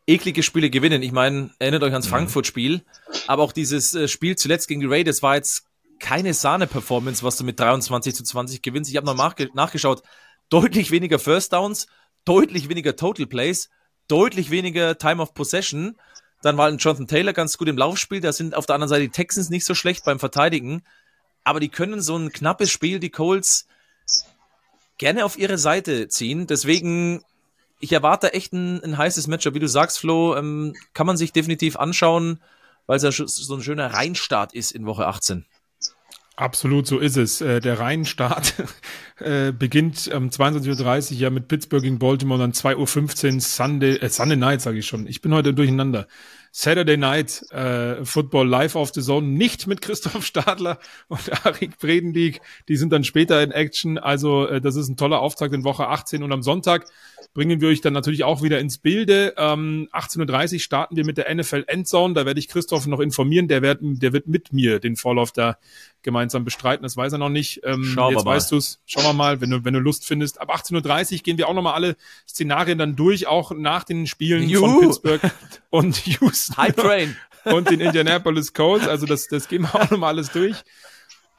[0.06, 1.02] eklige Spiele gewinnen.
[1.02, 2.10] Ich meine, erinnert euch ans mhm.
[2.10, 2.82] Frankfurt-Spiel,
[3.26, 5.66] aber auch dieses äh, Spiel zuletzt gegen die Raiders war jetzt
[5.98, 8.90] keine Sahne-Performance, was du mit 23 zu 20 gewinnst.
[8.90, 10.02] Ich habe noch nachge nachgeschaut,
[10.48, 11.86] deutlich weniger First Downs,
[12.24, 13.68] deutlich weniger Total Plays
[14.09, 15.96] deutlich weniger Time of Possession.
[16.42, 18.20] Dann war ein Jonathan Taylor ganz gut im Laufspiel.
[18.20, 20.82] Da sind auf der anderen Seite die Texans nicht so schlecht beim Verteidigen.
[21.44, 23.66] Aber die können so ein knappes Spiel, die Colts,
[24.98, 26.46] gerne auf ihre Seite ziehen.
[26.46, 27.24] Deswegen,
[27.80, 29.55] ich erwarte echt ein, ein heißes Matchup.
[29.55, 32.40] Wie du sagst, Flo, ähm, kann man sich definitiv anschauen,
[32.86, 35.46] weil es ja so ein schöner Reinstart ist in Woche 18.
[36.37, 37.43] Absolut, so ist es.
[37.43, 38.55] Äh, der Reihenstart
[39.18, 44.09] äh, beginnt um 22.30 Uhr ja mit Pittsburgh gegen Baltimore, dann 2.15 Uhr Sunday, äh,
[44.09, 45.07] Sunday Night, sage ich schon.
[45.07, 46.07] Ich bin heute durcheinander.
[46.51, 50.78] Saturday Night äh, Football live auf the Zone, nicht mit Christoph Stadler
[51.09, 52.41] und Arik Bredendiek.
[52.68, 53.99] Die sind dann später in Action.
[53.99, 56.87] Also äh, das ist ein toller Auftakt in Woche 18 und am Sonntag
[57.35, 59.34] bringen wir euch dann natürlich auch wieder ins Bilde.
[59.38, 62.14] Ähm, 18.30 Uhr starten wir mit der NFL Endzone.
[62.14, 63.49] Da werde ich Christoph noch informieren.
[63.49, 65.57] Der wird, der wird mit mir den Vorlauf da
[66.03, 66.83] gemeinsam bestreiten.
[66.83, 67.63] Das weiß er noch nicht.
[67.64, 68.80] Ähm, Schauen jetzt weißt du es.
[68.84, 70.41] Schauen wir mal, wenn du, wenn du Lust findest.
[70.41, 71.96] Ab 18.30 Uhr gehen wir auch nochmal alle
[72.29, 74.67] Szenarien dann durch, auch nach den Spielen Juhu.
[74.67, 75.21] von Pittsburgh
[75.71, 76.57] und Houston.
[76.57, 77.17] High Train.
[77.45, 78.87] und den Indianapolis Colts.
[78.87, 80.57] Also das, das gehen wir auch nochmal alles durch.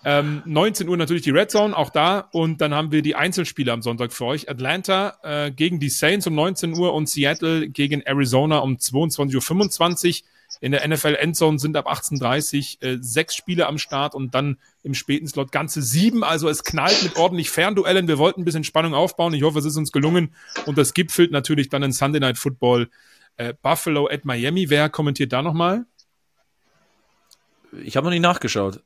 [0.05, 2.27] Ähm, 19 Uhr natürlich die Red Zone, auch da.
[2.31, 4.49] Und dann haben wir die Einzelspiele am Sonntag für euch.
[4.49, 10.27] Atlanta äh, gegen die Saints um 19 Uhr und Seattle gegen Arizona um 22.25 Uhr.
[10.59, 14.93] in der NFL Endzone sind ab 18.30 äh, sechs Spiele am Start und dann im
[14.93, 16.23] späten Slot ganze sieben.
[16.23, 18.07] Also es knallt mit ordentlich Fernduellen.
[18.07, 19.34] Wir wollten ein bisschen Spannung aufbauen.
[19.34, 20.35] Ich hoffe, es ist uns gelungen.
[20.65, 22.89] Und das gipfelt natürlich dann in Sunday Night Football
[23.38, 24.69] äh, Buffalo at Miami.
[24.69, 25.85] Wer kommentiert da nochmal?
[27.84, 28.81] Ich habe noch nicht nachgeschaut.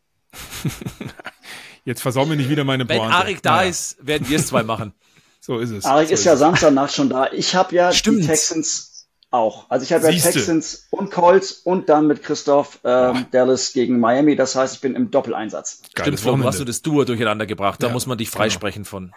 [1.86, 3.70] Jetzt versau mir nicht wieder meine Wenn Arik da naja.
[3.70, 4.94] ist, werden wir es zwei machen.
[5.40, 5.86] so ist es.
[5.86, 7.32] Arik so ist, ist ja Samstagnacht schon da.
[7.32, 8.24] Ich habe ja Stimmt.
[8.24, 9.70] die Texans auch.
[9.70, 14.36] Also ich habe ja Texans und Colts und dann mit Christoph ähm, Dallas gegen Miami.
[14.36, 15.82] Das heißt, ich bin im Doppeleinsatz.
[15.98, 17.82] Stimmt, Flo, hast du das Duo durcheinander gebracht.
[17.82, 18.44] Da ja, muss man dich genau.
[18.44, 18.90] freisprechen genau.
[18.90, 19.14] von.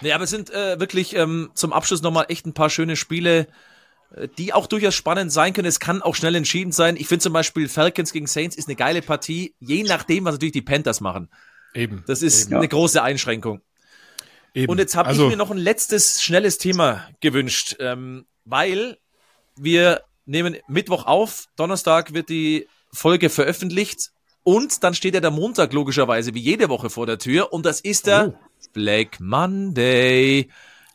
[0.00, 3.46] Nee, aber es sind äh, wirklich ähm, zum Abschluss nochmal echt ein paar schöne Spiele
[4.38, 5.68] die auch durchaus spannend sein können.
[5.68, 6.96] Es kann auch schnell entschieden sein.
[6.96, 10.52] Ich finde zum Beispiel Falcons gegen Saints ist eine geile Partie, je nachdem, was natürlich
[10.52, 11.28] die Panthers machen.
[11.74, 12.04] Eben.
[12.06, 12.56] Das ist eben.
[12.56, 13.60] eine große Einschränkung.
[14.54, 14.70] Eben.
[14.70, 18.98] Und jetzt habe also, ich mir noch ein letztes schnelles Thema gewünscht, ähm, weil
[19.56, 24.10] wir nehmen Mittwoch auf, Donnerstag wird die Folge veröffentlicht
[24.42, 27.80] und dann steht ja der Montag logischerweise wie jede Woche vor der Tür und das
[27.80, 28.48] ist der oh.
[28.72, 30.50] Black Monday.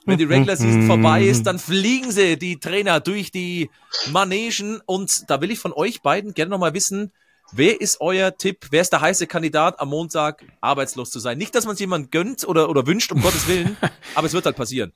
[0.08, 3.70] Wenn die Regular Season vorbei ist, dann fliegen sie, die Trainer, durch die
[4.10, 7.12] Manegen und da will ich von euch beiden gerne nochmal wissen,
[7.54, 8.68] Wer ist euer Tipp?
[8.72, 11.38] Wer ist der heiße Kandidat am Montag arbeitslos zu sein?
[11.38, 13.78] Nicht, dass man es jemand gönnt oder, oder wünscht, um Gottes Willen,
[14.16, 14.92] aber es wird halt passieren.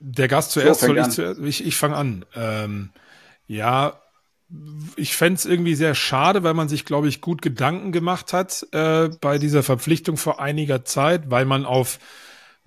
[0.00, 1.40] Der Gast zuerst, so, soll ich zuerst?
[1.40, 2.24] Ich, ich fange an.
[2.34, 2.90] Ähm,
[3.46, 4.00] ja,
[4.96, 8.66] ich fände es irgendwie sehr schade, weil man sich, glaube ich, gut Gedanken gemacht hat
[8.72, 12.00] äh, bei dieser Verpflichtung vor einiger Zeit, weil man auf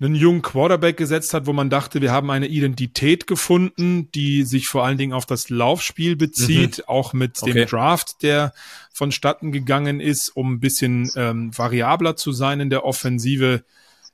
[0.06, 4.68] einen jungen Quarterback gesetzt hat, wo man dachte, wir haben eine Identität gefunden, die sich
[4.68, 6.84] vor allen Dingen auf das Laufspiel bezieht, mhm.
[6.86, 7.52] auch mit okay.
[7.52, 8.52] dem Draft, der
[8.92, 13.64] vonstatten gegangen ist, um ein bisschen ähm, variabler zu sein in der Offensive.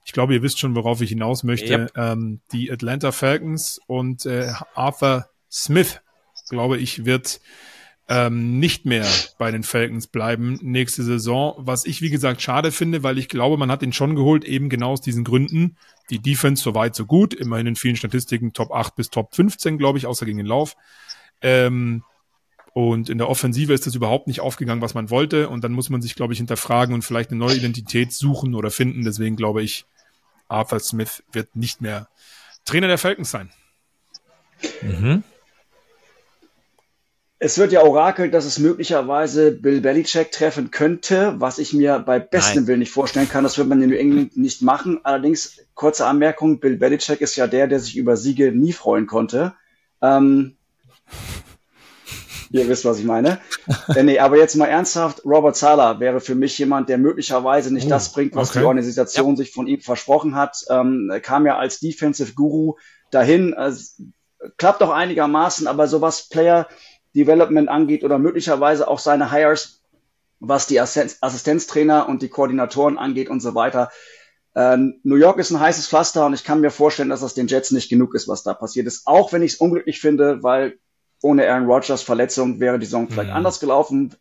[0.04, 1.72] Ich glaube, ihr wisst schon, worauf ich hinaus möchte.
[1.72, 1.96] Yep.
[1.96, 6.00] Ähm, die Atlanta Falcons und äh, Arthur Smith,
[6.48, 7.40] glaube ich, wird
[8.10, 9.06] ähm, nicht mehr
[9.38, 11.54] bei den Falcons bleiben nächste Saison.
[11.58, 14.68] Was ich, wie gesagt, schade finde, weil ich glaube, man hat ihn schon geholt, eben
[14.68, 15.76] genau aus diesen Gründen.
[16.10, 17.32] Die Defense so weit, so gut.
[17.32, 20.76] Immerhin in vielen Statistiken Top 8 bis Top 15, glaube ich, außer gegen den Lauf.
[21.40, 22.02] Ähm,
[22.72, 25.48] und in der Offensive ist das überhaupt nicht aufgegangen, was man wollte.
[25.48, 28.72] Und dann muss man sich, glaube ich, hinterfragen und vielleicht eine neue Identität suchen oder
[28.72, 29.04] finden.
[29.04, 29.86] Deswegen glaube ich,
[30.48, 32.08] Arthur Smith wird nicht mehr
[32.64, 33.50] Trainer der Falcons sein.
[34.82, 35.22] Mhm.
[37.42, 42.18] Es wird ja orakelt, dass es möglicherweise Bill Belichick treffen könnte, was ich mir bei
[42.18, 43.44] bestem Willen nicht vorstellen kann.
[43.44, 45.00] Das wird man in New England nicht machen.
[45.04, 49.54] Allerdings, kurze Anmerkung, Bill Belichick ist ja der, der sich über Siege nie freuen konnte.
[50.02, 50.56] Ähm,
[52.50, 53.40] ihr wisst, was ich meine.
[53.96, 57.86] äh, nee, aber jetzt mal ernsthaft, Robert Sala wäre für mich jemand, der möglicherweise nicht
[57.86, 58.58] oh, das bringt, was okay.
[58.58, 59.36] die Organisation ja.
[59.36, 60.58] sich von ihm versprochen hat.
[60.68, 62.74] Ähm, er kam ja als Defensive Guru
[63.10, 63.54] dahin.
[63.54, 63.72] Äh,
[64.58, 66.68] klappt auch einigermaßen, aber sowas Player
[67.14, 69.82] Development angeht oder möglicherweise auch seine Hires,
[70.38, 73.90] was die Assistenztrainer und die Koordinatoren angeht und so weiter.
[74.54, 77.46] Äh, New York ist ein heißes Pflaster und ich kann mir vorstellen, dass das den
[77.46, 79.06] Jets nicht genug ist, was da passiert ist.
[79.06, 80.78] Auch wenn ich es unglücklich finde, weil
[81.22, 83.36] ohne Aaron Rodgers Verletzung wäre die Saison vielleicht mhm.
[83.36, 84.14] anders gelaufen.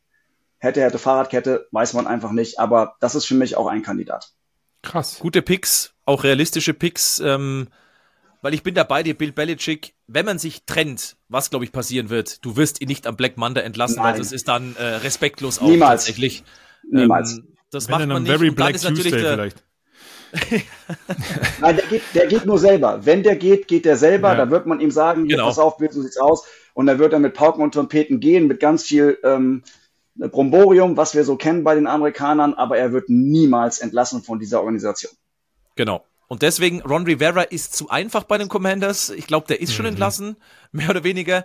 [0.57, 2.59] Hätte, hätte Fahrradkette, weiß man einfach nicht.
[2.59, 4.33] Aber das ist für mich auch ein Kandidat.
[4.81, 5.19] Krass.
[5.19, 7.19] Gute Picks, auch realistische Picks.
[7.19, 7.69] Ähm,
[8.41, 12.09] weil ich bin dabei dir, Bill Belichick, wenn man sich trennt, was glaube ich passieren
[12.09, 14.13] wird, du wirst ihn nicht am Black Monday entlassen, Nein.
[14.13, 16.05] weil das ist dann äh, respektlos auch Niemals.
[16.05, 16.43] tatsächlich.
[16.89, 17.37] Niemals.
[17.37, 18.31] Ähm, das wenn macht man nicht.
[18.31, 19.63] Very Black Tuesday der, vielleicht.
[21.61, 23.05] Nein, der geht, der geht nur selber.
[23.05, 24.29] Wenn der geht, geht der selber.
[24.29, 24.35] Ja.
[24.35, 25.45] Da wird man ihm sagen, genau.
[25.45, 26.45] pass auf, so sieht's aus.
[26.73, 29.63] Und dann wird er mit Pauken und Trompeten gehen, mit ganz viel ähm,
[30.15, 34.59] Bromborium, was wir so kennen bei den Amerikanern, aber er wird niemals entlassen von dieser
[34.59, 35.11] Organisation.
[35.75, 36.03] Genau.
[36.29, 39.09] Und deswegen, Ron Rivera ist zu einfach bei den Commanders.
[39.09, 39.93] Ich glaube, der ist schon mhm.
[39.93, 40.37] entlassen,
[40.71, 41.43] mehr oder weniger.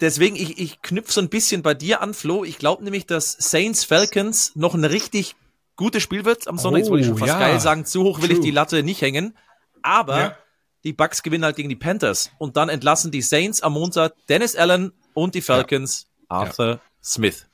[0.00, 2.44] Deswegen, ich, ich knüpfe so ein bisschen bei dir an, Flo.
[2.44, 5.34] Ich glaube nämlich, dass Saints Falcons noch ein richtig
[5.74, 6.76] gutes Spiel wird am Sonntag.
[6.76, 7.38] Oh, Jetzt wollte ich schon fast ja.
[7.40, 8.38] geil sagen, zu hoch will True.
[8.38, 9.36] ich die Latte nicht hängen.
[9.82, 10.36] Aber ja.
[10.84, 12.30] die Bucks gewinnen halt gegen die Panthers.
[12.38, 16.36] Und dann entlassen die Saints am Montag Dennis Allen und die Falcons ja.
[16.36, 17.48] Arthur Smith.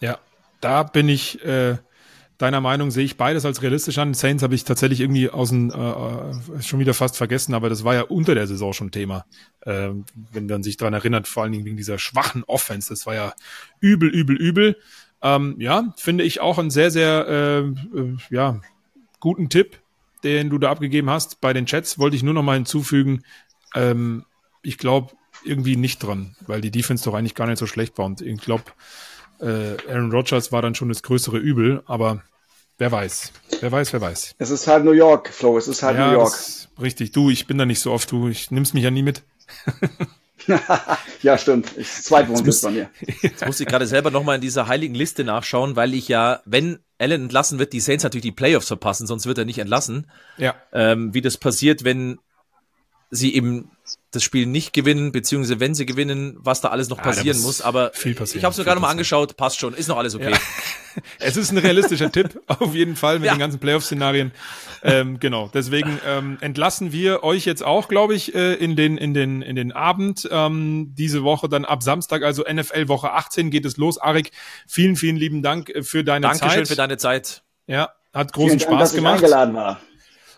[0.00, 0.18] Ja,
[0.62, 1.76] da bin ich äh,
[2.38, 4.14] deiner Meinung sehe ich beides als realistisch an.
[4.14, 7.84] Saints habe ich tatsächlich irgendwie aus dem, äh, äh, schon wieder fast vergessen, aber das
[7.84, 9.26] war ja unter der Saison schon Thema.
[9.62, 9.90] Äh,
[10.32, 13.34] wenn man sich daran erinnert, vor allen Dingen wegen dieser schwachen Offense, das war ja
[13.80, 14.76] übel, übel, übel.
[15.20, 17.58] Ähm, ja, finde ich auch einen sehr, sehr äh,
[17.98, 18.60] äh, ja,
[19.18, 19.80] guten Tipp,
[20.22, 21.40] den du da abgegeben hast.
[21.40, 23.24] Bei den Chats wollte ich nur noch mal hinzufügen,
[23.74, 24.24] ähm,
[24.62, 25.12] ich glaube
[25.44, 28.40] irgendwie nicht dran, weil die Defense doch eigentlich gar nicht so schlecht war und ich
[28.40, 28.64] glaube,
[29.40, 32.22] äh, Aaron Rodgers war dann schon das größere Übel, aber
[32.78, 33.32] wer weiß.
[33.60, 34.34] Wer weiß, wer weiß.
[34.38, 36.34] Es ist halt New York, Flo, es ist halt ja, New York.
[36.80, 39.22] richtig, du, ich bin da nicht so oft, du, ich nimm's mich ja nie mit.
[41.22, 41.72] ja, stimmt.
[41.84, 42.90] Zweitwohnsitz muss, bei mir.
[43.22, 46.78] Jetzt muss ich gerade selber nochmal in dieser heiligen Liste nachschauen, weil ich ja, wenn
[46.98, 50.10] Allen entlassen wird, die Saints natürlich die Playoffs verpassen, sonst wird er nicht entlassen.
[50.36, 50.54] Ja.
[50.72, 52.18] Ähm, wie das passiert, wenn
[53.10, 53.70] sie eben
[54.10, 57.60] das Spiel nicht gewinnen, beziehungsweise wenn sie gewinnen, was da alles noch passieren muss.
[57.60, 60.14] Aber viel passieren, ich habe es mir gerade mal angeschaut, passt schon, ist noch alles
[60.14, 60.32] okay.
[60.32, 60.38] Ja.
[61.18, 63.34] es ist ein realistischer Tipp, auf jeden Fall mit ja.
[63.34, 64.32] den ganzen Playoff-Szenarien.
[64.82, 69.14] Ähm, genau, deswegen ähm, entlassen wir euch jetzt auch, glaube ich, äh, in den in
[69.14, 73.64] den in den Abend ähm, diese Woche dann ab Samstag, also NFL Woche 18 geht
[73.64, 73.98] es los.
[73.98, 74.32] Arik,
[74.66, 76.56] vielen vielen lieben Dank äh, für deine Dankeschön Zeit.
[76.56, 77.42] Dankeschön für deine Zeit.
[77.66, 79.16] Ja, hat großen Vielen Spaß Dank, dass gemacht.
[79.16, 79.80] Ich eingeladen war.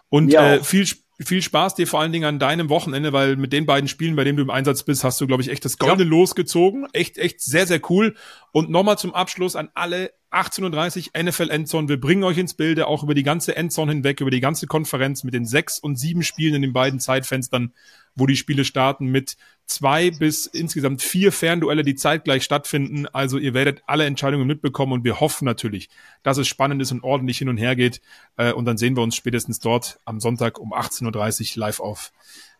[0.08, 3.52] Und äh, viel Spaß viel Spaß dir vor allen Dingen an deinem Wochenende, weil mit
[3.52, 5.76] den beiden Spielen, bei denen du im Einsatz bist, hast du, glaube ich, echt das
[5.76, 6.10] Goldene ja.
[6.10, 6.86] losgezogen.
[6.92, 8.14] Echt, echt sehr, sehr cool.
[8.52, 11.88] Und nochmal zum Abschluss an alle 18.30 Uhr NFL Endzone.
[11.88, 15.24] Wir bringen euch ins Bilde, auch über die ganze Endzone hinweg, über die ganze Konferenz
[15.24, 17.74] mit den sechs und sieben Spielen in den beiden Zeitfenstern,
[18.14, 23.06] wo die Spiele starten, mit zwei bis insgesamt vier Fernduelle, die zeitgleich stattfinden.
[23.06, 25.88] Also ihr werdet alle Entscheidungen mitbekommen und wir hoffen natürlich,
[26.22, 28.00] dass es spannend ist und ordentlich hin und her geht.
[28.36, 32.12] Äh, und dann sehen wir uns spätestens dort am Sonntag um 18.30 Uhr live auf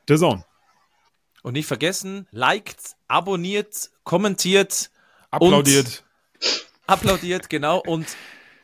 [0.09, 0.45] The Zone.
[1.43, 4.91] Und nicht vergessen, liked, abonniert, kommentiert,
[5.31, 6.05] applaudiert
[6.91, 7.79] applaudiert, genau.
[7.79, 8.07] Und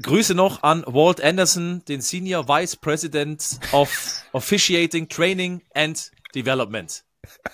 [0.03, 7.05] Grüße noch an Walt Anderson, den Senior Vice President of Officiating, Training and Development.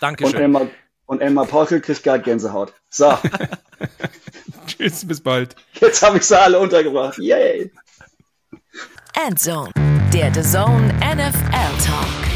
[0.01, 0.35] Dankeschön.
[0.35, 0.67] Und Elmar,
[1.07, 2.73] und Elmar Paukel kriegt gerade Gänsehaut.
[2.91, 3.13] So.
[4.67, 5.57] Tschüss, bis bald.
[5.81, 7.19] Jetzt habe ich sie alle untergebracht.
[7.19, 7.71] Yay.
[9.27, 9.73] Endzone,
[10.13, 12.32] der The Zone NFL Talk.